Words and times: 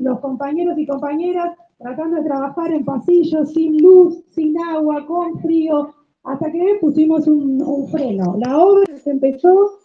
los 0.00 0.20
compañeros 0.20 0.78
y 0.78 0.86
compañeras 0.86 1.56
tratando 1.78 2.16
de 2.16 2.24
trabajar 2.24 2.72
en 2.72 2.84
pasillos, 2.84 3.52
sin 3.52 3.78
luz, 3.78 4.22
sin 4.32 4.58
agua, 4.58 5.06
con 5.06 5.40
frío, 5.40 5.94
hasta 6.24 6.52
que 6.52 6.78
pusimos 6.80 7.26
un, 7.26 7.88
freno. 7.88 8.36
La 8.44 8.58
obra 8.58 8.84
se 8.96 9.10
empezó, 9.10 9.78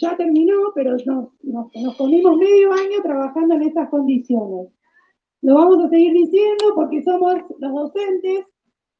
ya 0.00 0.16
terminó, 0.16 0.54
pero 0.74 0.96
nos, 1.06 1.28
nos, 1.42 1.96
comimos 1.96 2.36
medio 2.36 2.72
año 2.72 3.02
trabajando 3.02 3.54
en 3.54 3.62
estas 3.62 3.88
condiciones. 3.88 4.68
Lo 5.40 5.54
vamos 5.54 5.84
a 5.84 5.88
seguir 5.88 6.12
diciendo 6.12 6.64
porque 6.74 7.02
somos 7.02 7.36
los 7.58 7.72
docentes 7.72 8.44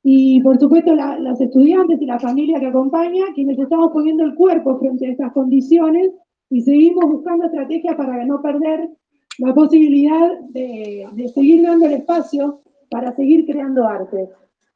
y 0.03 0.41
por 0.41 0.59
supuesto 0.59 0.95
los 0.95 1.41
estudiantes 1.41 2.00
y 2.00 2.07
la 2.07 2.19
familia 2.19 2.61
que 2.61 2.66
acompaña, 2.66 3.27
quienes 3.35 3.59
estamos 3.59 3.91
poniendo 3.93 4.25
el 4.25 4.35
cuerpo 4.35 4.79
frente 4.79 5.07
a 5.07 5.11
estas 5.11 5.32
condiciones 5.32 6.12
y 6.48 6.62
seguimos 6.62 7.05
buscando 7.11 7.45
estrategias 7.45 7.96
para 7.96 8.25
no 8.25 8.41
perder 8.41 8.89
la 9.39 9.55
posibilidad 9.55 10.39
de, 10.50 11.09
de 11.12 11.29
seguir 11.29 11.64
dando 11.64 11.86
el 11.86 11.93
espacio 11.94 12.61
para 12.90 13.14
seguir 13.14 13.46
creando 13.46 13.86
arte. 13.86 14.29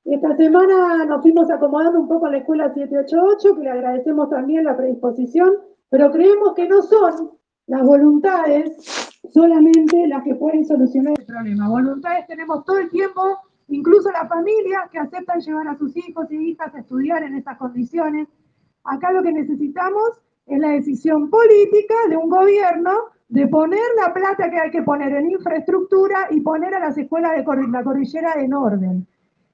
Esta 0.05 0.37
semana 0.37 1.05
nos 1.05 1.23
fuimos 1.23 1.51
acomodando 1.51 2.01
un 2.01 2.09
poco 2.09 2.27
a 2.27 2.31
la 2.31 2.39
escuela 2.39 2.73
788, 2.73 3.57
que 3.57 3.63
le 3.63 3.71
agradecemos 3.71 4.31
también 4.31 4.65
la 4.65 4.77
predisposición, 4.77 5.53
pero 5.91 6.11
creemos 6.11 6.55
que 6.55 6.69
no 6.69 6.83
son 6.83 7.33
las 7.67 7.83
voluntades 7.85 9.11
solamente 9.33 10.07
las 10.09 10.25
que 10.25 10.35
pueden 10.35 10.65
solucionar 10.65 11.15
el 11.19 11.27
problema. 11.27 11.69
Voluntades 11.69 12.27
tenemos 12.27 12.65
todo 12.65 12.79
el 12.79 12.91
tiempo, 12.91 13.23
incluso 13.69 14.11
las 14.11 14.29
familias 14.29 14.91
que 14.91 14.99
aceptan 14.99 15.41
llevar 15.41 15.69
a 15.69 15.79
sus 15.79 15.97
hijos 15.97 16.31
y 16.31 16.51
hijas 16.51 16.75
a 16.75 16.81
estudiar 16.81 17.23
en 17.23 17.37
estas 17.37 17.57
condiciones. 17.59 18.29
Acá 18.85 19.13
lo 19.13 19.23
que 19.23 19.33
necesitamos 19.33 20.21
es 20.47 20.59
la 20.59 20.71
decisión 20.71 21.31
política 21.31 21.95
de 22.09 22.17
un 22.17 22.29
gobierno 22.29 22.91
de 23.33 23.47
poner 23.47 23.81
la 23.99 24.13
plata 24.13 24.51
que 24.51 24.59
hay 24.59 24.71
que 24.71 24.83
poner 24.83 25.11
en 25.15 25.31
infraestructura 25.31 26.29
y 26.31 26.43
poner 26.43 26.75
a 26.75 26.81
las 26.81 26.99
escuelas 26.99 27.33
de 27.33 27.69
la 27.69 27.83
cordillera 27.83 28.35
en 28.35 28.53
orden. 28.53 29.07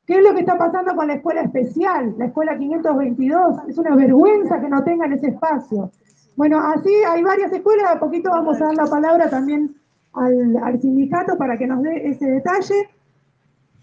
¿Qué 0.04 0.14
es 0.18 0.24
lo 0.24 0.34
que 0.34 0.40
está 0.40 0.58
pasando 0.58 0.96
con 0.96 1.06
la 1.06 1.14
escuela 1.14 1.42
especial, 1.42 2.12
la 2.18 2.24
escuela 2.24 2.58
522? 2.58 3.68
Es 3.68 3.78
una 3.78 3.94
vergüenza 3.94 4.60
que 4.60 4.68
no 4.68 4.82
tengan 4.82 5.12
ese 5.12 5.28
espacio. 5.28 5.92
Bueno, 6.34 6.58
así 6.58 6.90
hay 7.08 7.22
varias 7.22 7.52
escuelas, 7.52 7.94
a 7.94 8.00
poquito 8.00 8.30
vamos 8.30 8.60
a 8.60 8.64
dar 8.64 8.74
la 8.74 8.86
palabra 8.86 9.30
también 9.30 9.76
al, 10.12 10.80
sindicato 10.80 11.38
para 11.38 11.56
que 11.56 11.68
nos 11.68 11.80
dé 11.80 12.08
ese 12.08 12.26
detalle. 12.26 12.88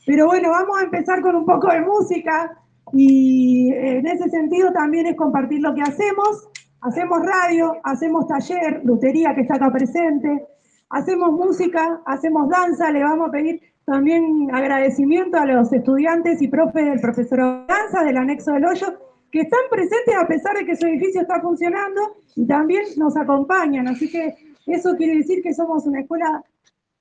Pero 0.05 0.25
bueno, 0.25 0.49
vamos 0.49 0.77
a 0.77 0.83
empezar 0.83 1.21
con 1.21 1.38
un 1.38 1.45
poco 1.45 1.71
de 1.71 1.79
música 1.79 2.61
y 2.91 3.71
en 3.71 4.05
ese 4.05 4.29
sentido 4.29 4.73
también 4.73 5.07
es 5.07 5.16
compartir 5.16 5.61
lo 5.61 5.73
que 5.73 5.83
hacemos. 5.83 6.49
Hacemos 6.86 7.25
radio, 7.25 7.78
hacemos 7.83 8.28
taller, 8.28 8.81
lutería 8.86 9.33
que 9.33 9.41
está 9.41 9.55
acá 9.55 9.72
presente, 9.72 10.45
hacemos 10.91 11.31
música, 11.31 12.00
hacemos 12.05 12.47
danza, 12.47 12.91
le 12.91 13.02
vamos 13.02 13.30
a 13.30 13.31
pedir 13.31 13.59
también 13.86 14.50
agradecimiento 14.53 15.36
a 15.36 15.47
los 15.47 15.73
estudiantes 15.73 16.44
y 16.44 16.47
profes 16.47 16.86
del 16.86 17.02
profesor 17.02 17.66
Danza 17.66 18.03
del 18.03 18.17
anexo 18.17 18.52
del 18.52 18.66
hoyo, 18.66 18.86
que 19.31 19.41
están 19.41 19.61
presentes 19.72 20.16
a 20.16 20.28
pesar 20.28 20.56
de 20.58 20.66
que 20.67 20.75
su 20.75 20.86
edificio 20.86 21.22
está 21.22 21.41
funcionando 21.41 22.17
y 22.36 22.45
también 22.45 22.83
nos 22.97 23.17
acompañan. 23.17 23.88
Así 23.88 24.08
que 24.11 24.36
eso 24.67 24.95
quiere 24.95 25.17
decir 25.17 25.41
que 25.41 25.56
somos 25.56 25.88
una 25.88 26.02
escuela 26.02 26.44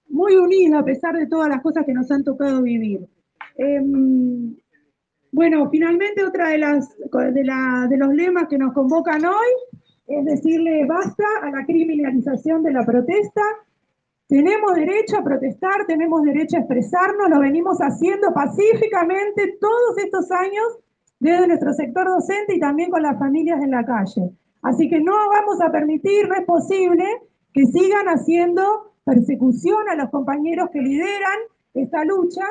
muy 0.09 0.35
unida 0.37 0.79
a 0.79 0.85
pesar 0.85 1.15
de 1.15 1.27
todas 1.27 1.51
las 1.51 1.61
cosas 1.61 1.85
que 1.85 1.93
nos 1.93 2.11
han 2.11 2.25
tocado 2.25 2.63
vivir. 2.63 3.07
Em, 3.59 4.57
bueno, 5.31 5.69
finalmente 5.69 6.25
otra 6.25 6.49
de, 6.49 6.59
las, 6.59 6.97
de, 6.97 7.45
la, 7.45 7.87
de 7.91 7.99
los 7.99 8.15
lemas 8.15 8.47
que 8.49 8.57
nos 8.57 8.73
convocan 8.73 9.27
hoy 9.27 9.74
es 10.07 10.25
decirle 10.25 10.85
basta 10.87 11.25
a 11.43 11.51
la 11.51 11.65
criminalización 11.65 12.63
de 12.63 12.73
la 12.73 12.85
protesta 12.85 13.43
tenemos 14.27 14.75
derecho 14.75 15.19
a 15.19 15.25
protestar, 15.25 15.87
tenemos 15.87 16.23
derecho 16.23 16.57
a 16.57 16.61
expresarnos, 16.61 17.29
lo 17.29 17.41
venimos 17.41 17.79
haciendo 17.79 18.33
pacíficamente 18.33 19.59
todos 19.61 19.99
estos 19.99 20.31
años 20.31 20.79
desde 21.21 21.47
nuestro 21.47 21.75
sector 21.75 22.07
docente 22.07 22.55
y 22.55 22.61
también 22.61 22.91
con 22.91 23.03
las 23.03 23.19
familias 23.19 23.63
en 23.63 23.71
la 23.71 23.85
calle. 23.85 24.31
Así 24.63 24.89
que 24.89 25.01
no 25.01 25.13
vamos 25.29 25.61
a 25.61 25.71
permitir, 25.71 26.27
no 26.27 26.35
es 26.37 26.45
posible 26.47 27.05
que 27.53 27.67
sigan 27.67 28.07
haciendo 28.07 28.95
persecución 29.05 29.89
a 29.91 29.95
los 29.95 30.09
compañeros 30.09 30.71
que 30.73 30.81
lideran 30.81 31.39
esta 31.75 32.03
lucha. 32.05 32.45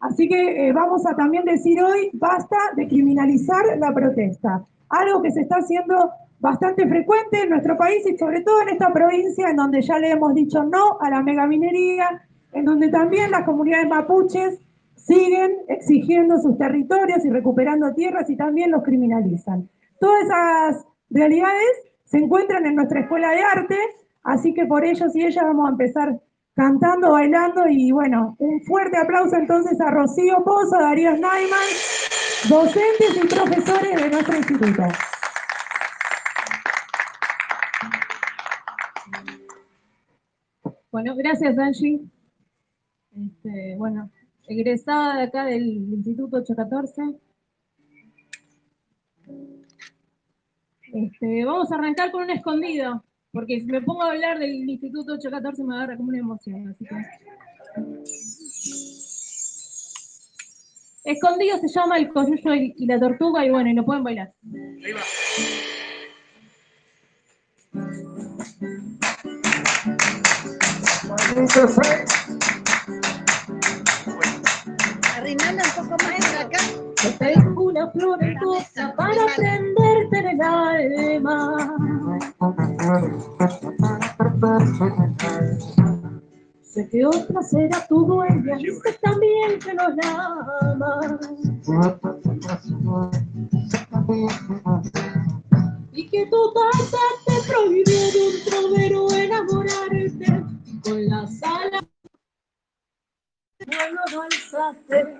Así 0.00 0.28
que 0.28 0.68
eh, 0.68 0.72
vamos 0.72 1.06
a 1.06 1.14
también 1.14 1.44
decir 1.44 1.82
hoy, 1.82 2.08
basta 2.14 2.56
de 2.74 2.88
criminalizar 2.88 3.64
la 3.78 3.92
protesta. 3.92 4.64
Algo 4.88 5.20
que 5.20 5.30
se 5.30 5.42
está 5.42 5.56
haciendo 5.56 6.10
bastante 6.40 6.86
frecuente 6.86 7.42
en 7.42 7.50
nuestro 7.50 7.76
país 7.76 8.06
y 8.06 8.16
sobre 8.16 8.42
todo 8.42 8.62
en 8.62 8.70
esta 8.70 8.92
provincia 8.92 9.50
en 9.50 9.56
donde 9.56 9.82
ya 9.82 9.98
le 9.98 10.10
hemos 10.10 10.34
dicho 10.34 10.62
no 10.62 10.98
a 11.00 11.10
la 11.10 11.22
megaminería, 11.22 12.22
en 12.52 12.64
donde 12.64 12.88
también 12.88 13.30
las 13.30 13.44
comunidades 13.44 13.88
mapuches 13.88 14.60
siguen 14.94 15.58
exigiendo 15.68 16.38
sus 16.40 16.58
territorios 16.58 17.24
y 17.24 17.30
recuperando 17.30 17.94
tierras 17.94 18.28
y 18.30 18.36
también 18.36 18.70
los 18.70 18.82
criminalizan. 18.82 19.68
Todas 20.00 20.24
esas 20.24 20.86
realidades 21.10 21.68
se 22.04 22.18
encuentran 22.18 22.66
en 22.66 22.76
nuestra 22.76 23.00
escuela 23.00 23.30
de 23.30 23.42
arte, 23.42 23.76
así 24.22 24.54
que 24.54 24.66
por 24.66 24.84
ellos 24.84 25.14
y 25.16 25.24
ellas 25.24 25.44
vamos 25.44 25.68
a 25.68 25.72
empezar 25.72 26.20
cantando, 26.54 27.12
bailando 27.12 27.62
y 27.68 27.92
bueno, 27.92 28.36
un 28.38 28.60
fuerte 28.62 28.98
aplauso 28.98 29.36
entonces 29.36 29.80
a 29.80 29.90
Rocío 29.90 30.42
Pozo, 30.44 30.76
a 30.76 30.82
Darío 30.82 31.12
Naiman, 31.12 31.68
docentes 32.48 33.16
y 33.16 33.26
profesores 33.26 34.02
de 34.02 34.10
nuestro 34.10 34.36
instituto. 34.36 34.82
Bueno, 40.98 41.14
gracias 41.14 41.56
Angie. 41.56 42.00
Este, 43.16 43.76
bueno, 43.76 44.10
egresada 44.48 45.18
de 45.18 45.22
acá 45.22 45.44
del 45.44 45.62
Instituto 45.92 46.38
814. 46.38 47.20
Este, 50.92 51.44
vamos 51.44 51.70
a 51.70 51.76
arrancar 51.76 52.10
con 52.10 52.24
un 52.24 52.30
escondido, 52.30 53.04
porque 53.30 53.60
si 53.60 53.66
me 53.66 53.80
pongo 53.80 54.02
a 54.02 54.10
hablar 54.10 54.40
del 54.40 54.68
Instituto 54.68 55.12
814 55.12 55.62
me 55.62 55.76
agarra 55.76 55.96
como 55.96 56.08
una 56.08 56.18
emoción. 56.18 56.76
Escondido 61.04 61.58
se 61.58 61.68
llama 61.68 61.98
el 61.98 62.08
coyuyo 62.08 62.54
y 62.54 62.86
la 62.86 62.98
tortuga, 62.98 63.46
y 63.46 63.50
bueno, 63.50 63.70
y 63.70 63.74
lo 63.74 63.84
pueden 63.84 64.02
bailar. 64.02 64.34
Ahí 64.84 64.92
va. 64.92 65.00
Arrimando 75.16 75.62
un 75.64 75.88
poco 75.88 75.96
más 76.04 76.34
acá. 76.34 76.58
Te 77.02 77.10
tengo 77.12 77.64
una 77.64 77.90
flor 77.90 78.22
hermosa 78.22 78.94
para 78.96 79.26
prenderte 79.36 80.18
en 80.18 80.26
el 80.26 80.40
alma. 80.40 81.76
Sé 86.62 86.88
que 86.88 87.04
otra 87.04 87.42
será 87.42 87.86
tu 87.88 88.04
dueña 88.06 88.58
y 88.58 88.66
sé 88.66 88.98
también 89.02 89.58
que 89.58 89.74
nos 89.74 89.92
amas. 90.06 91.20
Y 95.92 96.08
que 96.08 96.26
tu 96.26 96.52
tata 96.54 97.04
te 97.26 97.34
prohibió 97.48 98.12
de 98.12 98.20
un 98.28 98.34
trovero 98.44 99.10
enamorarte 99.12 100.47
con 100.88 101.08
las 101.08 101.42
alas 101.42 101.82
no 104.12 104.22
alzaste. 104.22 105.16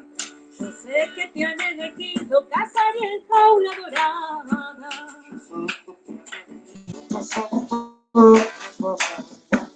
Yo 0.58 0.72
sé 0.72 1.10
que 1.14 1.28
te 1.28 1.44
han 1.44 1.60
elegido 1.60 2.48
casa 2.48 2.80
y 3.00 3.04
en 3.06 3.28
jaula 3.28 3.70
dorada. 3.76 4.76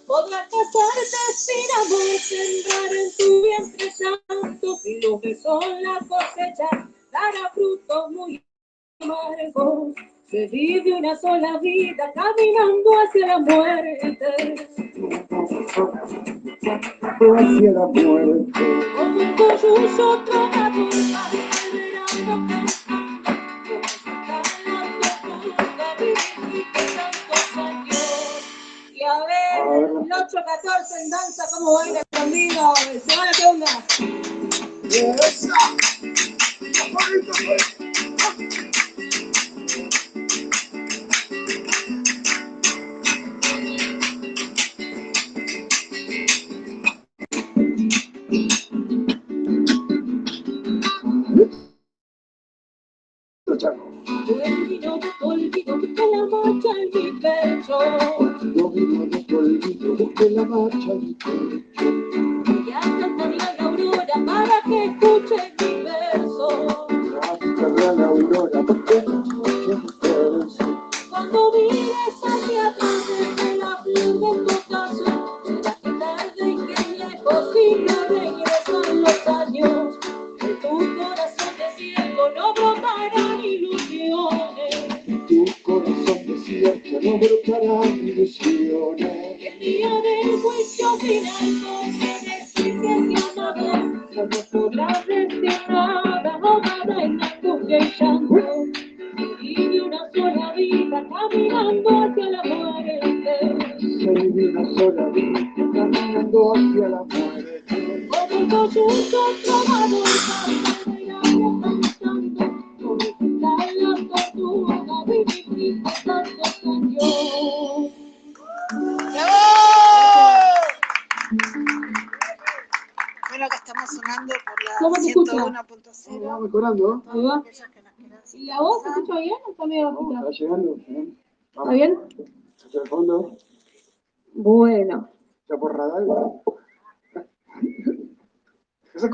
Podrás 0.07 0.49
casarte 0.49 1.07
sin 1.37 1.69
amor, 1.81 2.19
sembrar 2.19 2.93
en 2.95 3.09
tu 3.17 3.43
vientre 3.43 3.91
santo, 3.93 4.69
y 4.85 5.01
lo 5.03 5.21
que 5.21 5.35
son 5.37 5.83
la 5.83 5.99
cosecha 6.09 6.89
dará 7.13 7.51
frutos 7.53 8.11
muy 8.11 8.45
amargos. 9.01 9.95
Se 10.33 10.47
vive 10.47 10.95
una 10.95 11.15
sola 11.15 11.59
vida 11.59 12.11
caminando 12.15 12.91
hacia 13.05 13.27
la 13.27 13.39
muerte. 13.39 14.19
Hacia 17.37 17.71
la 17.73 17.87
muerte. 17.87 18.53
Como 18.97 19.21
un 19.21 19.37
Y 28.91 29.05
a 29.05 29.19
ver, 29.27 29.61
el 29.69 30.09
8-14 30.09 30.97
en 31.03 31.11
danza, 31.11 31.45
¿cómo 31.51 31.75
baila 31.75 32.03
conmigo? 32.11 32.75
Se 32.75 33.17
van 33.19 33.29
a 33.29 33.33
qué 33.37 33.45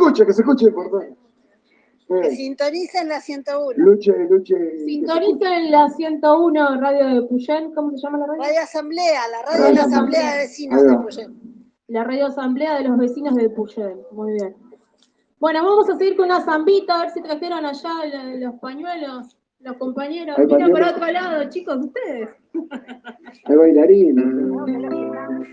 escuche, 0.08 0.26
que 0.26 0.32
se 0.32 0.43
escuche, 0.43 0.70
por 0.70 0.84
favor. 0.90 1.16
Que 2.08 2.28
Eh, 2.28 2.37
sintonicen 2.37 3.08
la 3.08 3.20
101. 3.20 3.75
luche, 3.84 4.12
luche. 4.31 4.55
Sintoniza 4.87 5.56
en 5.58 5.70
la 5.70 5.90
101 5.90 6.81
radio 6.81 7.06
de 7.20 7.22
Puyén. 7.28 7.75
¿Cómo 7.75 7.90
se 7.90 7.99
llama 7.99 8.19
la 8.19 8.26
radio? 8.26 8.43
Radio 8.43 8.60
Asamblea, 8.62 9.20
la 9.31 9.43
radio 9.43 9.58
Radio 9.58 9.66
de 9.69 9.75
la 9.75 9.82
Asamblea. 9.82 10.20
Asamblea 10.20 10.32
de 10.32 10.38
Vecinos 10.38 10.82
de. 10.82 10.96
Puyén. 10.96 11.58
La 11.88 12.05
radio 12.05 12.26
asamblea 12.26 12.78
de 12.78 12.84
los 12.88 12.99
vecinos 12.99 13.34
de 13.34 13.50
Puyén. 13.50 13.99
Muy 14.12 14.32
bien. 14.32 14.56
Bueno, 15.38 15.64
vamos 15.64 15.88
a 15.90 15.96
seguir 15.99 16.16
con 16.16 16.26
una 16.26 16.40
zambita, 16.40 16.96
a 16.96 17.00
ver 17.02 17.11
si 17.11 17.22
trajeron 17.22 17.64
allá 17.64 17.90
los 18.38 18.54
pañuelos, 18.61 19.37
los 19.61 19.76
compañeros. 19.76 20.37
Hay 20.38 20.46
Miren 20.46 20.70
por 20.70 20.82
otro 20.82 21.06
lado, 21.12 21.49
chicos, 21.50 21.76
ustedes. 21.78 22.28
Hay 23.44 23.56
bailarines. 23.56 24.25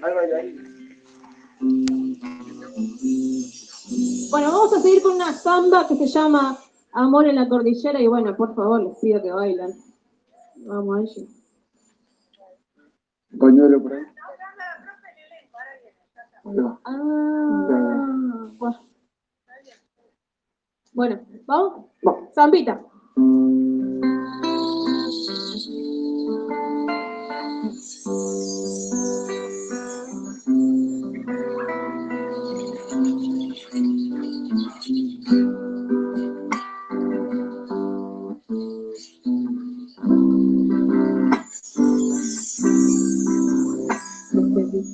Hay 0.04 0.14
bailarines. 0.14 0.70
Bueno, 4.32 4.52
vamos 4.52 4.74
a 4.74 4.82
seguir 4.82 5.02
con 5.04 5.14
una 5.14 5.32
zamba 5.34 5.88
que 5.88 5.96
se 5.96 6.08
llama 6.08 6.58
Amor 6.92 7.28
en 7.28 7.36
la 7.36 7.48
Cordillera 7.48 8.02
y 8.02 8.08
bueno, 8.08 8.36
por 8.36 8.56
favor, 8.56 8.82
les 8.82 8.98
pido 8.98 9.22
que 9.22 9.32
bailen. 9.32 9.74
Vamos 10.58 10.98
a 10.98 11.02
ello. 11.02 11.28
Pañuelo 13.40 13.82
por 13.82 13.94
ahí. 13.94 14.04
Va. 16.46 16.80
Ah, 16.86 18.50
bueno. 18.58 18.80
Bueno, 20.94 21.20
¿vamos? 21.46 21.86
Vamos. 22.02 22.34
Zambita. 22.34 22.82
Este 27.68 28.45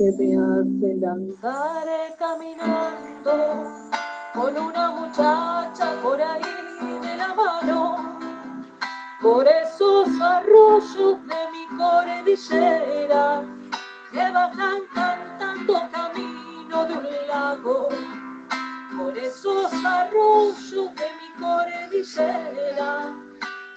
que 0.02 0.12
me 0.14 0.36
hace 0.36 1.06
andar 1.06 2.16
caminando 2.18 3.72
con 4.34 4.58
una 4.58 4.90
muchacha 4.90 5.94
por 6.02 6.20
ahí 6.20 6.42
de 7.04 7.18
la 7.18 7.36
mano, 7.36 8.20
por 9.22 9.48
esos 9.48 10.08
arroyos 10.20 11.20
de 11.28 11.42
mi 11.52 11.78
cordillera 11.78 13.44
que 14.12 14.32
bajan 14.32 14.82
cantando 14.92 15.74
camino 15.92 16.86
de 16.88 16.94
un 16.94 17.28
lago, 17.28 17.90
por 18.98 19.16
esos 19.16 19.72
arroyos 19.86 20.96
de 20.96 21.10
mi 21.20 21.30
cordillera 21.40 23.14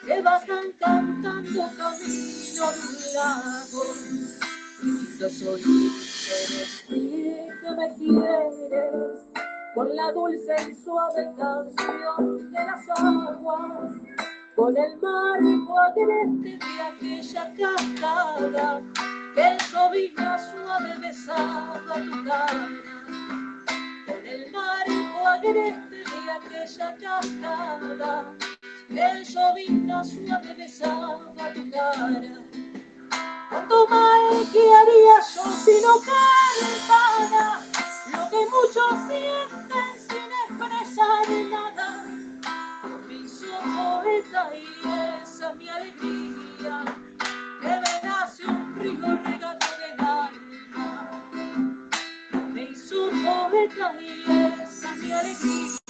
que 0.07 0.23
bajan 0.23 0.73
cantando 0.81 1.69
camino 1.77 2.65
de 2.73 2.81
un 2.81 3.15
lago. 3.15 4.54
Yo 4.83 5.31
soy 5.31 5.63
eres 5.63 6.85
que 6.89 7.71
me 7.71 7.95
quieres 7.95 8.55
con 9.75 9.95
la 9.95 10.11
dulce 10.13 10.55
y 10.71 10.75
suave 10.75 11.31
canción 11.37 12.51
de 12.51 12.59
las 12.59 12.89
aguas, 12.99 13.93
con 14.57 14.77
el 14.77 14.97
marco 15.01 15.79
agreste 15.79 16.59
de 16.59 16.83
aquella 16.83 17.55
cascada, 17.55 18.83
que 19.35 19.43
el 19.43 19.59
llovizna 19.59 20.39
suave 20.39 20.99
besaba 20.99 21.95
tu 21.95 22.25
cara, 22.25 22.69
con 24.07 24.27
el 24.27 24.53
marco 24.53 25.27
agreste 25.27 25.97
de 25.97 26.31
aquella 26.31 26.97
cascada, 26.97 28.37
que 28.89 29.01
el 29.01 29.25
llovizna 29.25 30.05
suave 30.05 30.55
besaba 30.57 31.53
tu 31.55 31.71
cara. 31.71 32.64
Cuánto 33.55 33.87
mal 33.87 34.49
que 34.53 34.75
haría 34.75 35.17
yo 35.33 35.45
si 35.65 35.81
no 35.81 36.01
cantara 36.01 37.61
lo 38.13 38.29
que 38.29 38.47
muchos 38.47 38.93
sienten 39.07 39.91
sin 40.09 40.29
expresar 40.43 41.31
nada. 41.53 42.05
Hizo 43.09 43.47
poeta 43.77 44.51
y 44.57 44.67
esa 45.23 45.51
es 45.51 45.57
mi 45.57 45.69
alegría, 45.69 46.85
que 47.61 47.69
me 47.69 47.95
nace 48.03 48.45
un 48.45 48.75
río 48.75 49.19
regato 49.23 49.67
del 49.79 50.01
alma. 50.01 51.23
Me 52.53 52.63
hizo 52.65 53.09
poeta 53.25 53.95
y 54.01 54.23
esa 54.65 54.95
es 54.95 54.97
mi 54.97 55.13
alegría, 55.13 55.84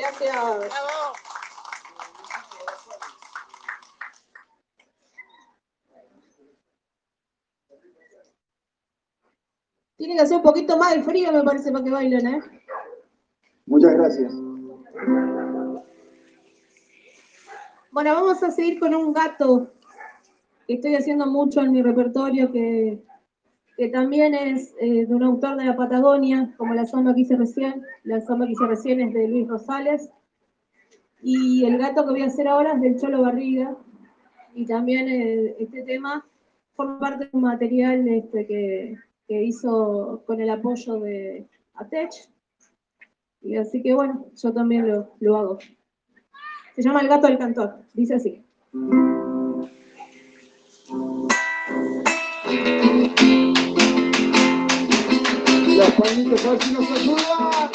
Gracias. 0.00 0.72
Tiene 9.98 10.14
que 10.14 10.20
hacer 10.22 10.38
un 10.38 10.42
poquito 10.42 10.78
más 10.78 10.94
de 10.94 11.02
frío, 11.02 11.30
me 11.30 11.42
parece, 11.42 11.70
para 11.70 11.84
que 11.84 11.90
bailen, 11.90 12.26
¿eh? 12.26 12.40
Muchas 13.66 13.92
gracias. 13.92 14.32
Bueno, 17.90 18.14
vamos 18.14 18.42
a 18.42 18.50
seguir 18.50 18.80
con 18.80 18.94
un 18.94 19.12
gato 19.12 19.70
que 20.66 20.74
estoy 20.74 20.94
haciendo 20.94 21.26
mucho 21.26 21.60
en 21.60 21.72
mi 21.72 21.82
repertorio, 21.82 22.50
que, 22.50 23.02
que 23.80 23.88
también 23.88 24.34
es 24.34 24.74
eh, 24.78 25.06
de 25.06 25.14
un 25.14 25.22
autor 25.22 25.56
de 25.56 25.64
la 25.64 25.74
Patagonia, 25.74 26.52
como 26.58 26.74
la 26.74 26.84
samba 26.84 27.14
que 27.14 27.22
hice 27.22 27.34
recién. 27.34 27.82
La 28.04 28.20
samba 28.20 28.44
que 28.44 28.52
hice 28.52 28.66
recién 28.66 29.00
es 29.00 29.14
de 29.14 29.26
Luis 29.26 29.48
Rosales. 29.48 30.10
Y 31.22 31.64
el 31.64 31.78
gato 31.78 32.04
que 32.04 32.10
voy 32.10 32.20
a 32.20 32.26
hacer 32.26 32.46
ahora 32.46 32.74
es 32.74 32.82
del 32.82 33.00
Cholo 33.00 33.22
Barriga. 33.22 33.74
Y 34.54 34.66
también 34.66 35.08
eh, 35.08 35.56
este 35.58 35.82
tema 35.84 36.26
forma 36.76 36.98
parte 36.98 37.24
de 37.24 37.30
un 37.32 37.40
material 37.40 38.06
este, 38.06 38.46
que, 38.46 38.98
que 39.26 39.44
hizo 39.44 40.24
con 40.26 40.42
el 40.42 40.50
apoyo 40.50 41.00
de 41.00 41.48
Atech. 41.72 42.28
Y 43.40 43.56
así 43.56 43.82
que 43.82 43.94
bueno, 43.94 44.26
yo 44.36 44.52
también 44.52 44.88
lo, 44.88 45.10
lo 45.20 45.36
hago. 45.38 45.58
Se 46.76 46.82
llama 46.82 47.00
El 47.00 47.08
gato 47.08 47.28
del 47.28 47.38
cantor. 47.38 47.76
Dice 47.94 48.16
así. 48.16 48.44
Palmitas 55.88 56.44
a 56.44 56.50
ver 56.50 56.62
si 56.62 56.72
nos 56.72 56.90
ayuda. 56.90 57.70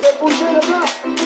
Vamos 0.00 0.06
a 0.06 0.10
escuchar 0.12 1.19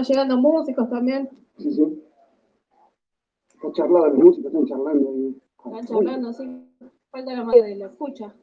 van 0.00 0.04
llegando 0.04 0.36
músicos 0.38 0.88
también. 0.88 1.28
Sí, 1.58 1.72
sí. 1.72 2.02
Está 3.54 3.72
charlando, 3.72 4.08
los 4.08 4.18
músicos 4.18 4.52
están 4.52 4.66
charlando. 4.66 5.10
ahí. 5.10 5.36
Están 5.64 5.86
charlando, 5.86 6.32
sí. 6.32 6.66
Falta 7.10 7.34
la 7.34 7.44
madre 7.44 7.62
de 7.62 7.76
la 7.76 7.86
escucha. 7.86 8.34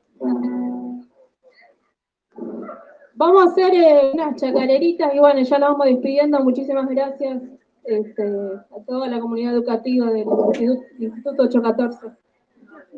Vamos 3.15 3.41
a 3.41 3.49
hacer 3.49 3.73
eh, 3.73 4.11
unas 4.13 4.35
chacareritas 4.35 5.15
y 5.15 5.19
bueno, 5.19 5.41
ya 5.41 5.57
nos 5.57 5.69
vamos 5.71 5.87
despidiendo. 5.87 6.39
Muchísimas 6.41 6.87
gracias 6.89 7.41
este, 7.85 8.23
a 8.23 8.83
toda 8.85 9.07
la 9.07 9.19
comunidad 9.19 9.53
educativa 9.53 10.11
del 10.11 10.27
Instituto, 10.27 10.83
Instituto 10.99 11.43
814 11.43 12.07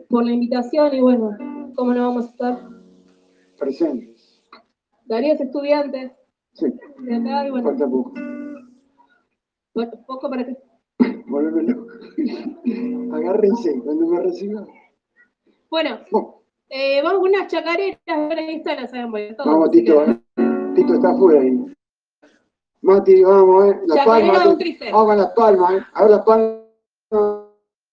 por 0.09 0.25
la 0.25 0.31
invitación 0.31 0.93
y 0.93 0.99
bueno, 1.01 1.37
¿cómo 1.75 1.93
no 1.93 2.07
vamos 2.07 2.25
a 2.25 2.29
estar? 2.29 2.69
Presentes. 3.57 4.43
Darío 5.05 5.33
es 5.33 5.41
estudiante 5.41 6.15
Sí, 6.53 6.65
de 6.99 7.15
acá 7.15 7.47
y 7.47 7.51
bueno, 7.51 7.69
falta 7.69 7.87
poco. 7.87 8.13
Bueno, 9.79 9.93
un 9.93 10.05
poco 10.05 10.29
para 10.29 10.45
que... 10.45 10.57
Vuélvelo. 11.27 11.87
Agárrense 13.13 13.79
cuando 13.81 14.07
me 14.07 14.19
reciba. 14.23 14.67
Bueno, 15.69 15.99
oh. 16.11 16.43
eh, 16.67 17.01
vamos 17.01 17.21
con 17.21 17.29
unas 17.29 17.47
chacareras, 17.47 17.97
ahora 18.07 18.41
esta 18.41 18.75
la 18.75 18.87
saben. 18.87 19.37
Vamos, 19.37 19.71
Tito, 19.71 20.03
eh. 20.03 20.19
Tito 20.75 20.95
está 20.95 21.11
afuera 21.11 21.39
ahí. 21.39 21.73
Mati, 22.81 23.23
vamos, 23.23 23.67
eh. 23.67 23.79
La 23.87 24.03
palma. 24.03 24.33
Vamos 24.91 25.05
con 25.05 25.17
las 25.17 25.31
palmas, 25.31 25.73
eh. 25.73 25.85
Ahora 25.93 26.11
las 26.11 26.25
palmas. 26.25 26.57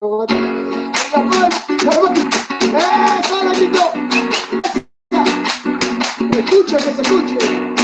Vamos, 0.00 0.18
Mati. 0.18 0.34
Las 0.34 1.10
palmas. 1.12 1.68
Las 1.84 1.98
palmas. 1.98 2.36
¡Eh! 2.62 3.20
¡Para, 3.30 3.52
Tito! 3.52 3.84
¡Me 6.20 6.44
que 6.44 6.80
se 6.80 7.00
escuche! 7.00 7.75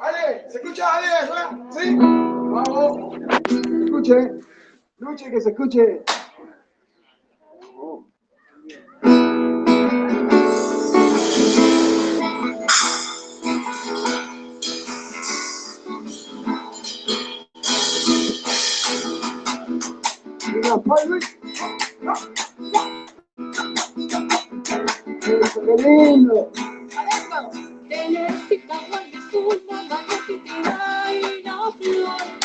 Ale, 0.00 0.50
¿se 0.50 0.58
escucha, 0.58 0.96
Ale? 0.96 1.06
¿Sí? 1.70 1.96
Vamos. 1.96 3.14
Se 3.48 3.84
escuche. 3.84 4.30
Luche, 4.98 5.30
que 5.30 5.40
se 5.40 5.50
escuche. 5.50 6.02
¡Qué 25.68 25.82
lindo! 25.82 26.50
una 29.38 29.82
vaga 29.88 30.18
que 30.26 30.38
te 30.38 30.62
da 30.62 31.12
y 31.12 31.42
no 31.44 31.72
flor. 31.72 32.37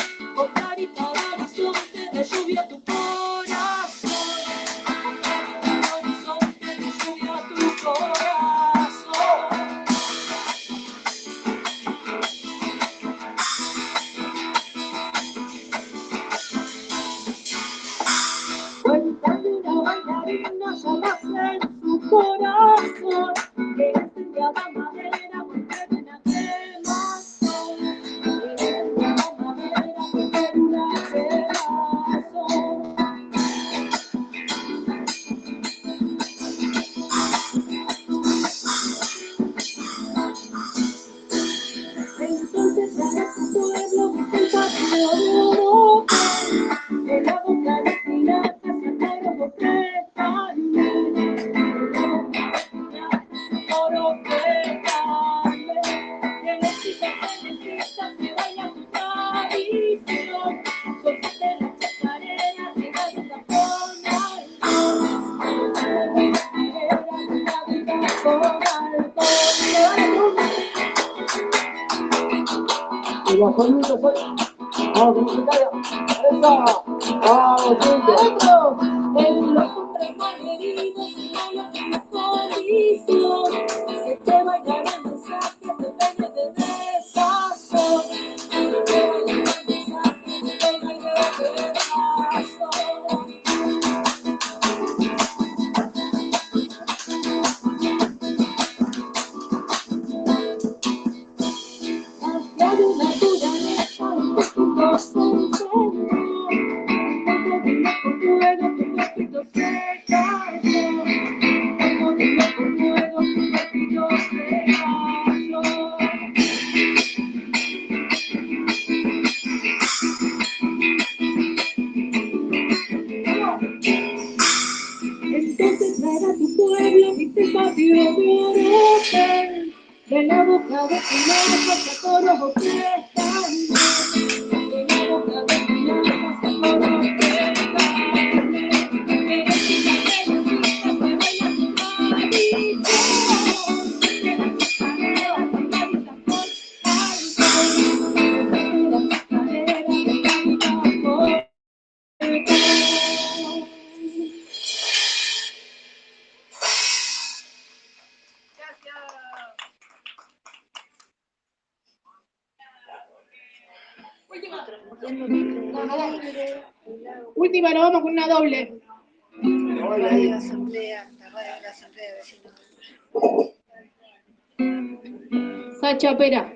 chapera. 176.04 176.52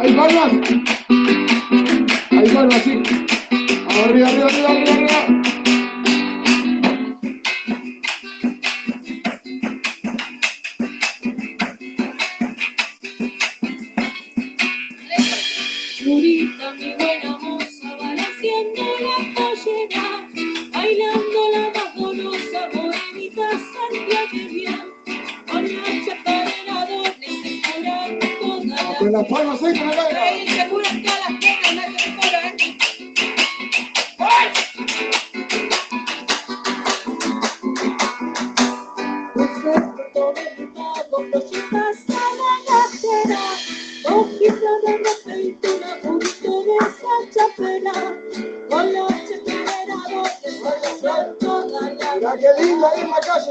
Hay 0.00 0.12
palmas. 0.14 0.52
Hay 2.30 2.48
palmas, 2.48 2.82
sí. 2.82 3.02
Arriba, 4.02 4.28
arriba, 4.28 4.46
arriba, 4.46 4.70
arriba. 4.70 4.99
Venga, 52.20 52.36
qué 52.36 52.62
lindo 52.62 52.86
ahí 52.86 53.00
en 53.00 53.10
la 53.10 53.20
calle. 53.20 53.50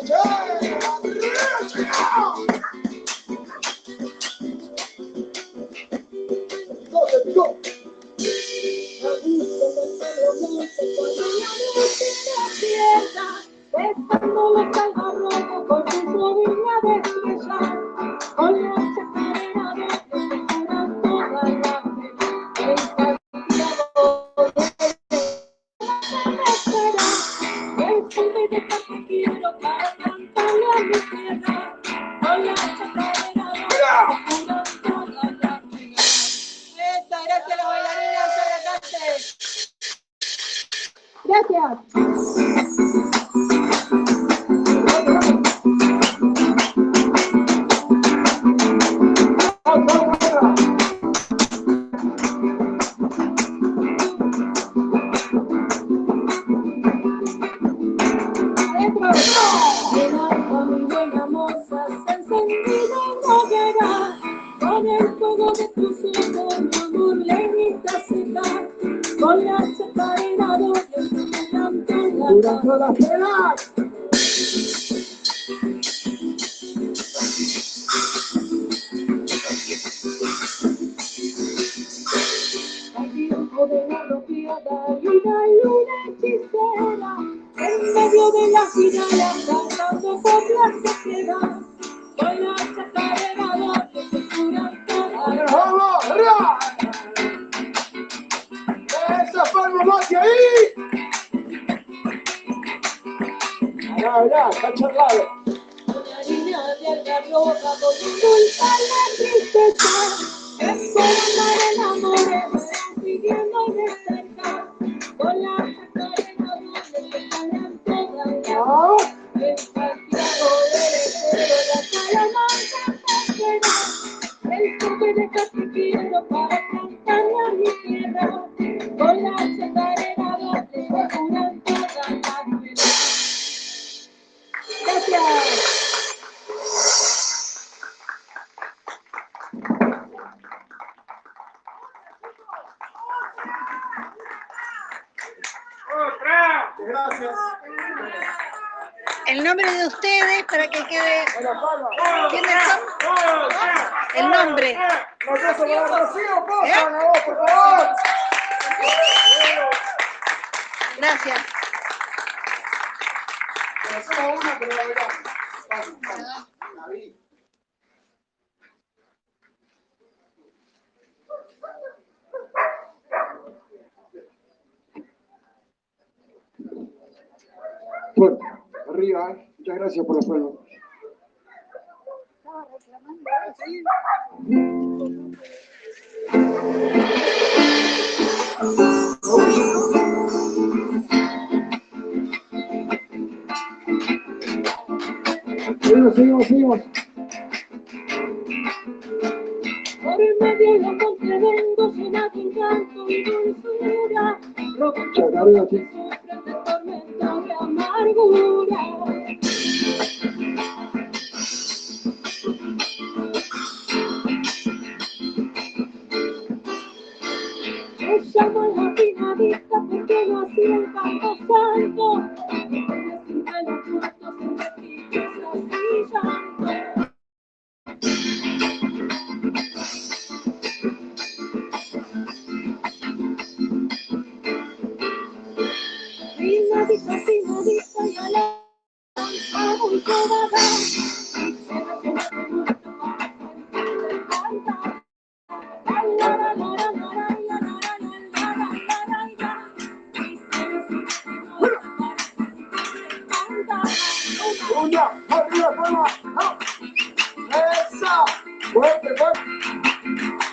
¡Esa! 258.10 258.26
¡Fuerte, 258.74 259.16
fuerte! 259.18 259.40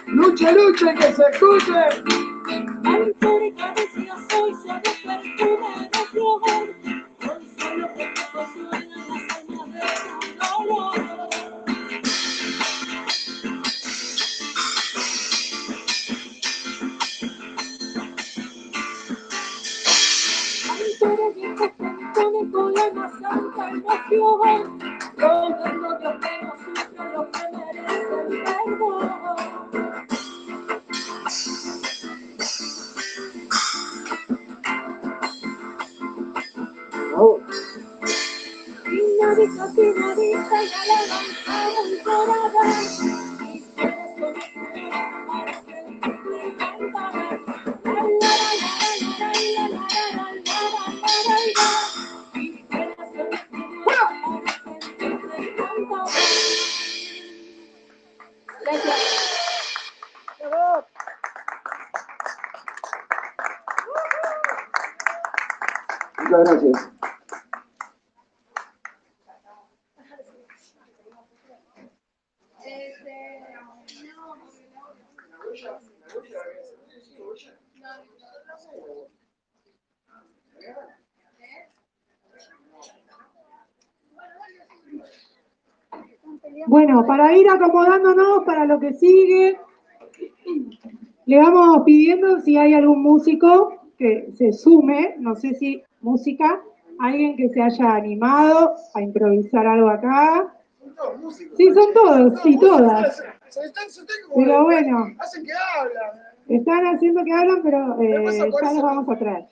¡Luche, 0.08 0.52
luche, 0.52 0.94
que 0.94 1.12
se 1.14 1.22
escuche! 1.32 1.72
Para 87.16 87.34
ir 87.34 87.48
acomodándonos 87.48 88.44
para 88.44 88.66
lo 88.66 88.78
que 88.78 88.92
sigue, 88.92 89.58
le 91.24 91.38
vamos 91.38 91.82
pidiendo 91.86 92.40
si 92.40 92.58
hay 92.58 92.74
algún 92.74 93.02
músico 93.02 93.74
que 93.96 94.28
se 94.34 94.52
sume, 94.52 95.14
no 95.18 95.34
sé 95.34 95.54
si 95.54 95.82
música, 96.02 96.60
alguien 96.98 97.36
que 97.36 97.48
se 97.48 97.62
haya 97.62 97.94
animado 97.94 98.74
a 98.94 99.00
improvisar 99.00 99.66
algo 99.66 99.88
acá. 99.88 100.54
Son 100.78 100.94
todos 100.94 101.18
músicos. 101.20 101.56
Sí, 101.56 101.72
son 101.72 101.94
todos 101.94 102.40
y 102.46 102.58
todas. 102.58 103.22
Pero 104.34 104.64
bueno, 104.64 105.06
Hacen 105.18 105.44
que 105.44 105.52
hablan. 105.52 106.10
están 106.48 106.84
haciendo 106.86 107.24
que 107.24 107.32
hablan, 107.32 107.62
pero 107.62 108.00
eh, 108.02 108.50
ya 108.62 108.72
los 108.74 108.82
vamos 108.82 109.08
a 109.08 109.18
traer. 109.18 109.46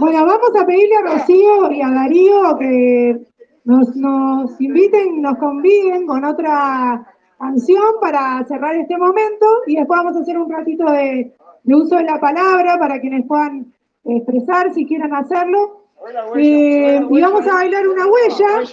Bueno, 0.00 0.26
vamos 0.26 0.50
a 0.60 0.66
pedirle 0.66 0.96
a 0.96 1.02
Rocío 1.02 1.70
y 1.70 1.80
a 1.80 1.90
Darío 1.90 2.58
que 2.58 3.20
nos, 3.64 3.96
nos 3.96 4.60
inviten, 4.60 5.22
nos 5.22 5.38
conviden 5.38 6.06
con 6.06 6.24
otra 6.24 7.06
canción 7.38 7.82
para 8.00 8.44
cerrar 8.46 8.76
este 8.76 8.96
momento 8.96 9.46
y 9.66 9.76
después 9.76 9.98
vamos 9.98 10.16
a 10.16 10.20
hacer 10.20 10.38
un 10.38 10.50
ratito 10.50 10.84
de, 10.90 11.34
de 11.62 11.74
uso 11.74 11.96
de 11.96 12.04
la 12.04 12.20
palabra 12.20 12.78
para 12.78 13.00
quienes 13.00 13.26
puedan 13.26 13.72
expresar 14.04 14.72
si 14.72 14.86
quieren 14.86 15.14
hacerlo. 15.14 15.80
Huella, 16.00 16.24
Eh, 16.36 17.06
y 17.10 17.20
vamos 17.20 17.46
a 17.46 17.54
bailar 17.54 17.88
una 17.88 18.06
huella, 18.06 18.70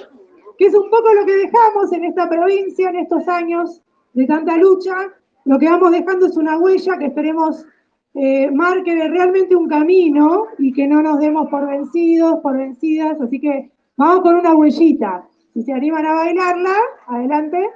que 0.58 0.66
es 0.66 0.76
un 0.76 0.90
poco 0.90 1.14
lo 1.14 1.26
que 1.26 1.38
dejamos 1.38 1.92
en 1.94 2.06
esta 2.06 2.30
provincia 2.30 2.90
en 2.90 2.98
estos 2.98 3.28
años 3.28 3.82
de 4.14 4.26
tanta 4.26 4.58
lucha. 4.58 4.96
Lo 5.46 5.58
que 5.58 5.70
vamos 5.70 5.92
dejando 5.92 6.26
es 6.26 6.38
una 6.38 6.58
huella 6.58 6.98
que 6.98 7.06
esperemos 7.06 7.66
eh, 8.14 8.52
marque 8.52 8.94
realmente 9.08 9.56
un 9.56 9.70
camino 9.70 10.48
y 10.58 10.74
que 10.74 10.86
no 10.86 11.02
nos 11.02 11.20
demos 11.20 11.50
por 11.50 11.68
vencidos, 11.68 12.40
por 12.42 12.58
vencidas. 12.58 13.20
Así 13.22 13.40
que 13.40 13.72
vamos 13.98 14.22
con 14.22 14.36
una 14.36 14.54
huellita. 14.56 15.28
Si 15.54 15.64
se 15.64 15.74
animan 15.74 16.06
a 16.06 16.14
bailarla, 16.14 16.76
adelante. 17.08 17.70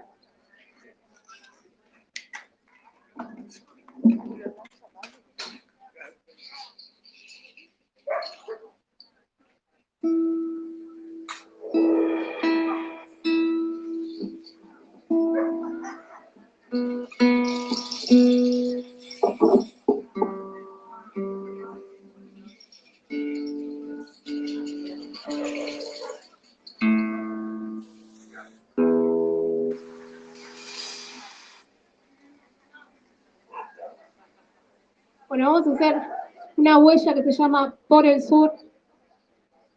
Una 36.76 36.86
huella 36.86 37.14
que 37.14 37.24
se 37.24 37.32
llama 37.32 37.74
Por 37.88 38.06
el 38.06 38.22
Sur 38.22 38.52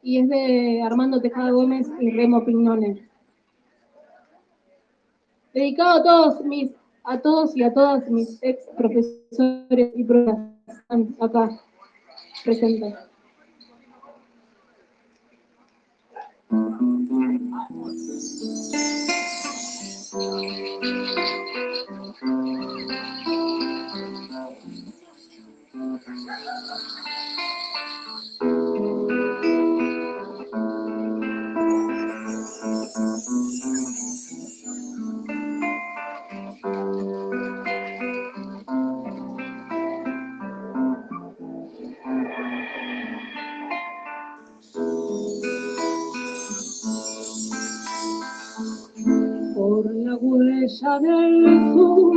y 0.03 0.19
es 0.19 0.29
de 0.29 0.83
Armando 0.83 1.21
Tejada 1.21 1.51
Gómez 1.51 1.89
y 2.01 2.11
Remo 2.11 2.45
Pignone. 2.45 3.09
Dedicado 5.55 6.01
a 6.01 6.03
todos 6.03 6.45
mis, 6.45 6.73
a 7.05 7.19
todos 7.19 7.57
y 7.57 7.63
a 7.63 7.73
todas 7.73 8.11
mis 8.11 8.39
ex 8.43 8.67
profesores 8.77 9.93
y 9.95 10.05
profesoras 10.05 10.49
acá 11.21 11.61
presentes. 12.45 12.95
Por 26.29 26.37
la 49.95 50.17
huella 50.17 50.99
del 51.01 51.73
sur 51.73 52.08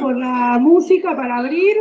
Por 0.00 0.16
la 0.16 0.58
música 0.60 1.14
para 1.14 1.38
abrir. 1.38 1.76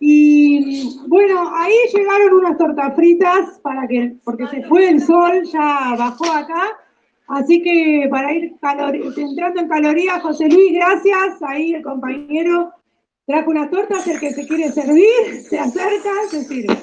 Y 0.00 0.98
bueno, 1.06 1.52
ahí 1.54 1.74
llegaron 1.92 2.32
unas 2.32 2.56
tortas 2.56 2.94
fritas 2.94 3.58
para 3.62 3.86
que, 3.86 4.16
porque 4.24 4.46
se 4.46 4.62
fue 4.62 4.88
el 4.88 5.02
sol, 5.02 5.42
ya 5.52 5.94
bajó 5.98 6.32
acá. 6.32 6.78
Así 7.28 7.62
que 7.62 8.08
para 8.10 8.32
ir 8.32 8.56
entrando 9.16 9.60
en 9.60 9.68
calorías, 9.68 10.22
José 10.22 10.48
Luis, 10.48 10.72
gracias. 10.72 11.42
Ahí 11.42 11.74
el 11.74 11.82
compañero 11.82 12.72
trajo 13.26 13.50
unas 13.50 13.70
tortas, 13.70 14.06
el 14.06 14.18
que 14.18 14.32
se 14.32 14.46
quiere 14.46 14.72
servir, 14.72 15.04
se 15.48 15.58
acerca, 15.58 16.10
se 16.30 16.42
sirve. 16.44 16.76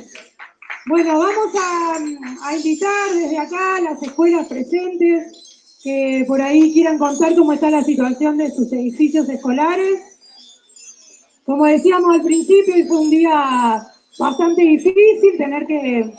Bueno, 0.86 1.20
vamos 1.20 1.54
a, 1.60 2.48
a 2.48 2.56
invitar 2.56 3.10
desde 3.14 3.40
acá 3.40 3.78
a 3.78 3.82
las 3.82 4.04
escuelas 4.04 4.48
presentes 4.48 5.80
que 5.84 6.26
por 6.28 6.42
ahí 6.42 6.72
quieran 6.74 6.98
contar 6.98 7.36
cómo 7.36 7.54
está 7.54 7.70
la 7.70 7.84
situación 7.84 8.38
de 8.38 8.52
sus 8.52 8.72
edificios 8.72 9.28
escolares. 9.30 10.17
Como 11.48 11.66
decíamos 11.66 12.14
al 12.14 12.24
principio, 12.24 12.76
fue 12.88 12.98
un 12.98 13.10
día 13.10 13.82
bastante 14.20 14.62
difícil 14.64 15.38
tener 15.38 15.66
que, 15.66 16.12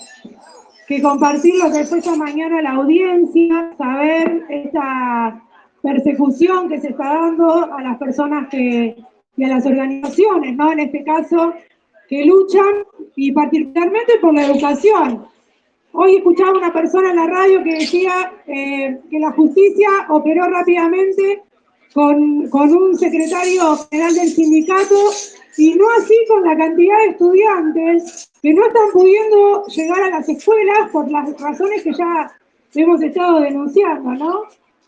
que 0.86 1.02
compartir 1.02 1.54
lo 1.56 1.70
que 1.70 1.84
fue 1.84 1.98
esta 1.98 2.16
mañana 2.16 2.62
la 2.62 2.70
audiencia, 2.70 3.74
saber 3.76 4.46
esta 4.48 5.38
persecución 5.82 6.70
que 6.70 6.80
se 6.80 6.88
está 6.88 7.12
dando 7.12 7.70
a 7.74 7.82
las 7.82 7.98
personas 7.98 8.48
que, 8.48 8.96
y 9.36 9.44
a 9.44 9.48
las 9.48 9.66
organizaciones, 9.66 10.56
¿no? 10.56 10.72
En 10.72 10.80
este 10.80 11.04
caso, 11.04 11.52
que 12.08 12.24
luchan 12.24 12.86
y 13.14 13.30
particularmente 13.30 14.14
por 14.22 14.32
la 14.32 14.46
educación. 14.46 15.26
Hoy 15.92 16.16
escuchaba 16.16 16.52
una 16.52 16.72
persona 16.72 17.10
en 17.10 17.16
la 17.16 17.26
radio 17.26 17.62
que 17.62 17.74
decía 17.74 18.32
eh, 18.46 18.98
que 19.10 19.18
la 19.18 19.32
justicia 19.32 19.88
operó 20.08 20.46
rápidamente 20.46 21.42
con, 21.94 22.48
con 22.48 22.72
un 22.74 22.98
secretario 22.98 23.76
general 23.90 24.14
del 24.14 24.28
sindicato 24.28 25.10
y 25.56 25.74
no 25.74 25.84
así 25.98 26.14
con 26.28 26.44
la 26.44 26.56
cantidad 26.56 26.98
de 26.98 27.06
estudiantes 27.06 28.30
que 28.42 28.52
no 28.54 28.66
están 28.66 28.90
pudiendo 28.92 29.66
llegar 29.66 30.02
a 30.02 30.10
las 30.10 30.28
escuelas 30.28 30.90
por 30.92 31.10
las 31.10 31.40
razones 31.40 31.82
que 31.82 31.92
ya 31.92 32.30
hemos 32.74 33.02
estado 33.02 33.40
denunciando, 33.40 34.12
¿no? 34.14 34.42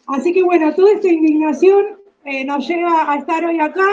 Así 0.06 0.32
que 0.32 0.42
bueno, 0.42 0.74
toda 0.74 0.92
esta 0.92 1.08
indignación 1.08 2.00
eh, 2.24 2.44
nos 2.44 2.66
lleva 2.68 3.12
a 3.12 3.16
estar 3.16 3.44
hoy 3.44 3.58
acá, 3.60 3.88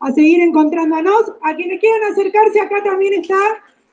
a 0.00 0.12
seguir 0.12 0.40
encontrándonos. 0.40 1.32
A 1.42 1.54
quienes 1.54 1.80
quieran 1.80 2.12
acercarse, 2.12 2.60
acá 2.60 2.82
también 2.82 3.14
está 3.14 3.38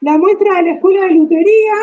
la 0.02 0.18
muestra 0.18 0.58
de 0.58 0.64
la 0.64 0.72
Escuela 0.74 1.06
de 1.06 1.12
Lutería. 1.12 1.74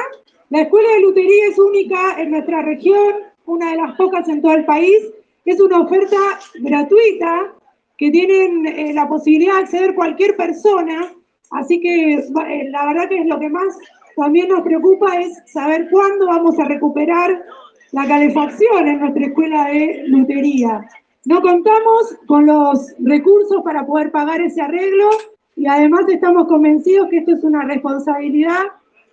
La 0.50 0.62
Escuela 0.62 0.88
de 0.90 1.00
Lutería 1.00 1.48
es 1.48 1.58
única 1.58 2.20
en 2.20 2.30
nuestra 2.30 2.62
región, 2.62 3.14
una 3.46 3.70
de 3.70 3.76
las 3.76 3.96
pocas 3.96 4.28
en 4.28 4.42
todo 4.42 4.52
el 4.52 4.64
país. 4.64 5.10
Es 5.50 5.60
una 5.60 5.80
oferta 5.80 6.16
gratuita 6.54 7.54
que 7.96 8.10
tienen 8.10 8.66
eh, 8.66 8.92
la 8.94 9.08
posibilidad 9.08 9.56
de 9.56 9.60
acceder 9.60 9.94
cualquier 9.94 10.36
persona 10.36 11.12
Así 11.50 11.80
que 11.80 12.14
eh, 12.14 12.68
la 12.70 12.86
verdad 12.86 13.08
que 13.08 13.20
es 13.20 13.26
lo 13.26 13.38
que 13.38 13.48
más 13.48 13.76
también 14.16 14.48
nos 14.48 14.62
preocupa 14.62 15.18
es 15.18 15.36
saber 15.46 15.88
cuándo 15.90 16.26
vamos 16.26 16.58
a 16.58 16.64
recuperar 16.64 17.44
la 17.92 18.06
calefacción 18.06 18.86
en 18.86 19.00
nuestra 19.00 19.26
escuela 19.26 19.64
de 19.66 20.04
lutería. 20.06 20.86
No 21.24 21.40
contamos 21.42 22.16
con 22.26 22.46
los 22.46 22.94
recursos 23.00 23.62
para 23.64 23.84
poder 23.84 24.10
pagar 24.10 24.40
ese 24.40 24.60
arreglo 24.60 25.10
y 25.56 25.66
además 25.66 26.04
estamos 26.08 26.46
convencidos 26.46 27.08
que 27.08 27.18
esto 27.18 27.32
es 27.32 27.44
una 27.44 27.62
responsabilidad 27.64 28.62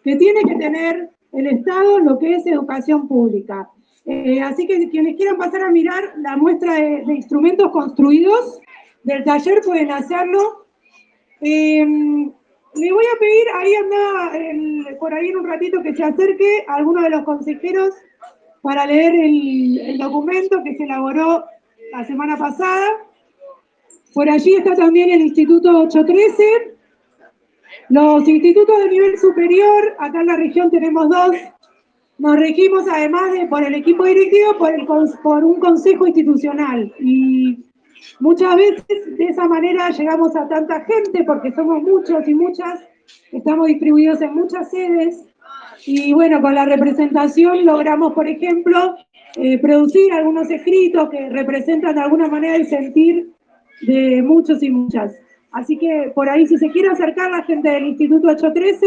que 0.03 0.15
tiene 0.15 0.41
que 0.43 0.55
tener 0.55 1.09
el 1.33 1.47
Estado 1.47 1.99
lo 1.99 2.17
que 2.19 2.35
es 2.35 2.45
educación 2.45 3.07
pública. 3.07 3.69
Eh, 4.07 4.41
así 4.41 4.65
que 4.65 4.89
quienes 4.89 5.17
quieran 5.17 5.37
pasar 5.37 5.63
a 5.63 5.69
mirar 5.69 6.13
la 6.17 6.37
muestra 6.37 6.75
de, 6.75 7.03
instrumentos 7.13 7.71
construidos 7.71 8.59
del 9.03 9.23
taller 9.23 9.61
pueden 9.63 9.91
hacerlo. 9.91 10.65
Eh, 11.41 11.85
le 11.85 12.91
voy 12.93 13.05
a 13.05 13.19
pedir, 13.19 13.43
ahí 13.55 13.75
anda 13.75 14.97
por 14.99 15.13
ahí 15.13 15.27
en 15.27 15.37
un 15.37 15.47
ratito 15.47 15.81
que 15.83 15.93
se 15.93 16.03
acerque 16.03 16.65
a 16.67 16.75
alguno 16.75 17.01
de 17.01 17.09
los 17.09 17.23
consejeros 17.23 17.91
para 18.61 18.85
leer 18.85 19.13
el 19.15 19.97
documento 19.97 20.63
que 20.63 20.75
se 20.75 20.83
elaboró 20.83 21.43
la 21.91 22.05
semana 22.05 22.37
pasada. 22.37 22.87
Por 24.13 24.29
allí 24.29 24.55
está 24.55 24.75
también 24.75 25.09
el 25.11 25.21
Instituto 25.21 25.81
813. 25.81 26.75
Los 27.89 28.27
institutos 28.27 28.77
de 28.79 28.89
nivel 28.89 29.17
superior, 29.17 29.95
acá 29.99 30.21
en 30.21 30.27
la 30.27 30.35
región 30.35 30.69
tenemos 30.71 31.07
dos. 31.09 31.35
Nos 32.19 32.35
regimos 32.35 32.85
además 32.91 33.31
de 33.31 33.45
por 33.45 33.63
el 33.63 33.75
equipo 33.75 34.05
directivo, 34.05 34.57
por, 34.57 34.73
el, 34.73 34.87
por 35.21 35.43
un 35.43 35.59
consejo 35.59 36.07
institucional. 36.07 36.91
Y 36.99 37.63
muchas 38.19 38.55
veces 38.55 39.17
de 39.17 39.25
esa 39.25 39.47
manera 39.47 39.89
llegamos 39.91 40.35
a 40.35 40.47
tanta 40.47 40.83
gente, 40.85 41.23
porque 41.23 41.51
somos 41.51 41.83
muchos 41.83 42.27
y 42.27 42.33
muchas, 42.33 42.81
estamos 43.31 43.67
distribuidos 43.67 44.21
en 44.21 44.33
muchas 44.33 44.69
sedes. 44.71 45.25
Y 45.85 46.11
bueno, 46.13 46.41
con 46.41 46.55
la 46.55 46.65
representación 46.65 47.65
logramos, 47.65 48.13
por 48.13 48.27
ejemplo, 48.27 48.95
eh, 49.35 49.59
producir 49.59 50.11
algunos 50.11 50.49
escritos 50.49 51.09
que 51.09 51.29
representan 51.29 51.93
de 51.93 52.01
alguna 52.01 52.27
manera 52.27 52.55
el 52.55 52.65
sentir 52.65 53.29
de 53.83 54.23
muchos 54.23 54.63
y 54.63 54.71
muchas. 54.71 55.15
Así 55.51 55.77
que 55.77 56.11
por 56.15 56.27
ahí, 56.29 56.47
si 56.47 56.57
se 56.57 56.71
quiere 56.71 56.89
acercar 56.89 57.29
la 57.29 57.43
gente 57.43 57.69
del 57.69 57.85
Instituto 57.85 58.27
813, 58.29 58.85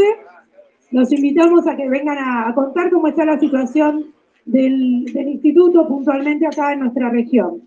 los 0.91 1.13
invitamos 1.13 1.67
a 1.67 1.77
que 1.77 1.89
vengan 1.89 2.19
a, 2.19 2.53
contar 2.55 2.91
cómo 2.91 3.09
está 3.09 3.25
la 3.25 3.39
situación 3.39 4.13
del, 4.45 5.07
instituto 5.15 5.87
puntualmente 5.87 6.47
acá 6.47 6.73
en 6.73 6.81
nuestra 6.81 7.11
región. 7.11 7.63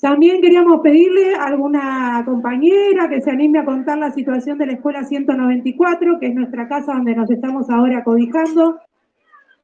También 0.00 0.42
queríamos 0.42 0.80
pedirle 0.82 1.34
a 1.34 1.46
alguna 1.46 2.22
compañera 2.24 3.08
que 3.08 3.22
se 3.22 3.30
anime 3.30 3.60
a 3.60 3.64
contar 3.64 3.98
la 3.98 4.12
situación 4.12 4.58
de 4.58 4.66
la 4.66 4.72
Escuela 4.74 5.04
194, 5.04 6.20
que 6.20 6.26
es 6.26 6.34
nuestra 6.34 6.68
casa 6.68 6.92
donde 6.92 7.16
nos 7.16 7.30
estamos 7.30 7.68
ahora 7.70 8.04
cobijando. 8.04 8.78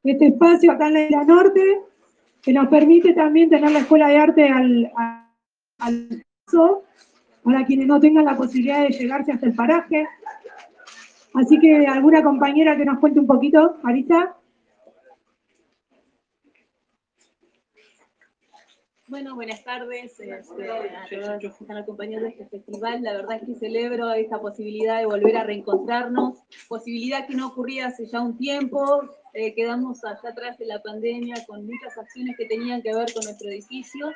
Este 0.02 0.28
espacio 0.28 0.72
acá 0.72 0.88
en 0.88 0.94
la 0.94 1.04
Isla 1.04 1.24
Norte, 1.24 1.80
que 2.40 2.52
nos 2.52 2.68
permite 2.68 3.12
también 3.12 3.50
tener 3.50 3.70
la 3.70 3.80
Escuela 3.80 4.08
de 4.08 4.16
Arte 4.16 4.48
al, 4.48 4.90
al 5.78 6.22
para 7.42 7.64
quienes 7.64 7.86
no 7.86 8.00
tengan 8.00 8.24
la 8.24 8.36
posibilidad 8.36 8.82
de 8.82 8.90
llegarse 8.90 9.32
hasta 9.32 9.46
el 9.46 9.54
paraje. 9.54 10.06
Así 11.34 11.58
que 11.58 11.86
alguna 11.86 12.22
compañera 12.22 12.76
que 12.76 12.84
nos 12.84 12.98
cuente 12.98 13.20
un 13.20 13.26
poquito, 13.26 13.78
Marisa. 13.82 14.36
Bueno, 19.12 19.34
buenas 19.34 19.62
tardes 19.62 20.18
este, 20.18 20.32
a 20.32 20.42
todos 20.42 21.42
los 21.42 21.60
están 21.60 21.76
acompañando 21.76 22.26
este 22.26 22.46
festival. 22.46 23.02
La 23.02 23.12
verdad 23.12 23.36
es 23.36 23.46
que 23.46 23.54
celebro 23.56 24.10
esta 24.12 24.40
posibilidad 24.40 25.00
de 25.00 25.04
volver 25.04 25.36
a 25.36 25.44
reencontrarnos, 25.44 26.38
posibilidad 26.66 27.26
que 27.26 27.34
no 27.34 27.48
ocurría 27.48 27.88
hace 27.88 28.06
ya 28.06 28.22
un 28.22 28.38
tiempo. 28.38 29.02
Eh, 29.34 29.54
quedamos 29.54 30.02
allá 30.02 30.30
atrás 30.30 30.56
de 30.56 30.64
la 30.64 30.80
pandemia 30.80 31.44
con 31.46 31.66
muchas 31.66 31.98
acciones 31.98 32.36
que 32.38 32.46
tenían 32.46 32.80
que 32.80 32.94
ver 32.94 33.12
con 33.12 33.24
nuestro 33.24 33.50
edificio 33.50 34.12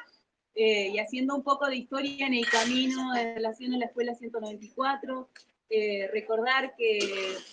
eh, 0.55 0.89
y 0.89 0.99
haciendo 0.99 1.37
un 1.37 1.43
poco 1.43 1.67
de 1.67 1.77
historia 1.77 2.27
en 2.27 2.33
el 2.33 2.49
camino 2.49 3.15
en 3.15 3.35
relación 3.35 3.75
a 3.75 3.79
la 3.79 3.85
Escuela 3.85 4.15
194. 4.15 5.29
Eh, 5.69 6.09
recordar 6.13 6.77
que 6.77 6.99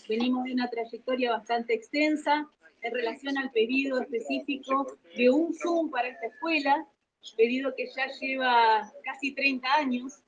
venimos 0.08 0.44
de 0.44 0.54
una 0.54 0.70
trayectoria 0.70 1.32
bastante 1.32 1.74
extensa 1.74 2.48
en 2.84 2.94
relación 2.94 3.38
al 3.40 3.50
pedido 3.52 4.00
específico 4.00 4.98
de 5.16 5.32
un 5.32 5.54
Zoom 5.56 5.90
para 5.90 6.10
esta 6.10 6.28
escuela, 6.28 6.88
pedido 7.36 7.74
que 7.76 7.88
ya 7.88 8.08
lleva 8.22 8.92
casi 9.04 9.34
30 9.34 9.68
años. 9.74 10.22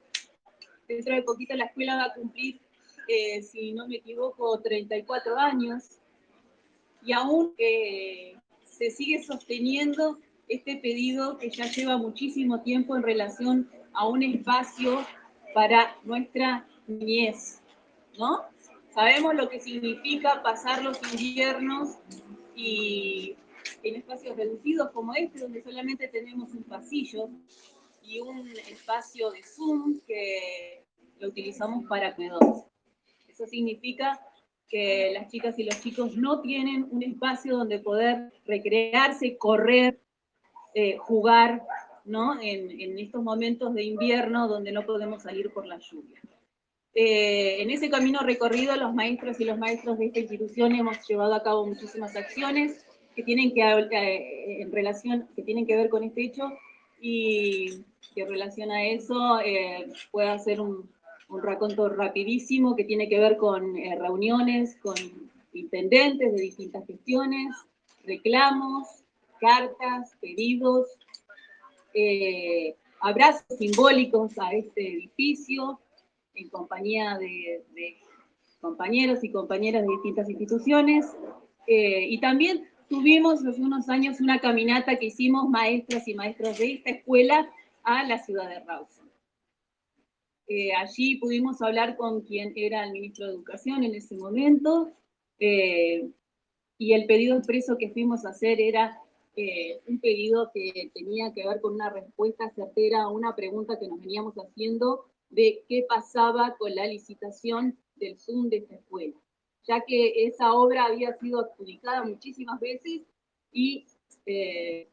Dentro 0.88 1.14
de 1.14 1.22
poquito 1.22 1.54
la 1.56 1.66
escuela 1.66 1.96
va 1.96 2.06
a 2.06 2.14
cumplir, 2.14 2.60
eh, 3.08 3.44
si 3.44 3.74
no 3.74 3.88
me 3.88 3.98
equivoco, 3.98 4.60
34 4.62 5.38
años. 5.38 5.84
Y 7.04 7.14
aún 7.14 7.54
eh, 7.60 8.36
se 8.66 8.90
sigue 8.90 9.22
sosteniendo 9.22 10.20
este 10.48 10.78
pedido 10.78 11.38
que 11.38 11.52
ya 11.52 11.66
lleva 11.66 11.98
muchísimo 11.98 12.62
tiempo 12.62 12.96
en 12.96 13.04
relación 13.04 13.70
a 13.94 14.08
un 14.08 14.24
espacio 14.24 15.06
para 15.54 15.96
nuestra 16.04 16.68
niñez, 16.88 17.62
¿no? 18.18 18.46
Sabemos 18.94 19.36
lo 19.36 19.50
que 19.50 19.60
significa 19.60 20.42
pasar 20.42 20.84
los 20.84 20.98
inviernos 21.12 21.98
y 22.56 23.36
en 23.84 23.96
espacios 23.96 24.38
reducidos 24.38 24.92
como 24.92 25.14
este, 25.14 25.40
donde 25.40 25.62
solamente 25.62 26.08
tenemos 26.08 26.54
un 26.54 26.64
pasillo 26.64 27.30
y 28.02 28.20
un 28.20 28.48
espacio 28.70 29.32
de 29.32 29.44
Zoom 29.44 30.00
que 30.08 30.84
lo 31.20 31.30
utilizamos 31.30 31.86
para 31.88 32.16
comedores. 32.16 32.64
Eso 33.28 33.46
significa 33.48 34.20
que 34.70 35.12
las 35.14 35.30
chicas 35.30 35.60
y 35.60 35.64
los 35.64 35.80
chicos 35.82 36.16
no 36.16 36.42
tienen 36.42 36.88
un 36.90 37.04
espacio 37.04 37.58
donde 37.58 37.80
poder 37.80 38.32
recrearse, 38.46 39.38
correr, 39.38 40.00
eh, 40.74 40.98
jugar, 40.98 41.64
¿no? 42.06 42.40
En 42.42 42.98
estos 42.98 43.24
momentos 43.24 43.74
de 43.74 43.84
invierno 43.84 44.48
donde 44.48 44.72
no 44.72 44.86
podemos 44.86 45.24
salir 45.24 45.52
por 45.52 45.66
la 45.66 45.80
lluvia. 45.80 46.22
Eh, 46.96 47.62
en 47.62 47.70
ese 47.70 47.90
camino 47.90 48.22
recorrido, 48.22 48.76
los 48.78 48.94
maestros 48.94 49.40
y 49.40 49.46
los 49.46 49.58
maestros 49.58 49.98
de 50.00 50.08
esta 50.08 50.20
institución 50.20 50.74
hemos 50.74 51.06
llevado 51.08 51.36
a 51.36 51.44
cabo 51.44 51.68
muchísimas 51.68 52.16
acciones 52.16 52.86
que 53.16 53.24
tienen 53.24 53.54
que, 53.54 53.62
eh, 53.62 54.62
en 54.62 54.72
relación, 54.72 55.28
que 55.36 55.42
tienen 55.44 55.68
que 55.68 55.76
ver 55.76 55.90
con 55.90 56.04
este 56.04 56.24
hecho 56.24 56.52
y 57.02 57.84
que 58.14 58.22
en 58.22 58.30
relación 58.30 58.72
a 58.72 58.86
eso 58.86 59.40
eh, 59.42 59.88
hacer 60.14 60.62
un, 60.62 60.90
un 61.30 61.42
raconto 61.42 61.90
rapidísimo 61.90 62.76
que 62.76 62.84
tiene 62.84 63.10
que 63.10 63.20
ver 63.20 63.38
con 63.38 63.78
eh, 63.78 63.98
reuniones 64.00 64.78
con 64.82 64.96
intendentes 65.54 66.34
de 66.34 66.42
distintas 66.42 66.86
gestiones, 66.86 67.56
reclamos, 68.04 68.88
cartas, 69.40 70.16
pedidos, 70.22 70.88
eh, 71.94 72.76
abrazos 73.00 73.58
simbólicos 73.58 74.38
a 74.38 74.52
este 74.52 74.94
edificio 74.94 75.80
en 76.36 76.50
compañía 76.50 77.18
de, 77.18 77.64
de 77.74 77.98
compañeros 78.62 79.24
y 79.24 79.32
compañeras 79.32 79.84
de 79.84 79.94
distintas 79.94 80.30
instituciones. 80.30 81.06
eh, 81.68 82.06
y 82.08 82.20
también 82.20 82.68
tuvimos 82.90 83.46
hace 83.46 83.62
unos 83.62 83.90
años 83.90 84.20
una 84.22 84.40
caminata 84.40 84.98
que 84.98 85.08
hicimos 85.08 85.50
maestras 85.50 86.08
y 86.08 86.14
maestros 86.14 86.58
de 86.60 86.74
esta 86.74 86.92
escuela 86.92 87.50
a 87.84 88.04
la 88.04 88.18
ciudad 88.20 88.48
de 88.50 88.60
Rawson. 88.60 89.10
Eh, 90.48 90.74
allí 90.74 91.18
pudimos 91.18 91.62
hablar 91.62 91.98
con 91.98 92.22
quien 92.22 92.54
era 92.56 92.86
el 92.86 92.92
ministro 92.92 93.26
de 93.26 93.34
Educación 93.34 93.84
en 93.84 93.96
ese 93.96 94.16
momento, 94.16 94.92
eh, 95.40 96.08
y 96.78 96.94
el 96.94 97.06
pedido 97.08 97.38
expreso 97.38 97.78
que 97.78 97.90
fuimos 97.90 98.26
a 98.26 98.30
hacer 98.30 98.62
era 98.62 99.00
eh, 99.36 99.82
un 99.88 100.00
pedido 100.00 100.52
que 100.54 100.92
tenía 100.94 101.34
que 101.34 101.48
ver 101.48 101.62
con 101.62 101.74
una 101.74 101.90
respuesta 101.90 102.50
certera 102.52 103.04
a 103.04 103.10
una 103.10 103.36
pregunta 103.36 103.80
que 103.80 103.88
nos 103.88 104.00
veníamos 104.00 104.36
haciendo 104.36 105.06
de 105.36 105.66
qué 105.68 105.86
pasaba 105.88 106.56
con 106.58 106.74
la 106.74 106.88
licitación 106.88 107.78
del 107.98 108.18
Zoom 108.18 108.50
de 108.50 108.58
esta 108.58 108.76
escuela, 108.76 109.16
ya 109.68 109.82
que 109.86 110.26
esa 110.26 110.54
obra 110.54 110.86
había 110.86 111.14
sido 111.18 111.42
adjudicada 111.42 112.04
muchísimas 112.04 112.60
veces 112.62 113.02
y 113.52 113.86
eh, 114.26 114.88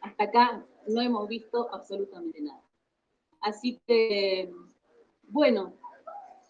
hasta 0.00 0.24
acá 0.24 0.64
no 0.86 1.00
hemos 1.00 1.28
visto 1.28 1.68
absolutamente 1.74 2.40
nada. 2.40 2.62
Así 3.40 3.80
que, 3.86 4.52
bueno, 5.24 5.74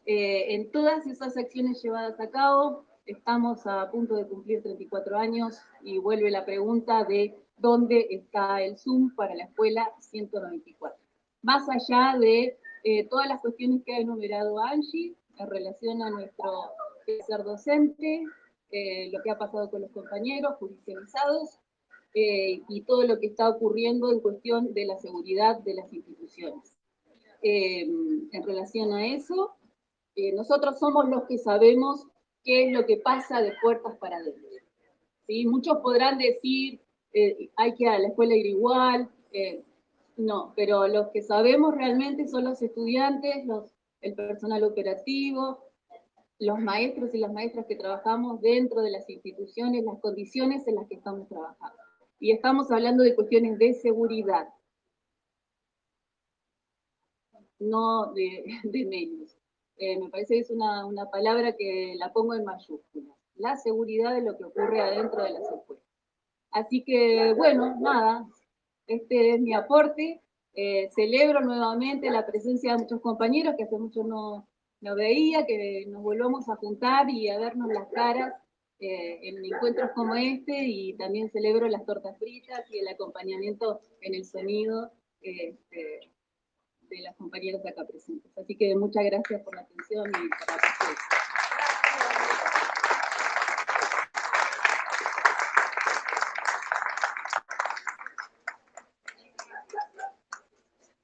eh, 0.04 0.54
en 0.54 0.70
todas 0.70 1.06
esas 1.06 1.36
acciones 1.36 1.82
llevadas 1.82 2.20
a 2.20 2.30
cabo, 2.30 2.84
estamos 3.06 3.66
a 3.66 3.90
punto 3.90 4.16
de 4.16 4.26
cumplir 4.26 4.62
34 4.62 5.16
años 5.16 5.58
y 5.82 5.96
vuelve 5.96 6.30
la 6.30 6.44
pregunta 6.44 7.04
de 7.04 7.34
dónde 7.56 8.06
está 8.10 8.62
el 8.62 8.76
Zoom 8.76 9.14
para 9.14 9.34
la 9.34 9.44
escuela 9.44 9.90
194. 9.98 11.07
Más 11.42 11.68
allá 11.68 12.18
de 12.18 12.58
eh, 12.84 13.04
todas 13.08 13.28
las 13.28 13.40
cuestiones 13.40 13.82
que 13.84 13.94
ha 13.94 14.00
enumerado 14.00 14.58
Angie 14.58 15.14
en 15.38 15.46
relación 15.48 16.02
a 16.02 16.10
nuestro 16.10 16.50
ser 17.26 17.42
docente, 17.44 18.24
eh, 18.70 19.10
lo 19.12 19.22
que 19.22 19.30
ha 19.30 19.38
pasado 19.38 19.70
con 19.70 19.80
los 19.82 19.90
compañeros 19.92 20.56
judicializados 20.58 21.58
eh, 22.14 22.60
y 22.68 22.82
todo 22.82 23.04
lo 23.06 23.18
que 23.18 23.26
está 23.28 23.48
ocurriendo 23.48 24.10
en 24.12 24.20
cuestión 24.20 24.74
de 24.74 24.84
la 24.86 24.98
seguridad 24.98 25.58
de 25.60 25.74
las 25.74 25.92
instituciones. 25.92 26.74
Eh, 27.42 27.82
en 28.32 28.42
relación 28.42 28.92
a 28.92 29.06
eso, 29.06 29.54
Eh, 30.20 30.32
nosotros 30.32 30.80
somos 30.80 31.08
los 31.08 31.22
que 31.28 31.38
sabemos 31.38 32.04
qué 32.42 32.64
es 32.64 32.72
lo 32.72 32.84
que 32.86 32.96
pasa 32.96 33.40
de 33.40 33.52
puertas 33.62 33.94
para 33.98 34.16
adentro. 34.16 34.50
¿sí? 35.28 35.46
Muchos 35.46 35.78
podrán 35.78 36.18
decir, 36.18 36.80
eh, 37.12 37.50
hay 37.54 37.70
que 37.76 37.84
ir 37.84 37.88
a 37.90 38.00
la 38.00 38.08
escuela 38.08 38.34
ir 38.34 38.46
igual, 38.46 39.08
eh, 39.30 39.62
no, 40.18 40.52
pero 40.56 40.88
los 40.88 41.08
que 41.08 41.22
sabemos 41.22 41.74
realmente 41.74 42.26
son 42.26 42.44
los 42.44 42.60
estudiantes, 42.60 43.46
los, 43.46 43.72
el 44.00 44.14
personal 44.14 44.64
operativo, 44.64 45.64
los 46.40 46.58
maestros 46.58 47.14
y 47.14 47.18
las 47.18 47.32
maestras 47.32 47.66
que 47.66 47.76
trabajamos 47.76 48.40
dentro 48.40 48.80
de 48.82 48.90
las 48.90 49.08
instituciones, 49.08 49.84
las 49.84 50.00
condiciones 50.00 50.66
en 50.66 50.74
las 50.74 50.88
que 50.88 50.96
estamos 50.96 51.28
trabajando. 51.28 51.78
Y 52.18 52.32
estamos 52.32 52.70
hablando 52.72 53.04
de 53.04 53.14
cuestiones 53.14 53.58
de 53.58 53.74
seguridad, 53.74 54.48
no 57.60 58.12
de, 58.12 58.44
medios. 58.88 59.36
Eh, 59.76 60.00
me 60.00 60.08
parece 60.08 60.34
que 60.34 60.40
es 60.40 60.50
una, 60.50 60.84
una 60.84 61.08
palabra 61.10 61.54
que 61.56 61.94
la 61.96 62.12
pongo 62.12 62.34
en 62.34 62.44
mayúsculas. 62.44 63.16
La 63.36 63.56
seguridad 63.56 64.14
de 64.14 64.22
lo 64.22 64.36
que 64.36 64.44
ocurre 64.44 64.80
adentro 64.80 65.22
de 65.22 65.30
las 65.30 65.42
escuelas. 65.42 65.84
Así 66.50 66.82
que, 66.82 67.34
bueno, 67.34 67.76
nada, 67.78 68.26
este 68.88 69.34
es 69.34 69.40
mi 69.40 69.54
aporte. 69.54 70.20
Eh, 70.54 70.88
celebro 70.94 71.40
nuevamente 71.40 72.10
la 72.10 72.26
presencia 72.26 72.72
de 72.72 72.78
muchos 72.78 73.00
compañeros 73.00 73.54
que 73.56 73.64
hace 73.64 73.78
mucho 73.78 74.02
no, 74.02 74.48
no 74.80 74.94
veía, 74.96 75.46
que 75.46 75.84
nos 75.86 76.02
volvamos 76.02 76.48
a 76.48 76.56
juntar 76.56 77.08
y 77.10 77.28
a 77.28 77.38
vernos 77.38 77.68
las 77.68 77.86
caras 77.92 78.34
eh, 78.80 79.20
en 79.22 79.44
encuentros 79.44 79.90
como 79.94 80.14
este 80.14 80.64
y 80.64 80.94
también 80.94 81.30
celebro 81.30 81.68
las 81.68 81.84
tortas 81.84 82.18
fritas 82.18 82.64
y 82.70 82.78
el 82.78 82.88
acompañamiento 82.88 83.80
en 84.00 84.14
el 84.14 84.24
sonido 84.24 84.90
este, 85.20 86.10
de 86.82 87.00
las 87.02 87.14
compañeras 87.16 87.64
acá 87.66 87.84
presentes. 87.86 88.36
Así 88.36 88.56
que 88.56 88.74
muchas 88.74 89.04
gracias 89.04 89.42
por 89.42 89.54
la 89.54 89.62
atención 89.62 90.08
y 90.08 90.28
por 90.28 90.48
la 90.48 90.56
presencia. 90.56 91.27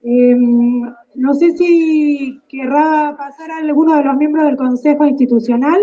Eh, 0.07 0.37
no 1.15 1.33
sé 1.33 1.57
si 1.57 2.39
querrá 2.47 3.15
pasar 3.17 3.51
a 3.51 3.59
alguno 3.59 3.97
de 3.97 4.05
los 4.05 4.17
miembros 4.17 4.45
del 4.45 4.57
Consejo 4.59 5.07
Institucional 5.07 5.81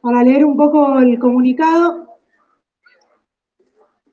para 0.00 0.22
leer 0.22 0.44
un 0.44 0.56
poco 0.56 1.00
el 1.00 1.18
comunicado. 1.18 2.06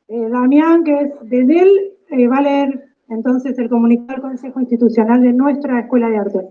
Eh, 0.08 0.28
Damián, 0.30 0.84
que 0.84 1.00
es 1.02 1.12
de 1.22 1.42
él, 1.42 1.94
eh, 2.10 2.28
va 2.28 2.38
a 2.38 2.42
leer 2.42 2.96
entonces 3.10 3.60
el 3.60 3.70
comunicado 3.70 4.14
del 4.14 4.22
Consejo 4.22 4.60
Institucional 4.60 5.22
de 5.22 5.34
nuestra 5.34 5.82
Escuela 5.82 6.10
de 6.10 6.18
Arte. 6.18 6.50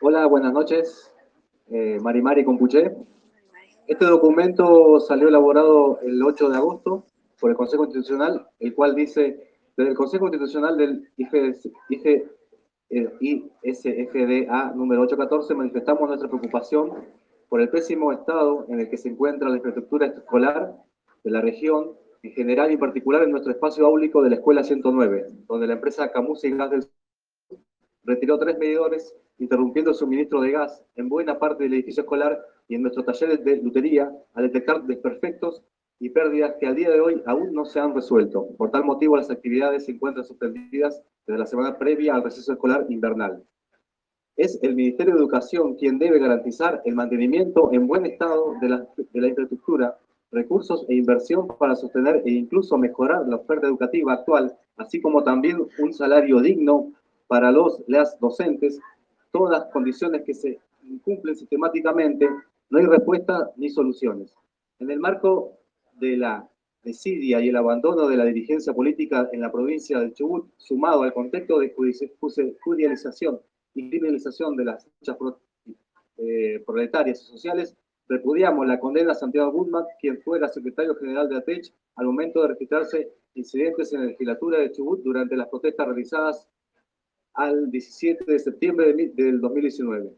Hola, 0.00 0.26
buenas 0.26 0.54
noches. 0.54 1.12
Eh, 1.68 1.98
Marimari 2.00 2.44
Compuché. 2.44 2.96
Este 3.86 4.06
documento 4.06 5.00
salió 5.00 5.28
elaborado 5.28 6.00
el 6.00 6.22
8 6.22 6.48
de 6.48 6.56
agosto 6.56 7.04
por 7.38 7.50
el 7.50 7.56
Consejo 7.56 7.84
Institucional, 7.84 8.48
el 8.58 8.74
cual 8.74 8.94
dice, 8.94 9.55
desde 9.76 9.90
el 9.90 9.96
Consejo 9.96 10.26
Institucional 10.26 10.76
del 10.76 11.08
eh, 12.88 13.10
ISFDA 13.62 14.72
número 14.74 15.02
814 15.02 15.54
manifestamos 15.54 16.08
nuestra 16.08 16.28
preocupación 16.28 16.92
por 17.48 17.60
el 17.60 17.68
pésimo 17.68 18.12
estado 18.12 18.64
en 18.68 18.80
el 18.80 18.88
que 18.88 18.96
se 18.96 19.08
encuentra 19.08 19.48
la 19.48 19.56
infraestructura 19.56 20.06
escolar 20.06 20.76
de 21.24 21.30
la 21.30 21.40
región, 21.40 21.92
en 22.22 22.32
general 22.32 22.70
y 22.70 22.74
en 22.74 22.80
particular 22.80 23.22
en 23.22 23.30
nuestro 23.30 23.52
espacio 23.52 23.86
áulico 23.86 24.22
de 24.22 24.30
la 24.30 24.36
Escuela 24.36 24.64
109, 24.64 25.26
donde 25.46 25.66
la 25.66 25.74
empresa 25.74 26.10
Camus 26.10 26.44
y 26.44 26.50
Gas 26.52 26.70
del 26.70 26.82
Sur 26.82 26.92
retiró 28.04 28.38
tres 28.38 28.56
medidores 28.58 29.14
interrumpiendo 29.38 29.90
el 29.90 29.96
suministro 29.96 30.40
de 30.40 30.52
gas 30.52 30.82
en 30.94 31.08
buena 31.08 31.38
parte 31.38 31.64
del 31.64 31.74
edificio 31.74 32.02
escolar 32.02 32.40
y 32.68 32.76
en 32.76 32.82
nuestros 32.82 33.04
talleres 33.04 33.44
de 33.44 33.56
lutería 33.56 34.10
al 34.34 34.44
detectar 34.44 34.82
desperfectos 34.84 35.62
y 35.98 36.10
pérdidas 36.10 36.54
que 36.60 36.66
al 36.66 36.76
día 36.76 36.90
de 36.90 37.00
hoy 37.00 37.22
aún 37.26 37.52
no 37.52 37.64
se 37.64 37.80
han 37.80 37.94
resuelto. 37.94 38.48
Por 38.56 38.70
tal 38.70 38.84
motivo, 38.84 39.16
las 39.16 39.30
actividades 39.30 39.86
se 39.86 39.92
encuentran 39.92 40.26
suspendidas 40.26 41.02
desde 41.26 41.38
la 41.38 41.46
semana 41.46 41.78
previa 41.78 42.14
al 42.14 42.22
receso 42.22 42.52
escolar 42.52 42.86
invernal. 42.88 43.42
Es 44.36 44.58
el 44.62 44.74
Ministerio 44.74 45.14
de 45.14 45.20
Educación 45.20 45.76
quien 45.76 45.98
debe 45.98 46.18
garantizar 46.18 46.82
el 46.84 46.94
mantenimiento 46.94 47.70
en 47.72 47.86
buen 47.86 48.04
estado 48.04 48.54
de 48.60 48.68
la, 48.68 48.86
de 48.96 49.20
la 49.20 49.28
infraestructura, 49.28 49.98
recursos 50.30 50.84
e 50.88 50.94
inversión 50.94 51.48
para 51.58 51.74
sostener 51.74 52.22
e 52.26 52.30
incluso 52.32 52.76
mejorar 52.76 53.26
la 53.26 53.36
oferta 53.36 53.66
educativa 53.66 54.12
actual, 54.12 54.54
así 54.76 55.00
como 55.00 55.24
también 55.24 55.66
un 55.78 55.94
salario 55.94 56.40
digno 56.40 56.92
para 57.28 57.50
los 57.50 57.82
las 57.86 58.18
docentes, 58.20 58.78
todas 59.32 59.58
las 59.58 59.72
condiciones 59.72 60.22
que 60.22 60.34
se 60.34 60.60
incumplen 60.84 61.34
sistemáticamente, 61.34 62.28
no 62.70 62.78
hay 62.78 62.86
respuesta 62.86 63.50
ni 63.56 63.70
soluciones. 63.70 64.34
En 64.78 64.90
el 64.90 65.00
marco 65.00 65.56
de 65.98 66.16
la 66.16 66.48
desidia 66.82 67.40
y 67.40 67.48
el 67.48 67.56
abandono 67.56 68.08
de 68.08 68.16
la 68.16 68.24
dirigencia 68.24 68.72
política 68.72 69.28
en 69.32 69.40
la 69.40 69.50
provincia 69.50 69.98
de 69.98 70.12
Chubut, 70.12 70.48
sumado 70.56 71.02
al 71.02 71.12
contexto 71.12 71.58
de 71.58 71.74
judicialización 71.74 73.40
y 73.74 73.88
criminalización 73.88 74.56
de 74.56 74.64
las 74.64 74.86
luchas 75.00 75.16
eh, 76.18 76.62
proletarias 76.64 77.22
y 77.22 77.26
sociales, 77.26 77.76
repudiamos 78.08 78.66
la 78.66 78.78
condena 78.78 79.12
a 79.12 79.14
Santiago 79.16 79.50
Guzmán, 79.50 79.84
quien 80.00 80.22
fuera 80.22 80.48
secretario 80.48 80.94
general 80.94 81.28
de 81.28 81.36
ATECH 81.36 81.72
al 81.96 82.06
momento 82.06 82.42
de 82.42 82.48
registrarse 82.48 83.12
incidentes 83.34 83.92
en 83.92 84.00
la 84.00 84.06
legislatura 84.06 84.60
de 84.60 84.70
Chubut 84.70 85.02
durante 85.02 85.36
las 85.36 85.48
protestas 85.48 85.86
realizadas 85.86 86.48
al 87.34 87.70
17 87.70 88.24
de 88.24 88.38
septiembre 88.38 88.92
de, 88.92 89.08
del 89.14 89.40
2019, 89.40 90.10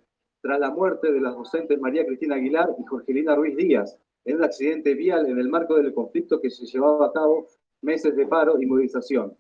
tras 0.43 0.61
la 0.61 0.71
muerte 0.71 1.11
de 1.11 1.21
las 1.21 1.35
docentes 1.35 1.81
María 1.81 2.07
Cristina 2.07 2.37
Aguilar 2.37 2.69
y 2.79 2.85
Jorgelina 2.85 3.35
Ruiz 3.35 3.57
Díaz, 3.57 3.99
en 4.29 4.37
un 4.37 4.45
accidente 4.45 4.95
vial 4.95 5.27
en 5.27 5.39
el 5.39 5.49
marco 5.49 5.77
del 5.77 5.95
conflicto 5.95 6.39
que 6.39 6.51
se 6.51 6.67
llevaba 6.67 7.07
a 7.07 7.13
cabo 7.13 7.47
meses 7.81 8.15
de 8.15 8.27
paro 8.27 8.61
y 8.61 8.67
movilización. 8.67 9.35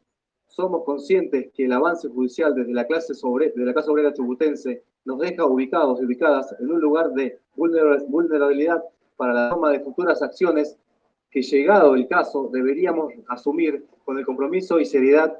Somos 0.46 0.82
conscientes 0.84 1.50
que 1.52 1.66
el 1.66 1.72
avance 1.72 2.08
judicial 2.08 2.54
desde 2.54 2.72
la 2.72 2.86
clase 2.86 3.14
sobre, 3.14 3.52
la 3.54 3.74
clase 3.74 3.90
obrera 3.90 4.14
chubutense 4.14 4.82
nos 5.04 5.18
deja 5.18 5.44
ubicados 5.44 6.00
y 6.00 6.06
ubicadas 6.06 6.56
en 6.58 6.72
un 6.72 6.80
lugar 6.80 7.12
de 7.12 7.38
vulnerabilidad 7.54 8.82
para 9.16 9.34
la 9.34 9.50
toma 9.50 9.72
de 9.72 9.80
futuras 9.80 10.22
acciones 10.22 10.78
que 11.30 11.42
llegado 11.42 11.94
el 11.94 12.08
caso 12.08 12.48
deberíamos 12.50 13.12
asumir 13.28 13.84
con 14.06 14.18
el 14.18 14.24
compromiso 14.24 14.80
y 14.80 14.86
seriedad 14.86 15.38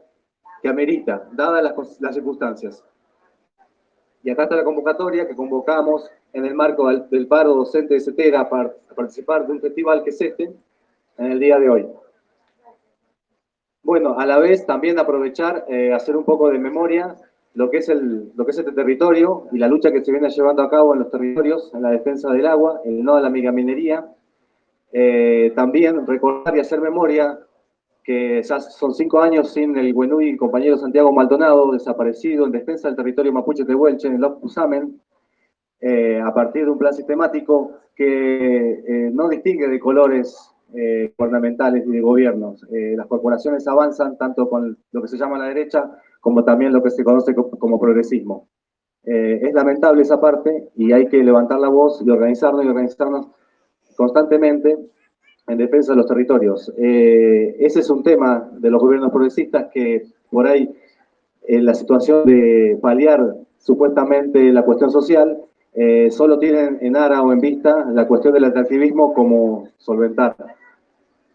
que 0.61 0.69
amerita, 0.69 1.27
dadas 1.33 1.63
las, 1.63 2.01
las 2.03 2.15
circunstancias. 2.15 2.85
Y 4.29 4.31
acá 4.31 4.43
está 4.43 4.57
la 4.57 4.65
convocatoria 4.65 5.27
que 5.27 5.35
convocamos 5.35 6.11
en 6.35 6.45
el 6.45 6.55
marco 6.55 6.87
del, 6.87 7.27
paro 7.27 7.55
docente 7.55 7.95
de 7.95 8.01
CETERA 8.01 8.51
para 8.51 8.75
participar 8.95 9.47
de 9.47 9.55
un 9.55 9.61
festival 9.63 10.05
que 10.05 10.11
es 10.11 10.21
este, 10.21 10.53
en 11.17 11.33
el 11.33 11.41
día 11.41 11.59
de 11.59 11.71
hoy. 11.71 11.89
Bueno, 13.83 14.19
a 14.19 14.27
la 14.27 14.39
vez 14.39 14.67
también 14.67 14.99
aprovechar, 14.99 15.65
eh, 15.67 15.95
hacer 15.95 16.15
un 16.15 16.25
poco 16.25 16.51
de 16.51 16.59
memoria 16.59 17.17
lo 17.55 17.71
que, 17.71 17.79
es 17.79 17.89
el, 17.89 18.31
lo 18.37 18.45
que 18.45 18.51
es 18.51 18.59
este 18.59 18.73
territorio 18.73 19.47
y 19.51 19.57
la 19.57 19.67
lucha 19.67 19.91
que 19.91 20.05
se 20.05 20.13
viene 20.13 20.29
llevando 20.29 20.63
a 20.63 20.69
cabo 20.69 20.93
en 20.93 21.01
los 21.01 21.11
territorios, 21.11 21.73
en 21.73 21.81
la 21.81 21.91
defensa 21.93 22.31
del 22.31 22.49
agua, 22.49 22.83
el 22.85 23.03
no 23.03 23.17
de 23.17 23.23
la 23.23 23.31
megaminería. 23.31 24.13
Eh, 24.93 25.55
también 25.57 26.07
recordar 26.07 26.55
y 26.55 26.61
hacer 26.61 26.83
memoria 26.83 27.39
que 28.09 28.43
ya 28.43 28.59
son 28.59 28.95
cinco 28.95 29.21
años 29.21 29.53
sin 29.53 29.77
el 29.77 29.93
Buenui 29.93 30.35
compañero 30.39 30.79
Santiago 30.79 31.13
Maldonado, 31.13 31.73
desaparecido 31.73 32.47
en 32.47 32.53
defensa 32.53 32.89
del 32.89 32.97
territorio 32.97 33.35
mapuche 33.35 33.65
de 33.65 33.75
Huelche, 33.75 34.09
en 34.09 34.15
el 34.15 34.25
Usamen, 34.41 34.99
eh, 35.79 36.19
a 36.19 36.33
partir 36.33 36.65
de 36.65 36.71
un 36.71 36.79
plan 36.79 36.95
sistemático 36.95 37.73
que 37.95 38.83
eh, 38.89 39.11
no 39.13 39.29
distingue 39.29 39.69
de 39.69 39.79
colores 39.79 40.55
eh, 40.73 41.13
gubernamentales 41.19 41.87
y 41.87 41.91
de 41.91 42.01
gobiernos. 42.01 42.65
Eh, 42.73 42.95
las 42.97 43.07
corporaciones 43.09 43.69
avanzan 43.69 44.17
tanto 44.17 44.49
con 44.49 44.79
lo 44.91 45.03
que 45.03 45.09
se 45.09 45.19
llama 45.19 45.37
la 45.37 45.49
derecha 45.49 45.91
como 46.23 46.45
también 46.45 46.73
lo 46.73 46.83
que 46.83 46.91
se 46.91 47.05
conoce 47.05 47.35
como 47.35 47.79
progresismo. 47.79 48.49
Eh, 49.05 49.41
es 49.43 49.53
lamentable 49.53 50.01
esa 50.01 50.19
parte 50.19 50.71
y 50.77 50.93
hay 50.93 51.09
que 51.09 51.23
levantar 51.23 51.61
la 51.61 51.69
voz 51.69 52.01
y 52.03 52.09
organizarnos 52.09 52.65
y 52.65 52.69
organizarnos 52.69 53.29
constantemente 53.97 54.79
en 55.49 55.59
defensa 55.59 55.93
de 55.93 55.97
los 55.97 56.07
territorios. 56.07 56.73
Eh, 56.77 57.57
ese 57.59 57.81
es 57.81 57.91
un 57.91 58.03
tema 58.03 58.49
de 58.53 58.71
los 58.71 58.81
gobiernos 58.81 59.11
progresistas 59.11 59.67
que 59.73 60.07
por 60.31 60.47
ahí 60.47 60.71
en 61.47 61.65
la 61.65 61.75
situación 61.75 62.27
de 62.27 62.79
paliar 62.81 63.35
supuestamente 63.59 64.53
la 64.53 64.63
cuestión 64.63 64.91
social, 64.91 65.39
eh, 65.75 66.11
solo 66.11 66.39
tienen 66.39 66.79
en 66.81 66.97
ara 66.97 67.23
o 67.23 67.33
en 67.33 67.41
vista 67.41 67.87
la 67.93 68.07
cuestión 68.07 68.35
del 68.35 68.45
atractivismo 68.45 69.15
como 69.15 69.69
solventar. 69.79 70.37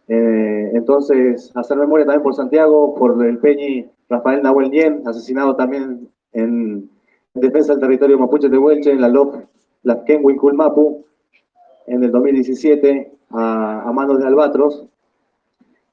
Eh, 0.07 0.71
entonces, 0.73 1.51
hacer 1.55 1.77
memoria 1.77 2.05
también 2.05 2.23
por 2.23 2.35
Santiago, 2.35 2.93
por 2.95 3.25
el 3.25 3.37
Peñi 3.39 3.89
Rafael 4.09 4.43
Nahuel 4.43 4.69
Nien, 4.69 5.01
asesinado 5.07 5.55
también 5.55 6.09
en 6.33 6.89
defensa 7.33 7.73
del 7.73 7.81
territorio 7.81 8.19
mapuche 8.19 8.49
de 8.49 8.57
Huelche, 8.57 8.91
en 8.91 9.01
la 9.01 9.09
LOP, 9.09 9.35
la 9.83 10.03
Kenwin 10.03 10.37
Kulmapu, 10.37 11.05
en 11.87 12.03
el 12.03 12.11
2017, 12.11 13.11
a, 13.33 13.89
a 13.89 13.91
manos 13.91 14.19
de 14.19 14.25
Albatros. 14.25 14.85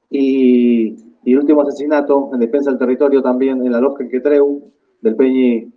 Y, 0.09 0.95
y, 1.23 1.33
el 1.33 1.39
último 1.39 1.61
asesinato 1.61 2.29
en 2.33 2.39
defensa 2.39 2.69
del 2.69 2.79
territorio 2.79 3.21
también 3.21 3.65
en 3.65 3.71
la 3.71 3.81
LOP 3.81 3.97
Quetreu, 4.09 4.71
del 5.01 5.15
Peñi 5.15 5.71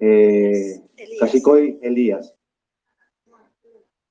eh, 0.00 0.80
Elías. 0.96 1.20
Cachicoy 1.20 1.78
Elías. 1.82 2.34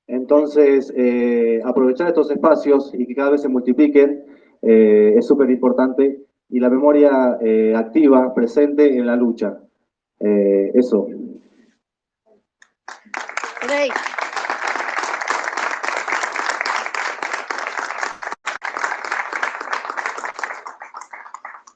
Entonces, 0.08 0.92
eh, 0.96 1.62
aprovechar 1.64 2.10
estos 2.10 2.30
espacios 2.32 2.94
y 2.94 3.06
que 3.08 3.16
cada 3.16 3.32
vez 3.32 3.42
se 3.42 3.48
multipliquen 3.48 4.26
eh, 4.62 5.14
es 5.18 5.26
súper 5.26 5.50
importante 5.50 6.26
y 6.50 6.60
la 6.60 6.70
memoria 6.70 7.38
eh, 7.42 7.74
activa, 7.76 8.34
presente 8.34 8.98
en 8.98 9.08
la 9.08 9.16
lucha. 9.16 9.58
Eh, 10.20 10.72
eso. 10.76 11.08
Rey. 13.68 13.90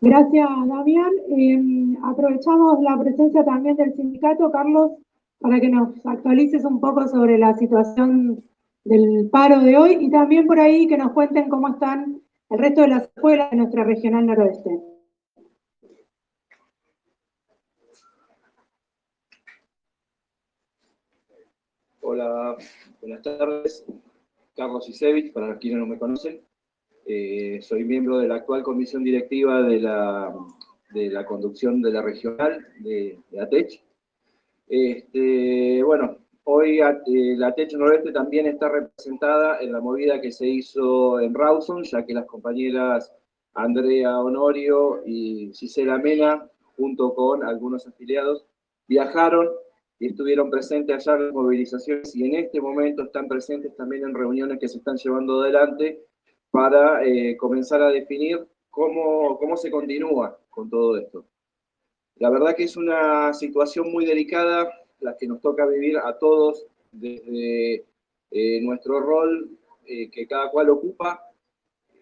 Gracias, 0.06 0.48
Damián. 0.68 1.12
Eh, 1.36 1.98
aprovechamos 2.04 2.80
la 2.84 2.96
presencia 3.00 3.44
también 3.44 3.76
del 3.76 3.96
sindicato, 3.96 4.52
Carlos, 4.52 4.92
para 5.40 5.60
que 5.60 5.68
nos 5.68 5.96
actualices 6.06 6.64
un 6.64 6.80
poco 6.80 7.08
sobre 7.08 7.40
la 7.40 7.58
situación 7.58 8.44
del 8.84 9.28
paro 9.32 9.62
de 9.62 9.76
hoy 9.76 9.98
y 10.00 10.12
también 10.12 10.46
por 10.46 10.60
ahí 10.60 10.86
que 10.86 10.96
nos 10.96 11.12
cuenten 11.14 11.50
cómo 11.50 11.70
están 11.70 12.22
el 12.52 12.60
resto 12.60 12.82
de 12.82 12.90
las 12.90 13.02
escuelas 13.02 13.50
de 13.50 13.58
nuestra 13.58 13.84
regional 13.84 14.28
noroeste. 14.28 14.80
Hola, 22.02 22.58
buenas 23.02 23.24
tardes. 23.24 23.84
Carlos 24.56 24.88
Isevich, 24.88 25.34
para 25.34 25.58
quienes 25.58 25.80
no 25.80 25.88
me 25.88 25.98
conocen. 25.98 26.42
Eh, 27.08 27.60
soy 27.62 27.84
miembro 27.84 28.18
de 28.18 28.28
la 28.28 28.36
actual 28.36 28.64
comisión 28.64 29.04
directiva 29.04 29.62
de 29.62 29.80
la, 29.80 30.36
de 30.92 31.10
la 31.12 31.24
conducción 31.24 31.80
de 31.82 31.92
la 31.92 32.02
regional 32.02 32.66
de, 32.80 33.20
de 33.30 33.40
ATECH. 33.40 33.84
Este, 34.68 35.84
bueno, 35.84 36.18
hoy 36.46 36.80
eh, 36.80 37.36
la 37.38 37.50
ATECH 37.50 37.74
Noroeste 37.74 38.12
también 38.12 38.48
está 38.48 38.70
representada 38.70 39.60
en 39.60 39.72
la 39.72 39.82
movida 39.82 40.20
que 40.20 40.32
se 40.32 40.48
hizo 40.48 41.20
en 41.20 41.36
Rawson, 41.36 41.84
ya 41.84 42.04
que 42.04 42.16
las 42.16 42.26
compañeras 42.26 43.14
Andrea 43.54 44.20
Honorio 44.20 45.04
y 45.06 45.52
Gisela 45.54 46.00
Mena, 46.00 46.50
junto 46.76 47.14
con 47.14 47.44
algunos 47.44 47.86
afiliados, 47.86 48.48
viajaron 48.88 49.50
y 50.00 50.08
estuvieron 50.08 50.50
presentes 50.50 51.08
allá 51.08 51.18
en 51.18 51.26
las 51.26 51.34
movilizaciones 51.34 52.16
y 52.16 52.26
en 52.26 52.36
este 52.36 52.60
momento 52.60 53.04
están 53.04 53.28
presentes 53.28 53.76
también 53.76 54.06
en 54.06 54.16
reuniones 54.16 54.58
que 54.60 54.68
se 54.68 54.80
están 54.80 54.98
llevando 54.98 55.42
adelante 55.42 56.04
para 56.56 57.06
eh, 57.06 57.36
comenzar 57.36 57.82
a 57.82 57.92
definir 57.92 58.48
cómo, 58.70 59.38
cómo 59.38 59.58
se 59.58 59.70
continúa 59.70 60.40
con 60.50 60.70
todo 60.70 60.98
esto. 60.98 61.26
La 62.16 62.30
verdad 62.30 62.56
que 62.56 62.64
es 62.64 62.78
una 62.78 63.34
situación 63.34 63.92
muy 63.92 64.06
delicada 64.06 64.72
la 65.02 65.18
que 65.18 65.28
nos 65.28 65.42
toca 65.42 65.66
vivir 65.66 65.98
a 65.98 66.18
todos 66.18 66.66
desde 66.94 67.84
eh, 68.32 68.62
nuestro 68.62 69.02
rol 69.02 69.50
eh, 69.86 70.10
que 70.10 70.26
cada 70.28 70.50
cual 70.50 70.70
ocupa, 70.70 71.30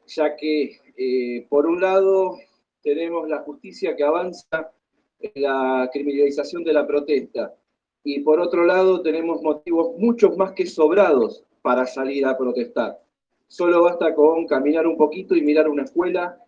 ya 0.06 0.36
que 0.36 1.48
por 1.50 1.66
un 1.66 1.82
lado 1.82 2.38
tenemos 2.84 3.28
la 3.28 3.40
justicia 3.40 3.96
que 3.96 4.04
avanza 4.04 4.72
en 5.20 5.42
la 5.42 5.90
criminalización 5.92 6.64
de 6.64 6.74
la 6.74 6.86
protesta, 6.86 7.56
y 8.04 8.20
por 8.20 8.40
otro 8.40 8.66
lado 8.66 9.02
tenemos 9.02 9.42
motivos 9.42 9.98
muchos 9.98 10.38
más 10.38 10.52
que 10.52 10.68
sobrados 10.68 11.44
para 11.64 11.88
salir 11.88 12.28
a 12.28 12.38
protestar. 12.38 13.03
Solo 13.54 13.84
basta 13.84 14.16
con 14.16 14.48
caminar 14.48 14.88
un 14.88 14.98
poquito 14.98 15.36
y 15.36 15.44
mirar 15.44 15.70
una 15.70 15.84
escuela 15.84 16.40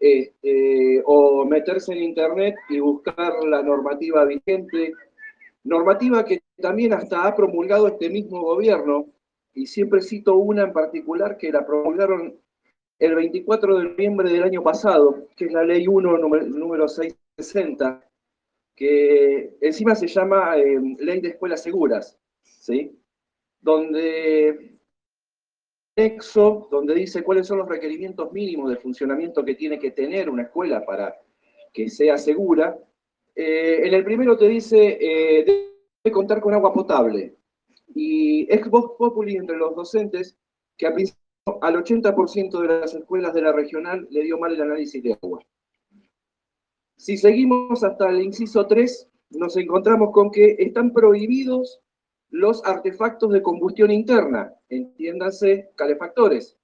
este, 0.00 1.02
o 1.04 1.44
meterse 1.44 1.92
en 1.92 2.02
internet 2.02 2.54
y 2.70 2.80
buscar 2.80 3.34
la 3.44 3.62
normativa 3.62 4.24
vigente, 4.24 4.94
normativa 5.62 6.24
que 6.24 6.40
también 6.56 6.94
hasta 6.94 7.26
ha 7.26 7.36
promulgado 7.36 7.86
este 7.86 8.08
mismo 8.08 8.40
gobierno, 8.40 9.10
y 9.52 9.66
siempre 9.66 10.00
cito 10.00 10.36
una 10.36 10.62
en 10.62 10.72
particular 10.72 11.36
que 11.36 11.52
la 11.52 11.66
promulgaron 11.66 12.34
el 12.98 13.14
24 13.14 13.76
de 13.76 13.84
noviembre 13.84 14.32
del 14.32 14.44
año 14.44 14.62
pasado, 14.62 15.28
que 15.36 15.44
es 15.44 15.52
la 15.52 15.64
ley 15.64 15.86
1 15.86 16.16
número, 16.16 16.46
número 16.46 16.88
660, 16.88 18.02
que 18.74 19.54
encima 19.60 19.94
se 19.94 20.06
llama 20.06 20.56
eh, 20.56 20.80
Ley 20.98 21.20
de 21.20 21.28
Escuelas 21.28 21.62
Seguras, 21.62 22.18
¿sí? 22.42 22.98
Donde 23.60 24.73
texto 25.94 26.68
donde 26.70 26.94
dice 26.94 27.22
cuáles 27.22 27.46
son 27.46 27.58
los 27.58 27.68
requerimientos 27.68 28.32
mínimos 28.32 28.70
de 28.70 28.76
funcionamiento 28.76 29.44
que 29.44 29.54
tiene 29.54 29.78
que 29.78 29.92
tener 29.92 30.28
una 30.28 30.42
escuela 30.42 30.84
para 30.84 31.16
que 31.72 31.88
sea 31.88 32.18
segura. 32.18 32.76
Eh, 33.34 33.82
en 33.84 33.94
el 33.94 34.04
primero 34.04 34.36
te 34.36 34.48
dice, 34.48 34.98
eh, 35.00 35.44
debe 35.44 36.12
contar 36.12 36.40
con 36.40 36.54
agua 36.54 36.72
potable. 36.72 37.36
Y 37.94 38.52
ex 38.52 38.68
vox 38.68 38.96
populi 38.98 39.36
entre 39.36 39.56
los 39.56 39.74
docentes, 39.74 40.36
que 40.76 40.86
al 40.86 40.94
al 41.60 41.76
80% 41.76 42.60
de 42.60 42.68
las 42.68 42.94
escuelas 42.94 43.34
de 43.34 43.42
la 43.42 43.52
regional 43.52 44.06
le 44.10 44.22
dio 44.22 44.38
mal 44.38 44.54
el 44.54 44.62
análisis 44.62 45.02
de 45.02 45.12
agua. 45.12 45.44
Si 46.96 47.16
seguimos 47.16 47.84
hasta 47.84 48.08
el 48.08 48.22
inciso 48.22 48.66
3, 48.66 49.10
nos 49.30 49.56
encontramos 49.56 50.10
con 50.12 50.30
que 50.30 50.56
están 50.58 50.92
prohibidos 50.92 51.80
los 52.34 52.64
artefactos 52.64 53.30
de 53.30 53.42
combustión 53.42 53.92
interna, 53.92 54.52
entiéndase 54.68 55.70
calefactores. 55.76 56.58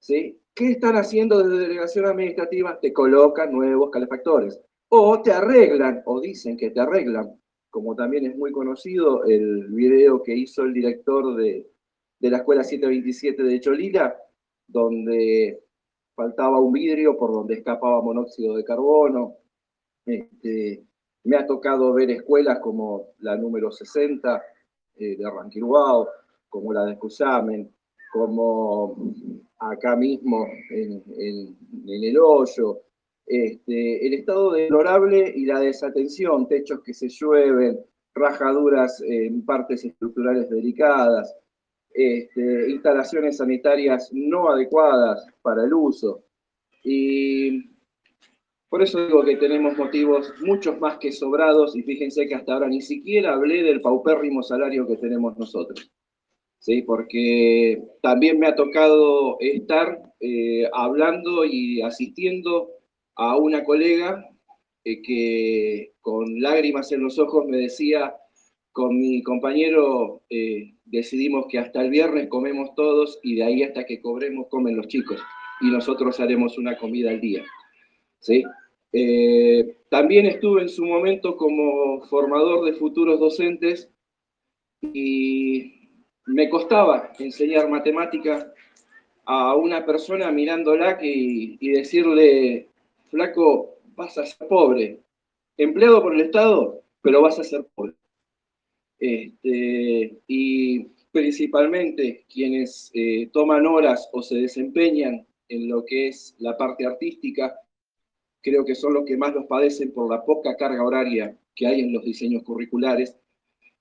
¿sí? 0.00 0.40
¿Qué 0.52 0.72
están 0.72 0.96
haciendo 0.96 1.40
desde 1.40 1.68
delegación 1.68 2.06
administrativa? 2.06 2.80
Te 2.80 2.92
colocan 2.92 3.52
nuevos 3.52 3.90
calefactores. 3.90 4.60
O 4.88 5.22
te 5.22 5.30
arreglan, 5.30 6.02
o 6.06 6.20
dicen 6.20 6.56
que 6.56 6.70
te 6.70 6.80
arreglan, 6.80 7.40
como 7.70 7.94
también 7.94 8.26
es 8.26 8.36
muy 8.36 8.50
conocido 8.50 9.22
el 9.24 9.68
video 9.68 10.20
que 10.20 10.34
hizo 10.34 10.64
el 10.64 10.74
director 10.74 11.36
de, 11.36 11.70
de 12.18 12.30
la 12.30 12.38
Escuela 12.38 12.64
727 12.64 13.44
de 13.44 13.60
Cholila, 13.60 14.16
donde 14.66 15.62
faltaba 16.16 16.58
un 16.58 16.72
vidrio 16.72 17.16
por 17.16 17.32
donde 17.32 17.54
escapaba 17.54 18.02
monóxido 18.02 18.56
de 18.56 18.64
carbono. 18.64 19.36
Este, 20.06 20.84
me 21.22 21.36
ha 21.36 21.46
tocado 21.46 21.92
ver 21.92 22.10
escuelas 22.10 22.58
como 22.58 23.10
la 23.20 23.36
número 23.36 23.70
60, 23.70 24.42
eh, 24.96 25.16
de 25.16 25.30
Ranquiruao, 25.30 26.08
como 26.48 26.72
la 26.72 26.84
de 26.84 26.98
Cusamen, 26.98 27.72
como 28.12 29.12
acá 29.58 29.96
mismo 29.96 30.46
en 30.70 31.56
el 31.88 32.18
hoyo, 32.18 32.80
este, 33.26 34.06
el 34.06 34.14
estado 34.14 34.52
deplorable 34.52 35.32
y 35.34 35.46
la 35.46 35.60
desatención, 35.60 36.46
techos 36.46 36.80
que 36.82 36.92
se 36.92 37.08
llueven, 37.08 37.80
rajaduras 38.14 39.00
en 39.02 39.44
partes 39.44 39.84
estructurales 39.84 40.50
delicadas, 40.50 41.34
este, 41.92 42.70
instalaciones 42.70 43.38
sanitarias 43.38 44.10
no 44.12 44.50
adecuadas 44.50 45.26
para 45.42 45.64
el 45.64 45.72
uso. 45.72 46.24
Y 46.82 47.73
por 48.74 48.82
eso 48.82 49.06
digo 49.06 49.22
que 49.22 49.36
tenemos 49.36 49.78
motivos 49.78 50.34
muchos 50.40 50.80
más 50.80 50.98
que 50.98 51.12
sobrados 51.12 51.76
y 51.76 51.84
fíjense 51.84 52.26
que 52.26 52.34
hasta 52.34 52.54
ahora 52.54 52.66
ni 52.66 52.80
siquiera 52.80 53.34
hablé 53.34 53.62
del 53.62 53.80
paupérrimo 53.80 54.42
salario 54.42 54.84
que 54.84 54.96
tenemos 54.96 55.38
nosotros. 55.38 55.92
¿Sí? 56.58 56.82
Porque 56.82 57.80
también 58.02 58.40
me 58.40 58.48
ha 58.48 58.56
tocado 58.56 59.36
estar 59.38 60.02
eh, 60.18 60.68
hablando 60.72 61.44
y 61.44 61.82
asistiendo 61.82 62.68
a 63.14 63.36
una 63.36 63.62
colega 63.62 64.28
eh, 64.82 65.00
que 65.02 65.92
con 66.00 66.40
lágrimas 66.40 66.90
en 66.90 67.04
los 67.04 67.16
ojos 67.20 67.46
me 67.46 67.58
decía, 67.58 68.16
con 68.72 68.98
mi 68.98 69.22
compañero 69.22 70.24
eh, 70.30 70.74
decidimos 70.84 71.46
que 71.48 71.60
hasta 71.60 71.80
el 71.80 71.90
viernes 71.90 72.26
comemos 72.28 72.74
todos 72.74 73.20
y 73.22 73.36
de 73.36 73.44
ahí 73.44 73.62
hasta 73.62 73.86
que 73.86 74.00
cobremos 74.00 74.48
comen 74.48 74.76
los 74.76 74.88
chicos 74.88 75.22
y 75.60 75.70
nosotros 75.70 76.18
haremos 76.18 76.58
una 76.58 76.76
comida 76.76 77.10
al 77.10 77.20
día. 77.20 77.44
¿Sí? 78.18 78.42
Eh, 78.96 79.78
también 79.90 80.26
estuve 80.26 80.62
en 80.62 80.68
su 80.68 80.84
momento 80.84 81.36
como 81.36 82.00
formador 82.02 82.64
de 82.64 82.74
futuros 82.74 83.18
docentes 83.18 83.90
y 84.80 85.90
me 86.26 86.48
costaba 86.48 87.12
enseñar 87.18 87.68
matemática 87.68 88.52
a 89.24 89.56
una 89.56 89.84
persona 89.84 90.30
mirándola 90.30 90.98
y 91.02 91.68
decirle, 91.70 92.68
flaco, 93.10 93.78
vas 93.96 94.16
a 94.18 94.26
ser 94.26 94.46
pobre, 94.48 95.00
empleado 95.56 96.02
por 96.02 96.14
el 96.14 96.20
Estado, 96.20 96.82
pero 97.02 97.22
vas 97.22 97.38
a 97.38 97.44
ser 97.44 97.66
pobre. 97.74 97.94
Este, 98.98 100.18
y 100.26 100.84
principalmente 101.12 102.24
quienes 102.32 102.90
eh, 102.94 103.28
toman 103.32 103.66
horas 103.66 104.08
o 104.12 104.22
se 104.22 104.36
desempeñan 104.36 105.26
en 105.48 105.68
lo 105.68 105.84
que 105.84 106.08
es 106.08 106.34
la 106.38 106.56
parte 106.56 106.86
artística, 106.86 107.54
creo 108.44 108.64
que 108.64 108.74
son 108.74 108.92
los 108.94 109.04
que 109.04 109.16
más 109.16 109.34
los 109.34 109.46
padecen 109.46 109.92
por 109.92 110.08
la 110.08 110.22
poca 110.22 110.54
carga 110.56 110.84
horaria 110.84 111.36
que 111.56 111.66
hay 111.66 111.80
en 111.80 111.92
los 111.92 112.04
diseños 112.04 112.42
curriculares, 112.42 113.16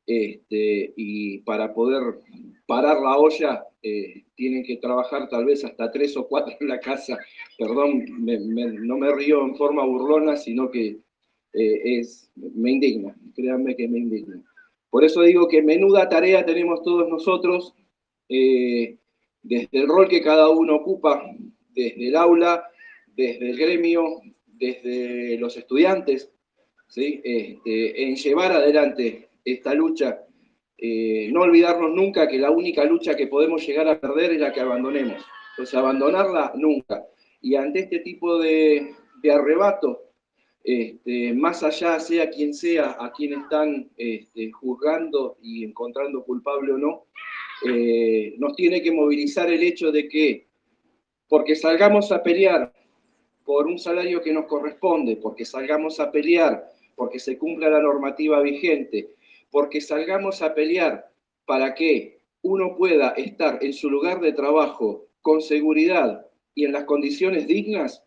este, 0.06 0.94
y 0.96 1.40
para 1.40 1.74
poder 1.74 2.02
parar 2.66 3.02
la 3.02 3.18
olla 3.18 3.66
eh, 3.82 4.24
tienen 4.36 4.64
que 4.64 4.78
trabajar 4.78 5.30
tal 5.30 5.46
vez 5.46 5.64
hasta 5.64 5.92
tres 5.92 6.16
o 6.18 6.28
cuatro 6.28 6.56
en 6.60 6.70
la 6.70 6.80
casa. 6.80 7.18
Perdón, 7.58 8.06
no 8.20 8.98
me 8.98 9.14
río 9.14 9.46
en 9.46 9.56
forma 9.56 9.86
burlona, 9.86 10.38
sino 10.38 10.72
que 10.72 11.00
eh, 11.54 12.00
es, 12.00 12.32
me 12.36 12.72
indigna, 12.72 13.16
créanme 13.36 13.76
que 13.76 13.88
me 13.88 14.00
indigna. 14.00 14.42
Por 14.90 15.04
eso 15.04 15.22
digo 15.22 15.48
que 15.48 15.62
menuda 15.62 16.08
tarea 16.08 16.46
tenemos 16.46 16.82
todos 16.84 17.10
nosotros, 17.10 17.74
eh, 18.30 18.98
desde 19.42 19.70
el 19.72 19.88
rol 19.88 20.08
que 20.08 20.22
cada 20.22 20.50
uno 20.50 20.76
ocupa, 20.76 21.24
desde 21.74 22.08
el 22.08 22.16
aula, 22.16 22.64
desde 23.08 23.50
el 23.50 23.58
gremio, 23.58 24.22
desde 24.58 25.38
los 25.38 25.58
estudiantes, 25.58 26.32
¿sí? 26.88 27.22
Este, 27.24 28.04
en 28.04 28.16
llevar 28.16 28.52
adelante 28.52 29.30
esta 29.44 29.74
lucha. 29.74 30.20
Eh, 30.78 31.30
no 31.32 31.42
olvidarnos 31.42 31.92
nunca 31.92 32.28
que 32.28 32.40
la 32.40 32.52
única 32.52 32.84
lucha 32.84 33.16
que 33.16 33.28
podemos 33.28 33.66
llegar 33.66 33.88
a 33.88 34.00
perder 34.00 34.34
es 34.34 34.40
la 34.40 34.52
que 34.52 34.62
abandonemos. 34.62 35.24
Entonces, 35.52 35.76
abandonarla 35.76 36.54
nunca. 36.56 37.06
Y 37.42 37.56
ante 37.56 37.80
este 37.80 38.00
tipo 38.00 38.40
de, 38.40 38.94
de 39.22 39.32
arrebato, 39.32 40.14
este, 40.64 41.34
más 41.34 41.62
allá 41.62 42.00
sea 42.00 42.30
quien 42.30 42.54
sea 42.54 42.96
a 42.98 43.12
quien 43.12 43.34
están 43.34 43.92
este, 43.98 44.50
juzgando 44.52 45.38
y 45.42 45.66
encontrando 45.66 46.24
culpable 46.24 46.72
o 46.72 46.78
no, 46.78 47.08
eh, 47.66 48.36
nos 48.38 48.56
tiene 48.56 48.82
que 48.82 48.92
movilizar 48.92 49.52
el 49.52 49.62
hecho 49.62 49.92
de 49.92 50.08
que 50.08 50.48
porque 51.28 51.56
salgamos 51.56 52.12
a 52.12 52.24
pelear 52.24 52.73
por 53.46 53.68
un 53.68 53.78
salario 53.78 54.22
que 54.22 54.34
nos 54.34 54.46
corresponde, 54.46 55.18
porque 55.18 55.46
salgamos 55.46 56.00
a 56.00 56.12
pelear 56.12 56.70
porque 56.96 57.20
se 57.20 57.38
cumpla 57.38 57.70
la 57.70 57.82
normativa 57.82 58.42
vigente, 58.42 59.16
porque 59.52 59.82
salgamos 59.82 60.42
a 60.42 60.54
pelear 60.54 61.12
para 61.46 61.74
que 61.74 62.22
uno 62.42 62.76
pueda 62.76 63.10
estar 63.10 63.64
en 63.64 63.74
su 63.74 63.90
lugar 63.90 64.20
de 64.20 64.34
trabajo 64.34 65.08
con 65.22 65.42
seguridad 65.42 66.26
y 66.56 66.66
en 66.66 66.74
las 66.74 66.84
condiciones 66.86 67.48
dignas, 67.48 68.04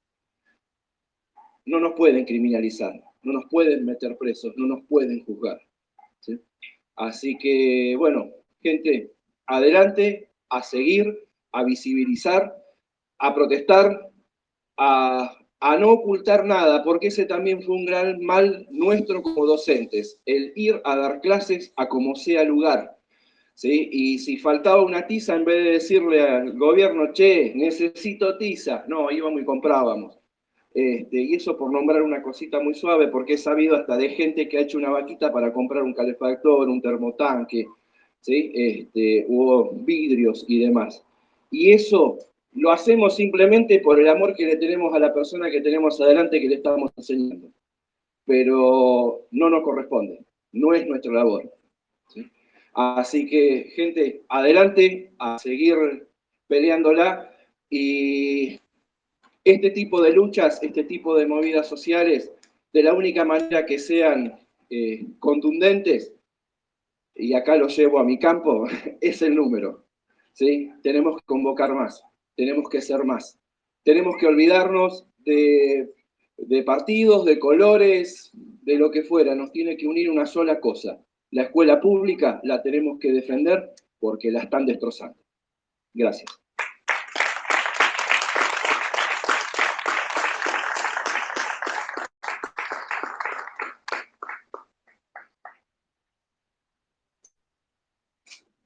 no 1.64 1.80
nos 1.80 1.94
pueden 1.94 2.24
criminalizar, 2.24 3.02
no 3.22 3.32
nos 3.32 3.44
pueden 3.50 3.84
meter 3.84 4.16
presos, 4.18 4.54
no 4.56 4.66
nos 4.66 4.84
pueden 4.86 5.24
juzgar. 5.24 5.60
Así 6.94 7.36
que, 7.38 7.94
bueno, 7.98 8.30
gente, 8.62 9.12
adelante, 9.46 10.30
a 10.48 10.62
seguir, 10.62 11.26
a 11.52 11.64
visibilizar, 11.64 12.56
a 13.18 13.34
protestar, 13.34 14.10
a, 14.76 15.36
no 15.80 15.90
ocultar 15.90 16.44
nada, 16.44 16.84
porque 16.84 17.08
ese 17.08 17.26
también 17.26 17.62
fue 17.62 17.74
un 17.74 17.86
gran 17.86 18.20
mal 18.24 18.66
nuestro 18.70 19.22
como 19.22 19.46
docentes, 19.46 20.20
el 20.26 20.52
ir 20.54 20.80
a 20.84 20.96
dar 20.96 21.20
clases 21.20 21.72
a 21.76 21.88
como 21.88 22.14
sea 22.14 22.44
lugar. 22.44 22.96
¿sí? 23.54 23.88
Y 23.90 24.18
si 24.18 24.36
faltaba 24.36 24.82
una 24.82 25.06
tiza, 25.06 25.34
en 25.34 25.44
vez 25.44 25.64
de 25.64 25.70
decirle 25.72 26.22
al 26.22 26.56
gobierno, 26.58 27.12
che, 27.12 27.52
necesito 27.54 28.36
tiza, 28.38 28.84
no, 28.88 29.10
íbamos 29.10 29.42
y 29.42 29.44
comprábamos. 29.44 30.18
Este, 30.72 31.22
y 31.22 31.34
eso 31.34 31.56
por 31.56 31.72
nombrar 31.72 32.02
una 32.02 32.22
cosita 32.22 32.60
muy 32.60 32.74
suave, 32.74 33.08
porque 33.08 33.34
he 33.34 33.38
sabido 33.38 33.76
hasta 33.76 33.96
de 33.96 34.10
gente 34.10 34.46
que 34.46 34.58
ha 34.58 34.60
hecho 34.60 34.76
una 34.76 34.90
vaquita 34.90 35.32
para 35.32 35.52
comprar 35.52 35.82
un 35.82 35.94
calefactor, 35.94 36.68
un 36.68 36.82
termotanque, 36.82 37.66
¿sí? 38.20 38.52
este, 38.54 39.24
hubo 39.26 39.70
vidrios 39.72 40.44
y 40.46 40.60
demás. 40.60 41.02
Y 41.50 41.70
eso 41.72 42.18
lo 42.56 42.72
hacemos 42.72 43.16
simplemente 43.16 43.80
por 43.80 44.00
el 44.00 44.08
amor 44.08 44.34
que 44.34 44.46
le 44.46 44.56
tenemos 44.56 44.94
a 44.94 44.98
la 44.98 45.12
persona 45.12 45.50
que 45.50 45.60
tenemos 45.60 46.00
adelante 46.00 46.40
que 46.40 46.48
le 46.48 46.54
estamos 46.56 46.90
enseñando. 46.96 47.50
Pero 48.24 49.26
no 49.30 49.50
nos 49.50 49.62
corresponde, 49.62 50.24
no 50.52 50.72
es 50.74 50.86
nuestra 50.86 51.12
labor. 51.12 51.52
Así 52.72 53.28
que, 53.28 53.70
gente, 53.74 54.22
adelante 54.28 55.12
a 55.18 55.38
seguir 55.38 56.08
peleándola 56.46 57.30
y 57.70 58.58
este 59.44 59.70
tipo 59.70 60.02
de 60.02 60.12
luchas, 60.12 60.62
este 60.62 60.84
tipo 60.84 61.16
de 61.16 61.26
movidas 61.26 61.68
sociales, 61.68 62.32
de 62.72 62.82
la 62.82 62.94
única 62.94 63.24
manera 63.24 63.64
que 63.64 63.78
sean 63.78 64.38
eh, 64.70 65.06
contundentes, 65.18 66.12
y 67.14 67.32
acá 67.32 67.56
lo 67.56 67.68
llevo 67.68 67.98
a 67.98 68.04
mi 68.04 68.18
campo, 68.18 68.66
es 69.00 69.22
el 69.22 69.34
número. 69.34 69.84
¿sí? 70.32 70.70
Tenemos 70.82 71.16
que 71.16 71.24
convocar 71.26 71.72
más 71.72 72.02
tenemos 72.36 72.68
que 72.68 72.80
ser 72.80 73.04
más. 73.04 73.38
Tenemos 73.82 74.16
que 74.18 74.26
olvidarnos 74.26 75.06
de, 75.18 75.92
partidos, 76.64 77.24
de 77.24 77.38
colores, 77.38 78.30
de 78.32 78.76
lo 78.76 78.90
que 78.90 79.02
fuera. 79.02 79.34
Nos 79.34 79.52
tiene 79.52 79.76
que 79.76 79.86
unir 79.86 80.10
una 80.10 80.26
sola 80.26 80.60
cosa. 80.60 81.02
La 81.30 81.42
escuela 81.42 81.80
pública 81.80 82.40
la 82.44 82.62
tenemos 82.62 82.98
que 82.98 83.12
defender 83.12 83.72
porque 83.98 84.30
la 84.30 84.40
están 84.40 84.66
destrozando. 84.66 85.18
Gracias. 85.94 86.30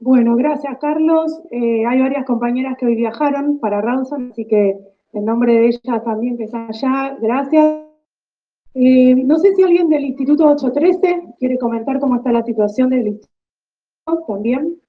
Bueno, 0.03 0.35
gracias 0.35 0.79
Carlos. 0.79 1.43
Eh, 1.51 1.85
hay 1.85 2.01
varias 2.01 2.25
compañeras 2.25 2.75
que 2.79 2.87
hoy 2.87 2.95
viajaron 2.95 3.59
para 3.59 3.83
Rawson, 3.83 4.31
así 4.33 4.47
que 4.47 4.79
en 5.13 5.25
nombre 5.27 5.53
de 5.53 5.67
ellas 5.67 6.05
también 6.05 6.39
que 6.39 6.45
están 6.45 6.69
allá, 6.71 7.19
gracias. 7.21 7.85
Eh, 8.73 9.15
no 9.15 9.37
sé 9.37 9.55
si 9.55 9.63
alguien 9.63 9.91
del 9.91 10.07
Instituto 10.07 10.47
813 10.47 11.35
quiere 11.39 11.59
comentar 11.59 12.01
cómo 12.01 12.17
está 12.17 12.33
la 12.33 12.43
situación 12.43 12.89
del 12.89 13.09
instituto 13.09 14.25
también, 14.27 14.81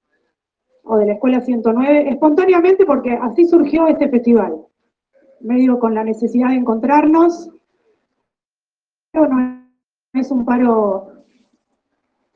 o 0.84 0.96
de 0.96 1.06
la 1.06 1.12
Escuela 1.12 1.42
109, 1.42 2.08
espontáneamente 2.08 2.86
porque 2.86 3.12
así 3.12 3.44
surgió 3.44 3.88
este 3.88 4.08
festival, 4.08 4.64
medio 5.40 5.78
con 5.78 5.94
la 5.94 6.04
necesidad 6.04 6.48
de 6.48 6.54
encontrarnos, 6.54 7.50
pero 9.12 9.28
no 9.28 9.62
es 10.14 10.30
un 10.30 10.46
paro 10.46 11.12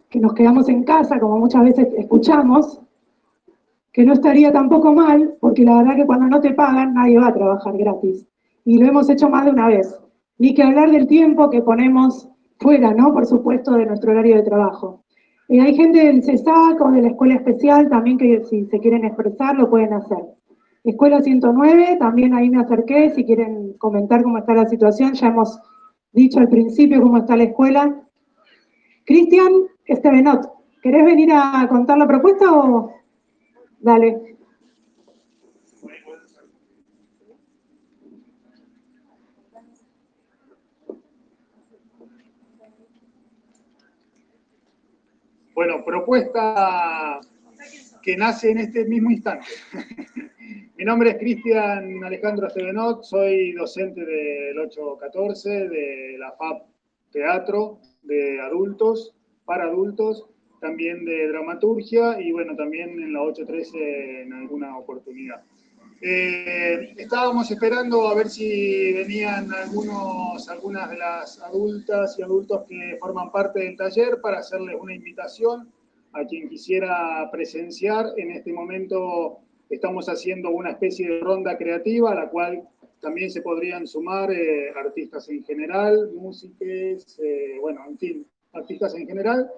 que 0.09 0.20
nos 0.20 0.34
quedamos 0.34 0.68
en 0.68 0.84
casa, 0.84 1.18
como 1.18 1.38
muchas 1.38 1.64
veces 1.64 1.88
escuchamos, 1.96 2.80
que 3.92 4.04
no 4.04 4.12
estaría 4.12 4.52
tampoco 4.52 4.92
mal, 4.92 5.34
porque 5.40 5.64
la 5.64 5.78
verdad 5.78 5.96
que 5.96 6.07
cuando 6.07 6.26
no 6.26 6.40
te 6.40 6.52
pagan 6.52 6.94
nadie 6.94 7.18
va 7.18 7.28
a 7.28 7.34
trabajar 7.34 7.76
gratis. 7.76 8.26
Y 8.64 8.78
lo 8.78 8.86
hemos 8.86 9.09
hecho 9.09 9.28
más 9.28 9.44
de 9.44 9.52
una 9.52 9.68
vez. 9.68 9.98
Ni 10.38 10.52
que 10.54 10.62
hablar 10.62 10.90
del 10.90 11.07
tiempo 11.07 11.48
que 11.48 11.62
ponemos 11.62 12.28
fuera, 12.59 12.92
¿no? 12.92 13.12
Por 13.12 13.26
supuesto, 13.26 13.72
de 13.72 13.86
nuestro 13.86 14.12
horario 14.12 14.36
de 14.36 14.42
trabajo. 14.42 15.02
Y 15.48 15.61
hay 15.61 15.74
gente 15.74 16.04
del 16.04 16.22
CESAC 16.22 16.80
o 16.80 16.90
de 16.90 17.02
la 17.02 17.09
Escuela 17.09 17.36
Especial 17.36 17.88
también 17.88 18.18
que 18.18 18.44
si 18.44 18.66
se 18.66 18.80
quieren 18.80 19.04
expresar 19.04 19.57
lo 19.57 19.70
pueden 19.70 19.92
hacer. 19.92 20.18
Escuela 20.82 21.20
109, 21.20 21.96
también 21.98 22.34
ahí 22.34 22.50
me 22.50 22.61
acerqué, 22.61 23.11
si 23.11 23.24
quieren 23.24 23.72
comentar 23.78 24.22
cómo 24.22 24.38
está 24.38 24.54
la 24.54 24.66
situación, 24.66 25.14
ya 25.14 25.28
hemos 25.28 25.59
dicho 26.12 26.38
al 26.38 26.48
principio 26.48 27.00
cómo 27.00 27.18
está 27.18 27.36
la 27.36 27.44
escuela. 27.44 28.02
Cristian, 29.04 29.52
Estebenot, 29.87 30.53
¿querés 30.82 31.05
venir 31.05 31.30
a 31.32 31.66
contar 31.68 31.97
la 31.97 32.09
propuesta 32.09 32.53
o...? 32.53 32.93
Dale. 33.78 34.37
Bueno, 45.55 45.84
propuesta 45.84 47.20
que 48.03 48.16
nace 48.16 48.51
en 48.51 48.59
este 48.59 48.84
mismo 48.84 49.11
instante. 49.11 49.47
Mi 50.76 50.84
nombre 50.84 51.11
es 51.11 51.16
Cristian 51.16 52.03
Alejandro 52.05 52.49
Estebenot, 52.49 53.05
soy 53.05 53.53
docente 53.53 54.05
del 54.05 54.59
814 54.59 55.68
de 55.68 56.16
la 56.18 56.32
FAP 56.32 56.62
Teatro 57.11 57.80
de 58.03 58.41
adultos 58.41 59.15
para 59.47 59.64
adultos, 59.64 60.26
también 60.61 61.05
de 61.05 61.28
dramaturgia 61.28 62.20
y 62.20 62.32
bueno, 62.32 62.57
también 62.57 62.90
en 63.03 63.12
la 63.12 63.22
813 63.22 64.22
en 64.22 64.32
alguna 64.32 64.76
oportunidad. 64.76 65.42
Eh, 66.03 66.92
estábamos 66.99 67.51
esperando 67.51 68.09
a 68.09 68.14
ver 68.14 68.28
si 68.28 68.92
venían 68.92 69.51
algunos, 69.53 70.47
algunas 70.49 70.90
de 70.90 70.99
las 70.99 71.40
adultas 71.40 72.18
y 72.18 72.22
adultos 72.22 72.64
que 72.68 72.99
forman 73.01 73.32
parte 73.32 73.61
del 73.61 73.76
taller 73.76 74.20
para 74.20 74.40
hacerles 74.40 74.76
una 74.78 74.94
invitación 74.94 75.70
a 76.12 76.24
quien 76.26 76.49
quisiera 76.49 77.28
presenciar. 77.32 78.12
En 78.18 78.30
este 78.30 78.53
momento 78.53 79.38
estamos 79.70 80.09
haciendo 80.09 80.51
una 80.51 80.72
especie 80.72 81.09
de 81.09 81.20
ronda 81.20 81.57
creativa 81.57 82.12
a 82.12 82.14
la 82.14 82.28
cual 82.28 82.68
también 83.01 83.30
se 83.30 83.40
podrían 83.40 83.86
sumar 83.86 84.30
eh, 84.30 84.70
artistas 84.76 85.28
en 85.28 85.44
general, 85.44 86.11
músicos, 86.14 87.18
eh, 87.22 87.57
bueno, 87.61 87.82
en 87.88 87.99
fin, 87.99 88.26
artistas 88.57 88.94
en 88.94 89.07
general. 89.07 89.50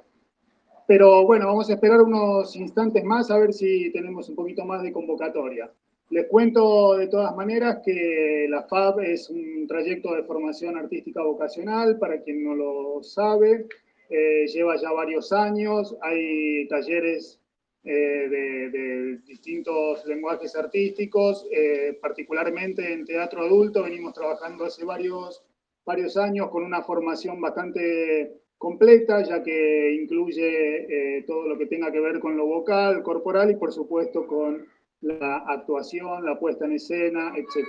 Pero 0.86 1.26
bueno, 1.26 1.46
vamos 1.46 1.68
a 1.68 1.74
esperar 1.74 2.00
unos 2.00 2.56
instantes 2.56 3.04
más 3.04 3.30
a 3.30 3.38
ver 3.38 3.52
si 3.52 3.92
tenemos 3.92 4.28
un 4.28 4.34
poquito 4.34 4.64
más 4.64 4.82
de 4.82 4.92
convocatoria. 4.92 5.70
Les 6.10 6.26
cuento 6.26 6.96
de 6.96 7.08
todas 7.08 7.36
maneras 7.36 7.80
que 7.84 8.46
la 8.48 8.62
FAB 8.62 9.00
es 9.00 9.28
un 9.28 9.66
trayecto 9.66 10.14
de 10.14 10.22
formación 10.22 10.78
artística 10.78 11.22
vocacional, 11.22 11.98
para 11.98 12.22
quien 12.22 12.42
no 12.42 12.54
lo 12.54 13.02
sabe, 13.02 13.66
eh, 14.08 14.46
lleva 14.46 14.76
ya 14.76 14.90
varios 14.90 15.32
años, 15.32 15.94
hay 16.00 16.66
talleres 16.68 17.38
eh, 17.84 17.92
de, 18.30 19.18
distintos 19.26 20.06
lenguajes 20.06 20.56
artísticos, 20.56 21.46
eh, 21.52 21.98
particularmente 22.00 22.90
en 22.90 23.04
teatro 23.04 23.42
adulto, 23.42 23.82
venimos 23.82 24.14
trabajando 24.14 24.64
hace 24.64 24.86
varios 24.86 25.44
varios 25.84 26.18
años 26.18 26.50
con 26.50 26.64
una 26.64 26.82
formación 26.82 27.40
bastante 27.40 28.42
completa, 28.58 29.22
ya 29.22 29.42
que 29.42 29.94
incluye 29.94 31.18
eh, 31.18 31.24
todo 31.26 31.48
lo 31.48 31.56
que 31.56 31.66
tenga 31.66 31.92
que 31.92 32.00
ver 32.00 32.18
con 32.18 32.36
lo 32.36 32.46
vocal, 32.46 33.02
corporal 33.02 33.50
y 33.50 33.56
por 33.56 33.72
supuesto 33.72 34.26
con 34.26 34.66
la 35.00 35.38
actuación, 35.46 36.24
la 36.24 36.38
puesta 36.38 36.66
en 36.66 36.72
escena, 36.72 37.32
etc. 37.36 37.66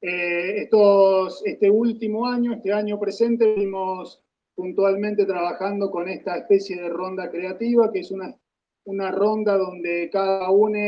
Eh, 0.00 0.62
estos, 0.62 1.44
este 1.44 1.70
último 1.70 2.26
año, 2.26 2.54
este 2.54 2.72
año 2.72 2.98
presente, 2.98 3.46
venimos 3.46 4.22
puntualmente 4.54 5.26
trabajando 5.26 5.90
con 5.90 6.08
esta 6.08 6.38
especie 6.38 6.80
de 6.80 6.88
ronda 6.88 7.30
creativa, 7.30 7.92
que 7.92 8.00
es 8.00 8.10
una, 8.10 8.34
una 8.84 9.10
ronda 9.10 9.58
donde 9.58 10.08
cada 10.10 10.50
uno 10.50 10.78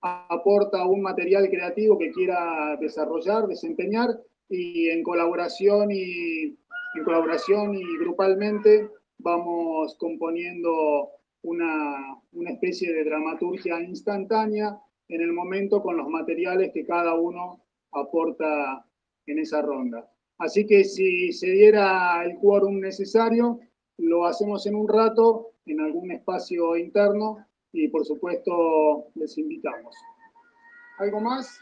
aporta 0.00 0.86
un 0.86 1.02
material 1.02 1.48
creativo 1.48 1.98
que 1.98 2.12
quiera 2.12 2.76
desarrollar, 2.80 3.48
desempeñar, 3.48 4.10
y 4.48 4.88
en 4.90 5.02
colaboración 5.02 5.90
y, 5.90 6.56
en 6.96 7.04
colaboración 7.04 7.74
y 7.74 7.98
grupalmente 7.98 8.88
vamos 9.18 9.96
componiendo 9.98 11.10
una, 11.42 12.20
una 12.32 12.50
especie 12.50 12.92
de 12.92 13.04
dramaturgia 13.04 13.80
instantánea 13.80 14.78
en 15.08 15.20
el 15.20 15.32
momento 15.32 15.82
con 15.82 15.96
los 15.96 16.08
materiales 16.08 16.72
que 16.72 16.84
cada 16.84 17.14
uno 17.14 17.62
aporta 17.92 18.84
en 19.26 19.38
esa 19.38 19.62
ronda. 19.62 20.10
Así 20.38 20.66
que 20.66 20.84
si 20.84 21.32
se 21.32 21.50
diera 21.50 22.22
el 22.24 22.36
quórum 22.38 22.80
necesario, 22.80 23.60
lo 23.98 24.26
hacemos 24.26 24.66
en 24.66 24.74
un 24.74 24.88
rato 24.88 25.52
en 25.64 25.80
algún 25.80 26.10
espacio 26.12 26.76
interno 26.76 27.46
y 27.72 27.88
por 27.88 28.04
supuesto 28.04 29.06
les 29.14 29.36
invitamos. 29.38 29.94
¿Algo 30.98 31.20
más? 31.20 31.58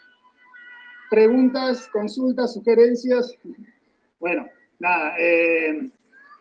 ¿Preguntas, 1.10 1.88
consultas, 1.88 2.54
sugerencias? 2.54 3.36
Bueno, 4.18 4.46
nada, 4.78 5.14
eh, 5.18 5.90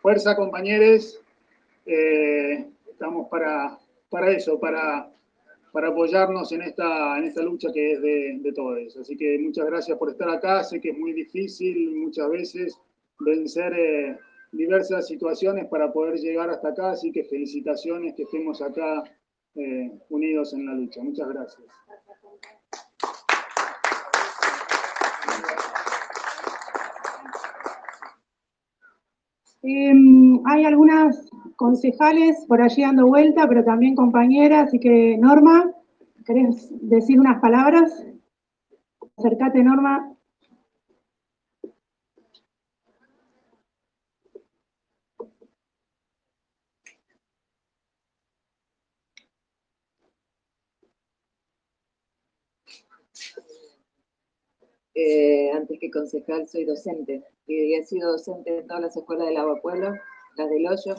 fuerza 0.02 0.36
compañeros, 0.36 1.20
eh, 1.86 2.66
estamos 2.90 3.28
para, 3.28 3.78
para 4.10 4.30
eso, 4.30 4.58
para 4.58 5.10
para 5.74 5.88
apoyarnos 5.88 6.52
en 6.52 6.62
esta, 6.62 7.18
en 7.18 7.24
esta 7.24 7.42
lucha 7.42 7.72
que 7.72 7.94
es 7.94 8.00
de, 8.00 8.38
de 8.40 8.52
todos. 8.52 8.96
Así 8.96 9.16
que 9.16 9.36
muchas 9.40 9.66
gracias 9.66 9.98
por 9.98 10.08
estar 10.08 10.30
acá. 10.30 10.62
Sé 10.62 10.80
que 10.80 10.90
es 10.90 10.96
muy 10.96 11.12
difícil 11.12 11.96
muchas 11.96 12.30
veces 12.30 12.78
vencer 13.18 13.72
eh, 13.76 14.16
diversas 14.52 15.08
situaciones 15.08 15.66
para 15.66 15.92
poder 15.92 16.20
llegar 16.20 16.48
hasta 16.48 16.68
acá, 16.68 16.92
así 16.92 17.10
que 17.10 17.24
felicitaciones 17.24 18.14
que 18.14 18.22
estemos 18.22 18.62
acá 18.62 19.02
unidos 20.10 20.52
en 20.52 20.66
la 20.66 20.74
lucha. 20.74 21.02
Muchas 21.02 21.28
gracias. 21.28 21.66
Em, 29.66 30.42
hay 30.44 30.66
algunas 30.66 31.30
concejales 31.56 32.44
por 32.46 32.60
allí 32.60 32.82
dando 32.82 33.06
vuelta, 33.06 33.48
pero 33.48 33.64
también 33.64 33.94
compañeras, 33.96 34.68
así 34.68 34.78
que 34.78 35.16
Norma, 35.16 35.70
¿querés 36.26 36.68
decir 36.82 37.18
unas 37.18 37.40
palabras? 37.40 38.06
Acércate, 39.16 39.64
Norma. 39.64 40.13
Eh, 54.94 55.50
antes 55.50 55.80
que 55.80 55.90
concejal 55.90 56.48
soy 56.48 56.64
docente 56.64 57.24
y 57.48 57.74
he 57.74 57.84
sido 57.84 58.12
docente 58.12 58.58
en 58.58 58.66
todas 58.66 58.82
las 58.82 58.96
escuelas 58.96 59.26
del 59.26 59.36
Agua 59.36 59.60
Pueblo, 59.60 59.92
las 60.36 60.50
del 60.50 60.66
Hoyo. 60.66 60.94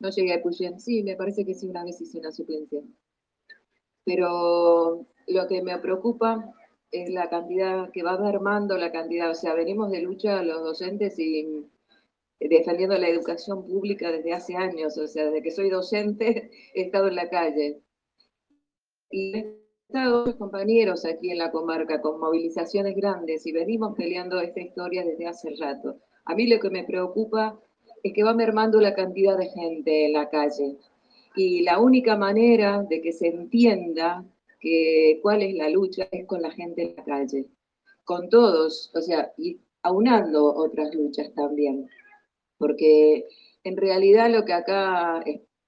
No 0.00 0.10
llegué 0.10 0.34
a 0.34 0.42
Puyén, 0.42 0.78
sí, 0.78 1.02
me 1.02 1.16
parece 1.16 1.46
que 1.46 1.54
sí, 1.54 1.66
una 1.68 1.84
vez 1.84 2.00
hice 2.00 2.18
una 2.18 2.32
suplencia. 2.32 2.82
Pero 4.04 5.06
lo 5.28 5.48
que 5.48 5.62
me 5.62 5.78
preocupa 5.78 6.54
es 6.90 7.10
la 7.10 7.30
cantidad 7.30 7.90
que 7.90 8.02
va 8.02 8.12
armando 8.12 8.76
la 8.76 8.92
cantidad, 8.92 9.30
o 9.30 9.34
sea, 9.34 9.54
venimos 9.54 9.90
de 9.90 10.02
lucha 10.02 10.42
los 10.42 10.62
docentes 10.62 11.18
y 11.18 11.66
defendiendo 12.38 12.98
la 12.98 13.08
educación 13.08 13.66
pública 13.66 14.10
desde 14.10 14.32
hace 14.32 14.56
años, 14.56 14.98
o 14.98 15.06
sea, 15.06 15.26
desde 15.26 15.42
que 15.42 15.50
soy 15.50 15.70
docente 15.70 16.50
he 16.74 16.82
estado 16.82 17.08
en 17.08 17.16
la 17.16 17.28
calle. 17.30 17.80
Y 19.10 19.44
compañeros 20.38 21.04
aquí 21.04 21.30
en 21.30 21.38
la 21.38 21.52
comarca 21.52 22.00
con 22.00 22.18
movilizaciones 22.18 22.96
grandes 22.96 23.46
y 23.46 23.52
venimos 23.52 23.94
peleando 23.94 24.40
esta 24.40 24.60
historia 24.60 25.04
desde 25.04 25.26
hace 25.26 25.54
rato. 25.60 25.98
A 26.24 26.34
mí 26.34 26.48
lo 26.48 26.58
que 26.58 26.70
me 26.70 26.84
preocupa 26.84 27.60
es 28.02 28.12
que 28.12 28.24
va 28.24 28.34
mermando 28.34 28.80
la 28.80 28.94
cantidad 28.94 29.38
de 29.38 29.48
gente 29.50 30.06
en 30.06 30.14
la 30.14 30.28
calle. 30.30 30.76
Y 31.36 31.62
la 31.62 31.78
única 31.80 32.16
manera 32.16 32.82
de 32.82 33.00
que 33.00 33.12
se 33.12 33.28
entienda 33.28 34.24
que, 34.58 35.20
cuál 35.22 35.42
es 35.42 35.54
la 35.54 35.68
lucha 35.68 36.08
es 36.10 36.26
con 36.26 36.42
la 36.42 36.50
gente 36.50 36.82
en 36.82 36.96
la 36.96 37.04
calle, 37.04 37.46
con 38.04 38.28
todos, 38.28 38.90
o 38.94 39.00
sea, 39.00 39.32
y 39.38 39.60
aunando 39.82 40.54
otras 40.54 40.92
luchas 40.94 41.32
también. 41.34 41.88
Porque 42.58 43.26
en 43.62 43.76
realidad 43.76 44.28
lo 44.30 44.44
que 44.44 44.54
acá 44.54 45.22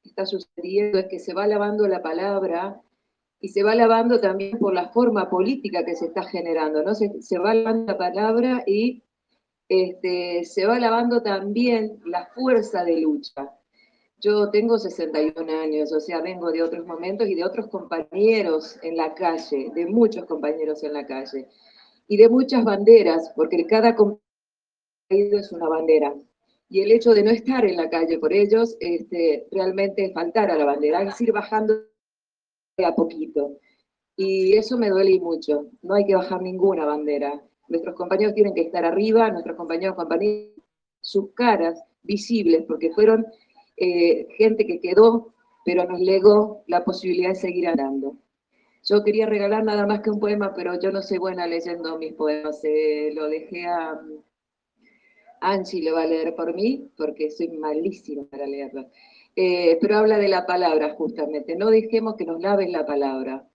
está 0.04 0.26
sucediendo 0.26 0.98
es 0.98 1.06
que 1.06 1.20
se 1.20 1.32
va 1.34 1.46
lavando 1.46 1.86
la 1.86 2.02
palabra 2.02 2.80
y 3.40 3.48
se 3.48 3.62
va 3.62 3.74
lavando 3.74 4.20
también 4.20 4.58
por 4.58 4.74
la 4.74 4.88
forma 4.88 5.28
política 5.28 5.84
que 5.84 5.94
se 5.94 6.06
está 6.06 6.22
generando, 6.22 6.82
¿no? 6.82 6.94
Se, 6.94 7.38
va 7.38 7.54
lavando 7.54 7.92
la 7.92 7.98
palabra 7.98 8.64
y 8.66 9.02
este, 9.68 10.44
se 10.44 10.66
va 10.66 10.78
lavando 10.78 11.22
también 11.22 12.00
la 12.04 12.26
fuerza 12.34 12.84
de 12.84 13.00
lucha. 13.00 13.52
Yo 14.18 14.50
tengo 14.50 14.78
61 14.78 15.60
años, 15.60 15.92
o 15.92 16.00
sea, 16.00 16.22
vengo 16.22 16.50
de 16.50 16.62
otros 16.62 16.86
momentos 16.86 17.28
y 17.28 17.34
de 17.34 17.44
otros 17.44 17.68
compañeros 17.68 18.78
en 18.82 18.96
la 18.96 19.14
calle, 19.14 19.70
de 19.74 19.86
muchos 19.86 20.24
compañeros 20.24 20.82
en 20.84 20.94
la 20.94 21.06
calle, 21.06 21.48
y 22.08 22.16
de 22.16 22.28
muchas 22.28 22.64
banderas, 22.64 23.32
porque 23.36 23.66
cada 23.66 23.94
compañero 23.94 24.22
es 25.10 25.52
una 25.52 25.68
bandera. 25.68 26.14
Y 26.68 26.80
el 26.80 26.92
hecho 26.92 27.12
de 27.14 27.22
no 27.22 27.30
estar 27.30 27.64
en 27.66 27.76
la 27.76 27.90
calle 27.90 28.18
por 28.18 28.32
ellos, 28.32 28.76
este, 28.80 29.46
realmente 29.52 30.06
es 30.06 30.14
faltar 30.14 30.50
a 30.50 30.56
la 30.56 30.64
bandera, 30.64 31.02
es 31.02 31.20
ir 31.20 31.32
bajando 31.32 31.74
a 32.84 32.94
poquito. 32.94 33.58
Y 34.16 34.54
eso 34.56 34.76
me 34.78 34.90
duele 34.90 35.18
mucho. 35.20 35.66
No 35.82 35.94
hay 35.94 36.04
que 36.04 36.14
bajar 36.14 36.42
ninguna 36.42 36.84
bandera. 36.84 37.42
Nuestros 37.68 37.94
compañeros 37.94 38.34
tienen 38.34 38.54
que 38.54 38.62
estar 38.62 38.84
arriba, 38.84 39.30
nuestros 39.30 39.56
compañeros, 39.56 39.96
compañeros, 39.96 40.52
sus 41.00 41.32
caras 41.34 41.82
visibles, 42.02 42.64
porque 42.66 42.92
fueron 42.92 43.26
eh, 43.76 44.26
gente 44.36 44.66
que 44.66 44.80
quedó, 44.80 45.34
pero 45.64 45.84
nos 45.84 46.00
legó 46.00 46.62
la 46.66 46.84
posibilidad 46.84 47.30
de 47.30 47.34
seguir 47.34 47.68
andando. 47.68 48.16
Yo 48.84 49.02
quería 49.02 49.26
regalar 49.26 49.64
nada 49.64 49.86
más 49.86 50.00
que 50.00 50.10
un 50.10 50.20
poema, 50.20 50.54
pero 50.54 50.78
yo 50.80 50.92
no 50.92 51.02
soy 51.02 51.18
buena 51.18 51.46
leyendo 51.46 51.98
mis 51.98 52.12
poemas. 52.12 52.60
Eh, 52.62 53.10
lo 53.14 53.28
dejé 53.28 53.66
a 53.66 54.00
Angie, 55.40 55.82
lo 55.82 55.94
va 55.94 56.02
a 56.02 56.06
leer 56.06 56.34
por 56.36 56.54
mí, 56.54 56.90
porque 56.96 57.30
soy 57.30 57.48
malísima 57.48 58.24
para 58.30 58.46
leerlo. 58.46 58.88
Eh, 59.36 59.78
pero 59.82 59.98
habla 59.98 60.18
de 60.18 60.28
la 60.28 60.46
palabra 60.46 60.94
justamente. 60.94 61.56
No 61.56 61.70
dejemos 61.70 62.16
que 62.16 62.24
nos 62.24 62.40
laven 62.40 62.72
la 62.72 62.86
palabra. 62.86 63.46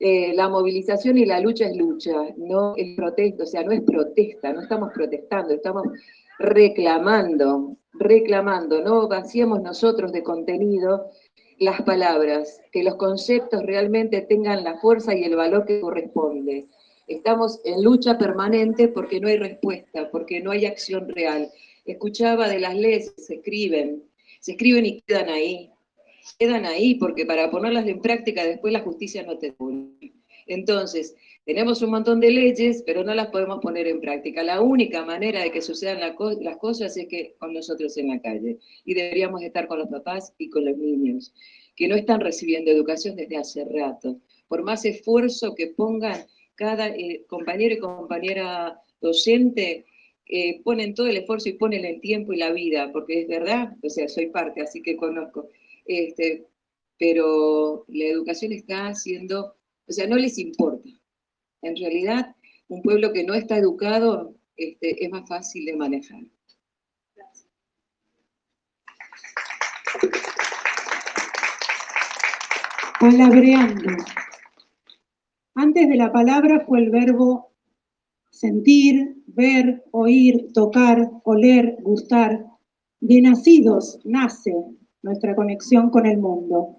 Eh, 0.00 0.32
la 0.34 0.48
movilización 0.48 1.18
y 1.18 1.26
la 1.26 1.40
lucha 1.40 1.66
es 1.66 1.76
lucha, 1.76 2.14
no 2.36 2.74
es 2.76 2.96
protesta, 2.96 3.42
o 3.42 3.46
sea, 3.46 3.64
no 3.64 3.72
es 3.72 3.82
protesta, 3.82 4.52
no 4.52 4.62
estamos 4.62 4.92
protestando, 4.94 5.52
estamos 5.52 5.88
reclamando, 6.38 7.76
reclamando, 7.94 8.80
no 8.80 9.08
vaciemos 9.08 9.60
nosotros 9.60 10.12
de 10.12 10.22
contenido 10.22 11.10
las 11.58 11.82
palabras, 11.82 12.60
que 12.70 12.84
los 12.84 12.94
conceptos 12.94 13.64
realmente 13.64 14.20
tengan 14.20 14.62
la 14.62 14.78
fuerza 14.78 15.16
y 15.16 15.24
el 15.24 15.34
valor 15.34 15.66
que 15.66 15.80
corresponde. 15.80 16.68
Estamos 17.08 17.60
en 17.64 17.82
lucha 17.82 18.16
permanente 18.18 18.86
porque 18.86 19.18
no 19.18 19.26
hay 19.26 19.38
respuesta, 19.38 20.10
porque 20.12 20.40
no 20.40 20.52
hay 20.52 20.66
acción 20.66 21.08
real. 21.08 21.50
Escuchaba 21.84 22.48
de 22.48 22.60
las 22.60 22.76
leyes, 22.76 23.14
se 23.16 23.34
escriben, 23.34 24.04
se 24.40 24.52
escriben 24.52 24.86
y 24.86 25.00
quedan 25.02 25.28
ahí. 25.28 25.70
Quedan 26.38 26.66
ahí 26.66 26.94
porque 26.96 27.24
para 27.24 27.50
ponerlas 27.50 27.86
en 27.86 28.00
práctica 28.00 28.44
después 28.44 28.72
la 28.72 28.80
justicia 28.80 29.22
no 29.22 29.38
te 29.38 29.52
pone. 29.52 29.88
Entonces, 30.46 31.14
tenemos 31.44 31.80
un 31.82 31.90
montón 31.90 32.20
de 32.20 32.30
leyes, 32.30 32.82
pero 32.84 33.04
no 33.04 33.14
las 33.14 33.28
podemos 33.28 33.60
poner 33.60 33.86
en 33.86 34.00
práctica. 34.00 34.42
La 34.42 34.60
única 34.60 35.04
manera 35.04 35.42
de 35.42 35.52
que 35.52 35.62
sucedan 35.62 36.00
las 36.00 36.56
cosas 36.58 36.96
es 36.96 37.06
que 37.06 37.36
con 37.38 37.52
nosotros 37.52 37.96
en 37.96 38.08
la 38.08 38.20
calle. 38.20 38.58
Y 38.84 38.94
deberíamos 38.94 39.42
estar 39.42 39.66
con 39.66 39.78
los 39.78 39.88
papás 39.88 40.34
y 40.38 40.50
con 40.50 40.64
los 40.64 40.76
niños, 40.76 41.32
que 41.76 41.88
no 41.88 41.96
están 41.96 42.20
recibiendo 42.20 42.70
educación 42.70 43.16
desde 43.16 43.36
hace 43.36 43.64
rato. 43.64 44.18
Por 44.48 44.62
más 44.62 44.84
esfuerzo 44.84 45.54
que 45.54 45.68
pongan 45.68 46.26
cada 46.54 46.88
eh, 46.88 47.24
compañero 47.28 47.74
y 47.74 47.78
compañera 47.78 48.80
docente, 49.00 49.84
eh, 50.28 50.60
ponen 50.62 50.94
todo 50.94 51.06
el 51.06 51.16
esfuerzo 51.16 51.48
y 51.48 51.54
ponen 51.54 51.86
el 51.86 52.00
tiempo 52.00 52.32
y 52.32 52.38
la 52.38 52.52
vida, 52.52 52.92
porque 52.92 53.22
es 53.22 53.28
verdad, 53.28 53.76
o 53.82 53.88
sea, 53.88 54.08
soy 54.08 54.26
parte, 54.26 54.60
así 54.60 54.82
que 54.82 54.96
conozco, 54.96 55.48
este, 55.86 56.46
pero 56.98 57.84
la 57.88 58.04
educación 58.04 58.52
está 58.52 58.88
haciendo, 58.88 59.56
o 59.86 59.92
sea, 59.92 60.06
no 60.06 60.16
les 60.16 60.38
importa. 60.38 60.88
En 61.62 61.76
realidad, 61.76 62.36
un 62.68 62.82
pueblo 62.82 63.12
que 63.12 63.24
no 63.24 63.34
está 63.34 63.56
educado 63.56 64.34
este, 64.56 65.02
es 65.02 65.10
más 65.10 65.26
fácil 65.26 65.64
de 65.64 65.76
manejar. 65.76 66.20
Palabreando. 73.00 73.90
Antes 75.54 75.88
de 75.88 75.96
la 75.96 76.12
palabra 76.12 76.60
fue 76.66 76.80
el 76.80 76.90
verbo 76.90 77.47
sentir, 78.38 79.16
ver, 79.26 79.82
oír, 79.90 80.52
tocar, 80.52 81.10
oler, 81.24 81.76
gustar. 81.82 82.46
De 83.00 83.20
nacidos 83.20 83.98
nace 84.04 84.54
nuestra 85.02 85.34
conexión 85.34 85.90
con 85.90 86.06
el 86.06 86.18
mundo. 86.18 86.76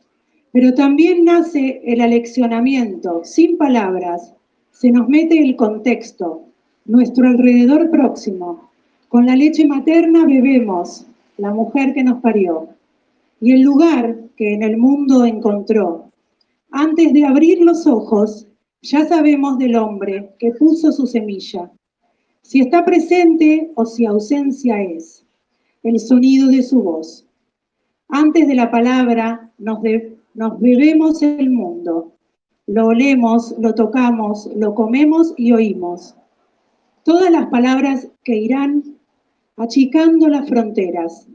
Pero 0.53 0.73
también 0.73 1.25
nace 1.25 1.81
el 1.83 1.99
aleccionamiento, 1.99 3.21
sin 3.25 3.57
palabras. 3.57 4.33
Se 4.71 4.89
nos 4.89 5.09
mete 5.09 5.37
el 5.37 5.57
contexto, 5.57 6.45
nuestro 6.85 7.27
alrededor 7.27 7.91
próximo. 7.91 8.69
Con 9.09 9.25
la 9.25 9.35
leche 9.35 9.67
materna 9.67 10.25
bebemos, 10.25 11.05
la 11.37 11.53
mujer 11.53 11.93
que 11.93 12.05
nos 12.05 12.21
parió, 12.21 12.69
y 13.41 13.51
el 13.51 13.61
lugar 13.63 14.17
que 14.37 14.53
en 14.53 14.63
el 14.63 14.77
mundo 14.77 15.25
encontró. 15.25 16.09
Antes 16.71 17.11
de 17.11 17.25
abrir 17.25 17.59
los 17.61 17.85
ojos, 17.85 18.47
ya 18.81 19.05
sabemos 19.05 19.57
del 19.57 19.75
hombre 19.75 20.33
que 20.39 20.51
puso 20.51 20.91
su 20.91 21.05
semilla. 21.05 21.71
Si 22.41 22.61
está 22.61 22.85
presente 22.85 23.71
o 23.75 23.85
si 23.85 24.05
ausencia 24.05 24.81
es, 24.81 25.25
el 25.83 25.99
sonido 25.99 26.47
de 26.47 26.63
su 26.63 26.81
voz. 26.81 27.27
Antes 28.07 28.47
de 28.47 28.55
la 28.55 28.71
palabra 28.71 29.51
nos, 29.57 29.79
nos 30.33 30.59
bebemos 30.59 31.21
el 31.21 31.49
mundo. 31.49 32.13
Lo 32.67 32.87
olemos, 32.87 33.55
lo 33.59 33.73
tocamos, 33.73 34.49
lo 34.55 34.73
comemos 34.75 35.33
y 35.37 35.51
oímos. 35.51 36.15
Todas 37.03 37.31
las 37.31 37.47
palabras 37.47 38.07
que 38.23 38.35
irán 38.35 38.83
achicando 39.57 40.27
las 40.27 40.47
fronteras, 40.47 41.27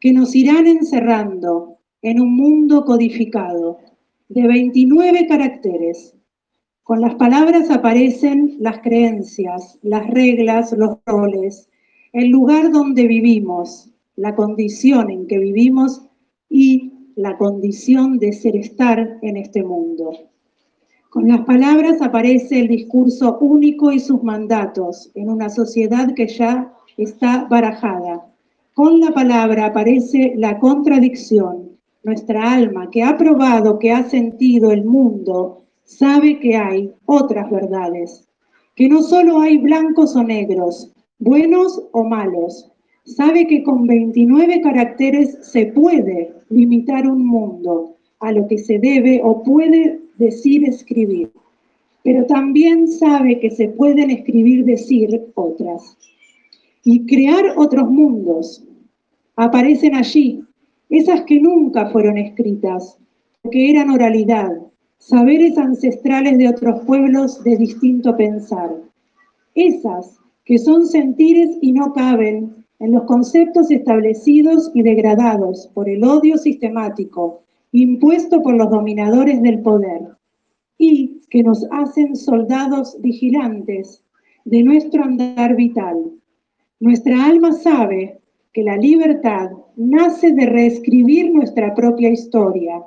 que 0.00 0.12
nos 0.12 0.34
irán 0.34 0.66
encerrando 0.66 1.78
en 2.02 2.20
un 2.20 2.36
mundo 2.36 2.84
codificado 2.84 3.78
de 4.28 4.46
29 4.46 5.26
caracteres. 5.26 6.14
Con 6.86 7.00
las 7.00 7.16
palabras 7.16 7.68
aparecen 7.68 8.58
las 8.60 8.78
creencias, 8.78 9.76
las 9.82 10.08
reglas, 10.08 10.70
los 10.70 10.98
roles, 11.04 11.68
el 12.12 12.28
lugar 12.28 12.70
donde 12.70 13.08
vivimos, 13.08 13.90
la 14.14 14.36
condición 14.36 15.10
en 15.10 15.26
que 15.26 15.40
vivimos 15.40 16.06
y 16.48 16.92
la 17.16 17.36
condición 17.38 18.20
de 18.20 18.32
ser 18.32 18.54
estar 18.54 19.18
en 19.22 19.36
este 19.36 19.64
mundo. 19.64 20.12
Con 21.10 21.26
las 21.26 21.40
palabras 21.40 22.00
aparece 22.00 22.60
el 22.60 22.68
discurso 22.68 23.36
único 23.40 23.90
y 23.90 23.98
sus 23.98 24.22
mandatos 24.22 25.10
en 25.16 25.28
una 25.28 25.48
sociedad 25.48 26.14
que 26.14 26.28
ya 26.28 26.72
está 26.96 27.48
barajada. 27.50 28.32
Con 28.74 29.00
la 29.00 29.10
palabra 29.10 29.66
aparece 29.66 30.34
la 30.36 30.60
contradicción. 30.60 31.68
Nuestra 32.04 32.54
alma 32.54 32.90
que 32.92 33.02
ha 33.02 33.16
probado, 33.16 33.80
que 33.80 33.90
ha 33.90 34.08
sentido 34.08 34.70
el 34.70 34.84
mundo, 34.84 35.65
sabe 35.86 36.38
que 36.40 36.56
hay 36.56 36.92
otras 37.06 37.50
verdades, 37.50 38.28
que 38.74 38.88
no 38.88 39.02
solo 39.02 39.40
hay 39.40 39.56
blancos 39.56 40.14
o 40.16 40.22
negros, 40.22 40.92
buenos 41.18 41.80
o 41.92 42.04
malos. 42.04 42.70
Sabe 43.04 43.46
que 43.46 43.62
con 43.62 43.86
29 43.86 44.60
caracteres 44.60 45.38
se 45.40 45.66
puede 45.66 46.34
limitar 46.50 47.06
un 47.06 47.24
mundo 47.24 47.96
a 48.18 48.32
lo 48.32 48.46
que 48.48 48.58
se 48.58 48.78
debe 48.78 49.20
o 49.22 49.42
puede 49.42 50.00
decir 50.18 50.68
escribir, 50.68 51.30
pero 52.02 52.26
también 52.26 52.88
sabe 52.88 53.38
que 53.38 53.50
se 53.50 53.68
pueden 53.68 54.10
escribir 54.10 54.64
decir 54.64 55.22
otras. 55.34 55.96
Y 56.82 57.06
crear 57.06 57.54
otros 57.56 57.88
mundos 57.90 58.64
aparecen 59.36 59.94
allí, 59.94 60.42
esas 60.88 61.22
que 61.22 61.40
nunca 61.40 61.90
fueron 61.90 62.18
escritas, 62.18 62.98
que 63.50 63.70
eran 63.70 63.90
oralidad, 63.90 64.65
saberes 64.98 65.56
ancestrales 65.58 66.38
de 66.38 66.48
otros 66.48 66.80
pueblos 66.86 67.42
de 67.44 67.56
distinto 67.56 68.16
pensar. 68.16 68.74
Esas 69.54 70.18
que 70.44 70.58
son 70.58 70.86
sentires 70.86 71.58
y 71.60 71.72
no 71.72 71.92
caben 71.92 72.64
en 72.78 72.92
los 72.92 73.04
conceptos 73.04 73.70
establecidos 73.70 74.70
y 74.74 74.82
degradados 74.82 75.70
por 75.74 75.88
el 75.88 76.04
odio 76.04 76.36
sistemático 76.38 77.42
impuesto 77.72 78.42
por 78.42 78.54
los 78.54 78.70
dominadores 78.70 79.42
del 79.42 79.60
poder 79.60 80.02
y 80.78 81.20
que 81.30 81.42
nos 81.42 81.66
hacen 81.70 82.16
soldados 82.16 82.96
vigilantes 83.00 84.02
de 84.44 84.62
nuestro 84.62 85.04
andar 85.04 85.56
vital. 85.56 86.12
Nuestra 86.80 87.24
alma 87.24 87.52
sabe 87.52 88.20
que 88.52 88.62
la 88.62 88.76
libertad 88.76 89.50
nace 89.76 90.32
de 90.32 90.46
reescribir 90.46 91.32
nuestra 91.32 91.74
propia 91.74 92.10
historia, 92.10 92.82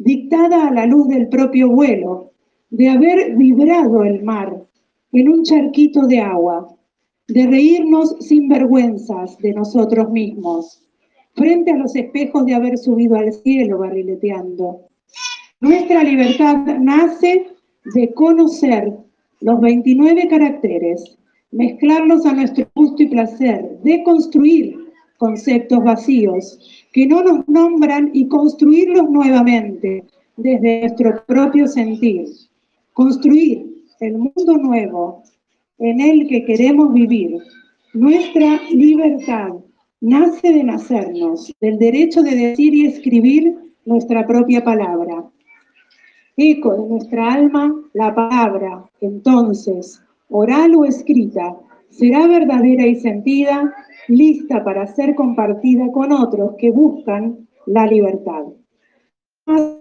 dictada 0.00 0.68
a 0.68 0.72
la 0.72 0.86
luz 0.86 1.08
del 1.08 1.28
propio 1.28 1.68
vuelo, 1.68 2.32
de 2.70 2.88
haber 2.88 3.36
vibrado 3.36 4.02
el 4.02 4.22
mar 4.22 4.64
en 5.12 5.28
un 5.28 5.42
charquito 5.42 6.06
de 6.06 6.20
agua, 6.20 6.74
de 7.28 7.46
reírnos 7.46 8.16
sin 8.20 8.48
vergüenzas 8.48 9.36
de 9.38 9.52
nosotros 9.52 10.10
mismos, 10.10 10.82
frente 11.34 11.72
a 11.72 11.76
los 11.76 11.94
espejos 11.94 12.46
de 12.46 12.54
haber 12.54 12.78
subido 12.78 13.16
al 13.16 13.32
cielo 13.32 13.78
barrileteando. 13.78 14.80
Nuestra 15.60 16.02
libertad 16.02 16.64
nace 16.78 17.48
de 17.94 18.14
conocer 18.14 18.94
los 19.40 19.60
29 19.60 20.28
caracteres, 20.28 21.18
mezclarlos 21.50 22.24
a 22.24 22.32
nuestro 22.32 22.66
gusto 22.74 23.02
y 23.02 23.08
placer, 23.08 23.78
de 23.82 24.02
construir 24.02 24.78
conceptos 25.18 25.84
vacíos 25.84 26.79
que 26.92 27.06
no 27.06 27.22
nos 27.22 27.48
nombran 27.48 28.10
y 28.12 28.26
construirlos 28.28 29.08
nuevamente 29.10 30.04
desde 30.36 30.80
nuestro 30.80 31.24
propio 31.26 31.66
sentir. 31.66 32.26
Construir 32.92 33.66
el 34.00 34.18
mundo 34.18 34.58
nuevo 34.58 35.22
en 35.78 36.00
el 36.00 36.28
que 36.28 36.44
queremos 36.44 36.92
vivir, 36.92 37.38
nuestra 37.94 38.60
libertad 38.70 39.50
nace 40.00 40.52
de 40.52 40.64
nacernos, 40.64 41.52
del 41.60 41.78
derecho 41.78 42.22
de 42.22 42.34
decir 42.34 42.74
y 42.74 42.86
escribir 42.86 43.54
nuestra 43.84 44.26
propia 44.26 44.62
palabra. 44.62 45.24
Eco 46.36 46.74
de 46.74 46.88
nuestra 46.88 47.32
alma, 47.32 47.74
la 47.92 48.14
palabra, 48.14 48.84
entonces, 49.00 50.02
oral 50.28 50.74
o 50.74 50.84
escrita, 50.84 51.56
será 51.90 52.26
verdadera 52.26 52.86
y 52.86 52.96
sentida, 52.96 53.74
lista 54.08 54.64
para 54.64 54.86
ser 54.86 55.14
compartida 55.14 55.90
con 55.92 56.12
otros 56.12 56.54
que 56.58 56.70
buscan 56.70 57.48
la 57.66 57.86
libertad. 57.86 58.44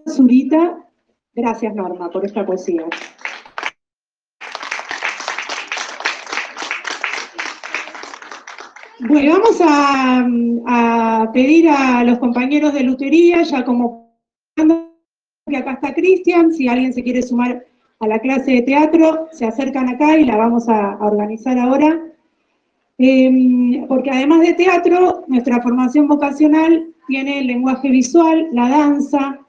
Zurita, 0.08 0.86
gracias 1.34 1.76
Norma 1.76 2.10
por 2.10 2.26
esta 2.26 2.46
poesía. 2.46 2.86
Bueno, 9.08 9.40
vamos 9.40 9.62
a, 9.62 11.32
pedir 11.34 11.70
a 11.70 12.04
los 12.04 12.20
compañeros 12.20 12.74
de 12.74 12.84
lutería, 12.84 13.44
ya 13.44 13.64
como 13.64 14.20
que 15.48 15.58
acá 15.58 15.74
está 15.74 15.94
Cristian, 15.94 16.52
si 16.52 16.68
alguien 16.68 16.94
se 16.94 17.04
quiere 17.04 17.22
sumar 17.22 17.66
a 18.00 18.08
la 18.08 18.20
clase 18.20 18.52
de 18.52 18.62
teatro, 18.62 19.28
se 19.32 19.46
acercan 19.46 19.90
acá 19.90 20.18
y 20.18 20.26
la 20.26 20.38
vamos 20.38 20.70
a, 20.70 20.98
organizar 21.02 21.58
ahora. 21.58 22.02
Em, 22.98 23.88
porque 23.88 24.10
además 24.10 24.42
de 24.42 24.54
teatro, 24.54 25.24
nuestra 25.28 25.62
formación 25.62 26.08
vocacional 26.08 26.88
tiene 27.08 27.40
el 27.40 27.48
lenguaje 27.48 27.90
visual, 27.90 28.48
la 28.52 28.70
danza, 28.70 29.40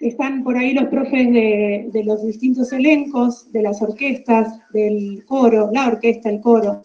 están 0.00 0.42
por 0.42 0.56
ahí 0.56 0.72
los 0.72 0.86
profes 0.86 1.32
de, 1.32 1.90
de 1.92 2.04
los 2.04 2.24
distintos 2.24 2.72
elencos, 2.72 3.52
de 3.52 3.62
las 3.62 3.82
orquestas, 3.82 4.58
del 4.72 5.24
coro, 5.26 5.70
la 5.72 5.88
orquesta, 5.88 6.30
el 6.30 6.40
coro. 6.40 6.82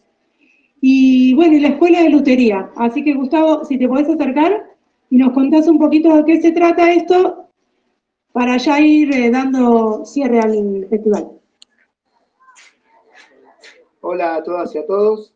Y 0.82 1.34
bueno, 1.34 1.56
y 1.56 1.62
la 1.62 1.70
escuela 1.70 2.04
de 2.04 2.10
lutería. 2.10 2.70
Así 2.76 3.04
que 3.04 3.14
Gustavo, 3.14 3.64
si 3.66 3.78
te 3.78 3.88
podés 3.88 4.10
acercar 4.10 4.66
y 5.10 5.18
nos 5.18 5.32
contás 5.32 5.68
un 5.68 5.80
poquito 5.80 6.16
de 6.16 6.26
qué 6.26 6.42
se 6.42 6.52
trata 6.52 6.92
esto 6.92 7.45
para 8.36 8.58
ya 8.58 8.82
ir 8.82 9.16
eh, 9.16 9.32
dando 9.32 10.04
cierre 10.04 10.42
al 10.42 10.86
festival. 10.90 11.40
Hola 14.02 14.36
a 14.36 14.44
todas 14.44 14.76
y 14.76 14.78
a 14.78 14.86
todos. 14.86 15.34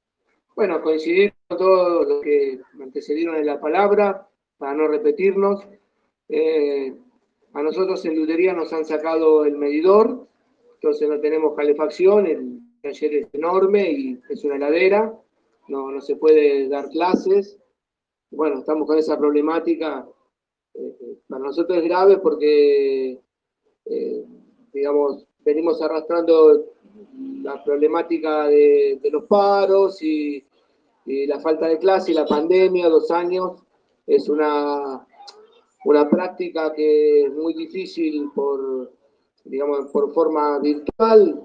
Bueno, 0.54 0.82
coincidir 0.82 1.34
con 1.48 1.58
todos 1.58 2.06
los 2.06 2.22
que 2.22 2.60
me 2.74 2.84
antecedieron 2.84 3.38
en 3.38 3.46
la 3.46 3.58
palabra, 3.62 4.28
para 4.58 4.74
no 4.74 4.90
repetirnos. 4.90 5.66
Eh, 6.28 6.94
a 7.54 7.64
nosotros 7.64 8.04
en 8.04 8.18
lutería 8.18 8.52
nos 8.52 8.74
han 8.74 8.84
sacado 8.84 9.46
el 9.46 9.58
medidor, 9.58 10.28
entonces 10.74 11.08
no 11.08 11.22
tenemos 11.22 11.56
calefacción, 11.56 12.28
el 12.28 12.60
taller 12.82 13.14
es 13.14 13.28
enorme 13.34 13.90
y 13.92 14.20
es 14.30 14.44
una 14.44 14.58
heladera 14.58 15.14
no, 15.70 15.90
no 15.90 16.02
se 16.02 16.18
puede 16.18 16.68
dar 16.68 16.90
clases. 16.90 17.58
Bueno, 18.32 18.60
estamos 18.60 18.88
con 18.88 18.98
esa 18.98 19.18
problemática. 19.18 20.06
Eh, 20.80 21.18
para 21.28 21.44
nosotros 21.44 21.78
es 21.78 21.84
grave 21.84 22.18
porque, 22.18 23.20
eh, 23.86 24.26
digamos, 24.74 25.26
venimos 25.44 25.82
arrastrando 25.82 26.66
la 27.42 27.62
problemática 27.64 28.48
de, 28.48 29.00
de 29.02 29.10
los 29.12 29.26
paros 29.26 30.02
y, 30.02 30.44
y 31.06 31.26
la 31.28 31.40
falta 31.40 31.68
de 31.68 31.80
clase 31.80 32.12
y 32.12 32.16
la 32.16 32.26
pandemia, 32.26 32.88
dos 32.88 33.12
años, 33.12 33.62
es 34.08 34.30
una, 34.30 35.06
una 35.86 36.10
práctica 36.10 36.74
que 36.74 37.24
es 37.26 37.34
muy 37.34 37.54
difícil 37.54 38.30
por, 38.34 38.92
digamos, 39.44 39.88
por 39.92 40.14
forma 40.14 40.60
virtual, 40.60 41.42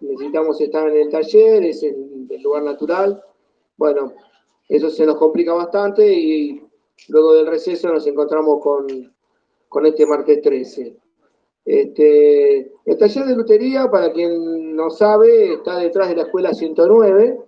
necesitamos 0.00 0.60
estar 0.60 0.88
en 0.88 0.96
el 0.96 1.10
taller, 1.10 1.64
es 1.64 1.82
en 1.82 2.28
el 2.30 2.42
lugar 2.42 2.62
natural. 2.62 3.22
Bueno, 3.76 4.12
eso 4.68 4.90
se 4.90 5.06
nos 5.06 5.16
complica 5.16 5.52
bastante 5.54 6.12
y 6.12 6.65
luego 7.08 7.34
del 7.34 7.46
receso 7.46 7.88
nos 7.88 8.06
encontramos 8.06 8.60
con, 8.60 8.86
con 9.68 9.86
este 9.86 10.06
martes 10.06 10.40
13. 10.42 10.96
Este, 11.64 12.72
el 12.84 12.96
taller 12.98 13.26
de 13.26 13.36
lutería, 13.36 13.90
para 13.90 14.12
quien 14.12 14.76
no 14.76 14.88
sabe, 14.90 15.54
está 15.54 15.78
detrás 15.78 16.08
de 16.08 16.16
la 16.16 16.22
escuela 16.22 16.54
109, 16.54 17.40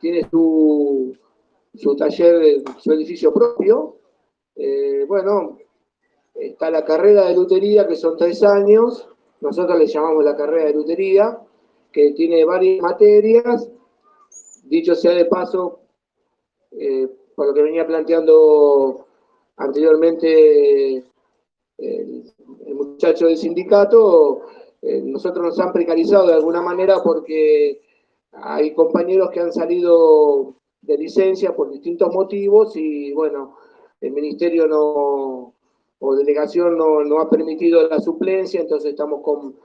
tiene 0.00 0.28
su, 0.28 1.16
su 1.74 1.96
taller, 1.96 2.62
su 2.78 2.92
edificio 2.92 3.32
propio. 3.32 3.96
Eh, 4.56 5.04
bueno, 5.06 5.58
está 6.34 6.70
la 6.70 6.84
carrera 6.84 7.26
de 7.26 7.34
lutería, 7.34 7.86
que 7.86 7.96
son 7.96 8.16
tres 8.16 8.42
años, 8.42 9.08
nosotros 9.40 9.78
le 9.78 9.86
llamamos 9.86 10.24
la 10.24 10.36
carrera 10.36 10.64
de 10.64 10.74
lutería, 10.74 11.38
que 11.92 12.12
tiene 12.12 12.44
varias 12.44 12.82
materias. 12.82 13.70
Dicho 14.64 14.94
sea 14.94 15.12
de 15.12 15.24
paso, 15.24 15.80
eh, 16.72 17.08
por 17.40 17.46
lo 17.46 17.54
que 17.54 17.62
venía 17.62 17.86
planteando 17.86 19.06
anteriormente 19.56 20.96
el, 21.78 22.32
el 22.66 22.74
muchacho 22.74 23.28
del 23.28 23.38
sindicato, 23.38 24.42
eh, 24.82 25.00
nosotros 25.00 25.46
nos 25.46 25.58
han 25.58 25.72
precarizado 25.72 26.26
de 26.26 26.34
alguna 26.34 26.60
manera 26.60 27.02
porque 27.02 27.80
hay 28.32 28.74
compañeros 28.74 29.30
que 29.30 29.40
han 29.40 29.54
salido 29.54 30.56
de 30.82 30.98
licencia 30.98 31.56
por 31.56 31.70
distintos 31.70 32.12
motivos 32.12 32.76
y 32.76 33.14
bueno, 33.14 33.56
el 34.02 34.12
ministerio 34.12 34.66
no, 34.66 35.54
o 35.98 36.14
delegación 36.16 36.76
no, 36.76 37.02
no 37.04 37.20
ha 37.20 37.30
permitido 37.30 37.88
la 37.88 38.00
suplencia, 38.00 38.60
entonces 38.60 38.90
estamos 38.90 39.22
con 39.22 39.56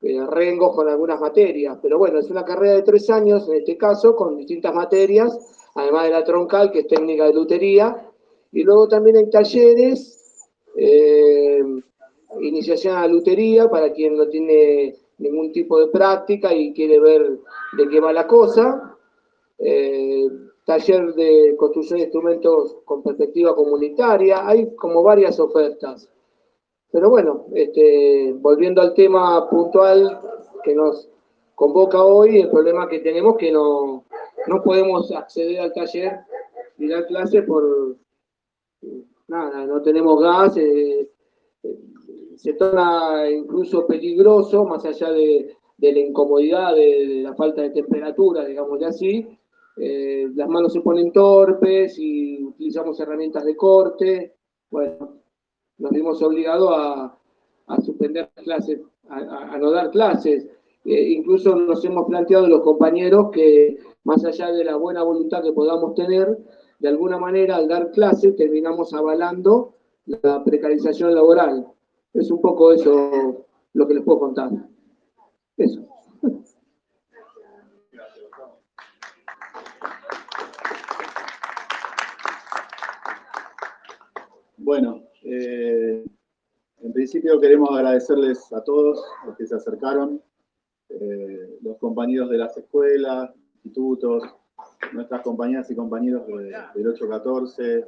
eh, 0.00 0.24
rengos 0.26 0.74
con 0.74 0.88
algunas 0.88 1.20
materias. 1.20 1.78
Pero 1.82 1.98
bueno, 1.98 2.20
es 2.20 2.30
una 2.30 2.46
carrera 2.46 2.76
de 2.76 2.82
tres 2.84 3.10
años 3.10 3.46
en 3.50 3.56
este 3.56 3.76
caso, 3.76 4.16
con 4.16 4.34
distintas 4.38 4.74
materias, 4.74 5.57
además 5.78 6.04
de 6.04 6.10
la 6.10 6.24
troncal, 6.24 6.72
que 6.72 6.80
es 6.80 6.88
técnica 6.88 7.24
de 7.26 7.34
lutería. 7.34 8.04
Y 8.52 8.64
luego 8.64 8.88
también 8.88 9.16
hay 9.16 9.30
talleres, 9.30 10.48
eh, 10.76 11.62
iniciación 12.40 12.96
a 12.96 13.02
la 13.02 13.08
lutería, 13.08 13.70
para 13.70 13.92
quien 13.92 14.16
no 14.16 14.28
tiene 14.28 14.96
ningún 15.18 15.52
tipo 15.52 15.78
de 15.78 15.88
práctica 15.88 16.52
y 16.52 16.72
quiere 16.72 16.98
ver 16.98 17.38
de 17.76 17.88
qué 17.88 18.00
va 18.00 18.12
la 18.12 18.26
cosa. 18.26 18.96
Eh, 19.58 20.26
taller 20.64 21.14
de 21.14 21.54
construcción 21.56 21.98
de 21.98 22.04
instrumentos 22.04 22.76
con 22.84 23.02
perspectiva 23.02 23.54
comunitaria, 23.54 24.46
hay 24.46 24.74
como 24.74 25.02
varias 25.02 25.38
ofertas. 25.38 26.10
Pero 26.90 27.08
bueno, 27.08 27.46
este, 27.54 28.34
volviendo 28.36 28.82
al 28.82 28.94
tema 28.94 29.48
puntual 29.48 30.20
que 30.62 30.74
nos 30.74 31.08
convoca 31.54 32.02
hoy, 32.02 32.40
el 32.40 32.50
problema 32.50 32.88
que 32.88 33.00
tenemos 33.00 33.36
que 33.36 33.52
no, 33.52 34.04
no 34.48 34.62
podemos 34.62 35.12
acceder 35.12 35.60
al 35.60 35.72
taller 35.72 36.20
y 36.78 36.88
dar 36.88 37.06
clase 37.06 37.42
por 37.42 37.96
nada, 39.28 39.66
no 39.66 39.82
tenemos 39.82 40.20
gas, 40.20 40.56
eh, 40.56 41.10
eh, 41.62 41.78
se 42.36 42.54
torna 42.54 43.28
incluso 43.30 43.86
peligroso, 43.86 44.64
más 44.64 44.84
allá 44.84 45.10
de, 45.10 45.56
de 45.76 45.92
la 45.92 45.98
incomodidad, 45.98 46.74
de, 46.74 47.06
de, 47.06 47.22
la 47.22 47.34
falta 47.34 47.62
de 47.62 47.70
temperatura, 47.70 48.44
digámosle 48.44 48.86
así, 48.86 49.38
eh, 49.80 50.28
las 50.34 50.48
manos 50.48 50.72
se 50.72 50.80
ponen 50.80 51.12
torpes 51.12 51.98
y 51.98 52.42
utilizamos 52.42 52.98
herramientas 52.98 53.44
de 53.44 53.56
corte. 53.56 54.34
Bueno, 54.70 55.20
nos 55.78 55.90
vimos 55.92 56.20
obligados 56.22 56.70
a, 56.74 57.16
a 57.68 57.80
suspender 57.80 58.28
clases, 58.34 58.80
a, 59.08 59.54
a, 59.54 59.58
no 59.58 59.70
dar 59.70 59.90
clases. 59.90 60.48
Incluso 60.88 61.54
nos 61.54 61.84
hemos 61.84 62.06
planteado 62.06 62.46
los 62.46 62.62
compañeros 62.62 63.30
que, 63.30 63.76
más 64.04 64.24
allá 64.24 64.50
de 64.52 64.64
la 64.64 64.76
buena 64.76 65.02
voluntad 65.02 65.42
que 65.42 65.52
podamos 65.52 65.94
tener, 65.94 66.38
de 66.78 66.88
alguna 66.88 67.18
manera 67.18 67.56
al 67.56 67.68
dar 67.68 67.90
clases 67.90 68.36
terminamos 68.36 68.94
avalando 68.94 69.74
la 70.06 70.42
precarización 70.44 71.14
laboral. 71.14 71.66
Es 72.14 72.30
un 72.30 72.40
poco 72.40 72.72
eso 72.72 73.44
lo 73.74 73.86
que 73.86 73.94
les 73.94 74.02
puedo 74.02 74.20
contar. 74.20 74.50
Eso. 75.58 75.86
Bueno, 84.56 85.02
eh, 85.22 86.04
en 86.80 86.92
principio 86.92 87.40
queremos 87.40 87.70
agradecerles 87.70 88.52
a 88.52 88.62
todos 88.62 89.02
los 89.26 89.36
que 89.36 89.46
se 89.46 89.54
acercaron, 89.54 90.22
eh, 90.88 91.58
los 91.62 91.76
compañeros 91.78 92.30
de 92.30 92.38
las 92.38 92.56
escuelas, 92.56 93.30
institutos, 93.64 94.22
nuestras 94.92 95.22
compañeras 95.22 95.70
y 95.70 95.74
compañeros 95.74 96.26
de, 96.26 96.54
del 96.74 96.88
814, 96.88 97.84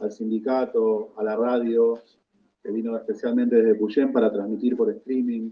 al 0.00 0.12
sindicato, 0.12 1.12
a 1.16 1.22
la 1.22 1.36
radio, 1.36 1.98
que 2.62 2.70
vino 2.70 2.96
especialmente 2.96 3.56
desde 3.56 3.74
Puyén 3.74 4.12
para 4.12 4.30
transmitir 4.32 4.76
por 4.76 4.90
streaming. 4.90 5.50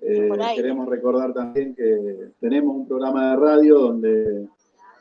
Eh, 0.00 0.30
queremos 0.56 0.88
recordar 0.88 1.32
también 1.32 1.74
que 1.74 2.32
tenemos 2.40 2.74
un 2.74 2.88
programa 2.88 3.30
de 3.30 3.36
radio 3.36 3.78
donde, 3.78 4.48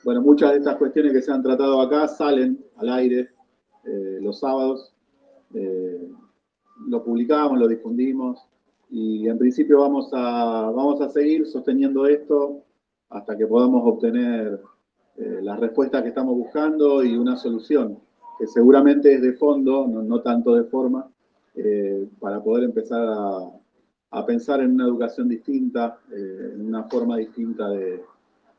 bueno, 0.03 0.21
muchas 0.21 0.51
de 0.51 0.57
estas 0.57 0.77
cuestiones 0.77 1.13
que 1.13 1.21
se 1.21 1.31
han 1.31 1.41
tratado 1.41 1.81
acá 1.81 2.07
salen 2.07 2.63
al 2.77 2.89
aire 2.89 3.29
eh, 3.85 4.19
los 4.21 4.39
sábados. 4.39 4.93
Eh, 5.53 6.07
lo 6.87 7.03
publicamos, 7.03 7.57
lo 7.57 7.67
difundimos 7.67 8.47
y 8.91 9.27
en 9.27 9.37
principio 9.37 9.79
vamos 9.79 10.09
a, 10.13 10.71
vamos 10.75 11.01
a 11.01 11.09
seguir 11.09 11.47
sosteniendo 11.47 12.05
esto 12.05 12.63
hasta 13.09 13.37
que 13.37 13.47
podamos 13.47 13.81
obtener 13.85 14.61
eh, 15.17 15.39
las 15.41 15.59
respuestas 15.59 16.03
que 16.03 16.09
estamos 16.09 16.35
buscando 16.35 17.03
y 17.03 17.17
una 17.17 17.37
solución 17.37 17.97
que 18.37 18.47
seguramente 18.47 19.13
es 19.13 19.21
de 19.21 19.33
fondo, 19.33 19.87
no, 19.87 20.03
no 20.03 20.21
tanto 20.21 20.55
de 20.55 20.63
forma, 20.65 21.09
eh, 21.55 22.07
para 22.19 22.43
poder 22.43 22.65
empezar 22.65 23.07
a, 23.07 23.51
a, 24.11 24.25
pensar 24.25 24.61
en 24.61 24.71
una 24.71 24.85
educación 24.85 25.29
distinta, 25.29 25.99
eh, 26.11 26.51
en 26.55 26.65
una 26.65 26.83
forma 26.83 27.17
distinta 27.17 27.69
de, 27.69 28.03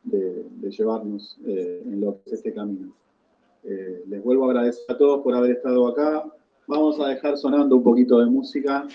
de, 0.04 0.46
de 0.50 0.70
llevarnos 0.70 1.38
en 1.44 2.00
lo 2.00 2.14
que 2.14 2.22
es 2.26 2.32
este 2.34 2.52
camino. 2.54 2.92
Eh, 3.64 4.02
les 4.08 4.22
vuelvo 4.22 4.44
a 4.44 4.50
agradecer 4.50 4.84
a 4.88 4.98
todos 4.98 5.22
por 5.22 5.34
haber 5.34 5.52
estado 5.52 5.86
acá. 5.86 6.24
Vamos 6.74 6.98
a 7.00 7.08
dejar 7.08 7.36
sonando 7.36 7.76
un 7.76 7.82
poquito 7.82 8.18
de 8.18 8.24
música. 8.30 8.86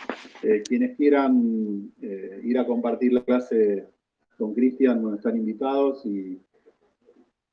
Eh, 0.42 0.64
quienes 0.68 0.98
quieran 0.98 1.92
eh, 2.02 2.42
ir 2.44 2.58
a 2.58 2.66
compartir 2.66 3.14
la 3.14 3.24
clase 3.24 3.88
con 4.36 4.56
Cristian 4.56 5.00
no 5.00 5.14
están 5.14 5.38
invitados 5.38 6.04
y 6.04 6.42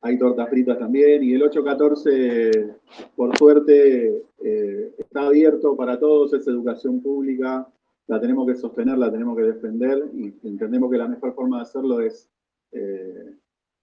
hay 0.00 0.18
tortas 0.18 0.48
fritas 0.48 0.78
también. 0.78 1.22
Y 1.22 1.34
el 1.34 1.42
814, 1.42 2.74
por 3.14 3.36
suerte, 3.36 4.22
eh, 4.42 4.94
está 4.96 5.26
abierto 5.26 5.76
para 5.76 6.00
todos, 6.00 6.32
es 6.32 6.48
educación 6.48 7.02
pública. 7.02 7.68
La 8.06 8.18
tenemos 8.18 8.46
que 8.46 8.54
sostener, 8.54 8.96
la 8.96 9.12
tenemos 9.12 9.36
que 9.36 9.42
defender 9.42 10.08
y 10.14 10.32
entendemos 10.42 10.90
que 10.90 10.96
la 10.96 11.08
mejor 11.08 11.34
forma 11.34 11.58
de 11.58 11.62
hacerlo 11.64 12.00
es 12.00 12.30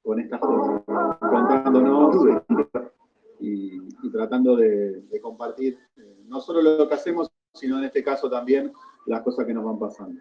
con 0.02 0.20
estas 0.20 0.40
cosas, 0.40 0.82
encontrándonos 1.22 2.16
y, 3.42 4.10
tratando 4.12 4.56
de, 4.56 5.04
compartir 5.22 5.78
no 6.32 6.40
solo 6.40 6.62
lo 6.62 6.88
que 6.88 6.96
hacemos, 6.96 7.30
sino 7.54 7.78
en 7.78 7.84
este 7.84 8.04
caso 8.04 8.30
también 8.30 8.72
las 9.06 9.22
cosas 9.22 9.46
que 9.46 9.54
nos 9.54 9.66
van 9.66 9.78
pasando. 9.78 10.20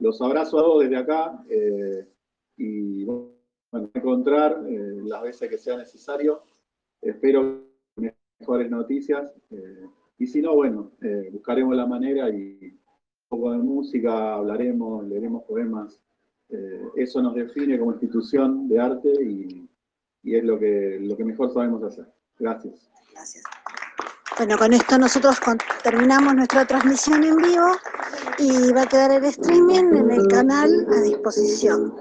Los 0.00 0.20
abrazo 0.20 0.58
a 0.58 0.62
todos 0.62 0.82
desde 0.82 0.96
acá 0.96 1.42
eh, 1.48 2.08
y 2.56 3.04
bueno, 3.04 3.30
encontrar 3.72 4.64
eh, 4.68 5.00
las 5.04 5.22
veces 5.22 5.48
que 5.48 5.58
sea 5.58 5.76
necesario. 5.76 6.42
Espero 7.00 7.62
mejores 7.96 8.68
noticias 8.68 9.30
eh, 9.50 9.86
y 10.18 10.26
si 10.26 10.42
no, 10.42 10.54
bueno, 10.56 10.90
eh, 11.00 11.28
buscaremos 11.32 11.76
la 11.76 11.86
manera 11.86 12.28
y 12.30 12.58
un 12.60 12.80
poco 13.28 13.52
de 13.52 13.58
música, 13.58 14.34
hablaremos, 14.34 15.06
leeremos 15.06 15.44
poemas. 15.44 16.00
eso 16.96 17.22
nos 17.22 17.34
define 17.34 17.78
como 17.78 17.92
institución 17.92 18.68
de 18.68 18.78
arte 18.78 19.10
y, 19.22 19.68
y 20.22 20.36
es 20.36 20.44
lo 20.44 20.58
que, 20.58 20.98
lo 21.00 21.16
que 21.16 21.24
mejor 21.24 21.52
sabemos 21.52 21.82
hacer. 21.82 22.06
Gracias. 22.38 22.90
Gracias. 23.12 23.44
Bueno, 24.36 24.58
con 24.58 24.72
esto 24.72 24.98
nosotros 24.98 25.38
terminamos 25.84 26.34
nuestra 26.34 26.64
transmisión 26.64 27.22
en 27.22 27.36
vivo 27.36 27.76
y 28.38 28.72
va 28.72 28.82
a 28.82 28.86
quedar 28.86 29.12
el 29.12 29.24
streaming 29.26 29.94
en 29.94 30.10
el 30.10 30.26
canal 30.26 30.86
a 30.90 31.00
disposición. 31.02 31.94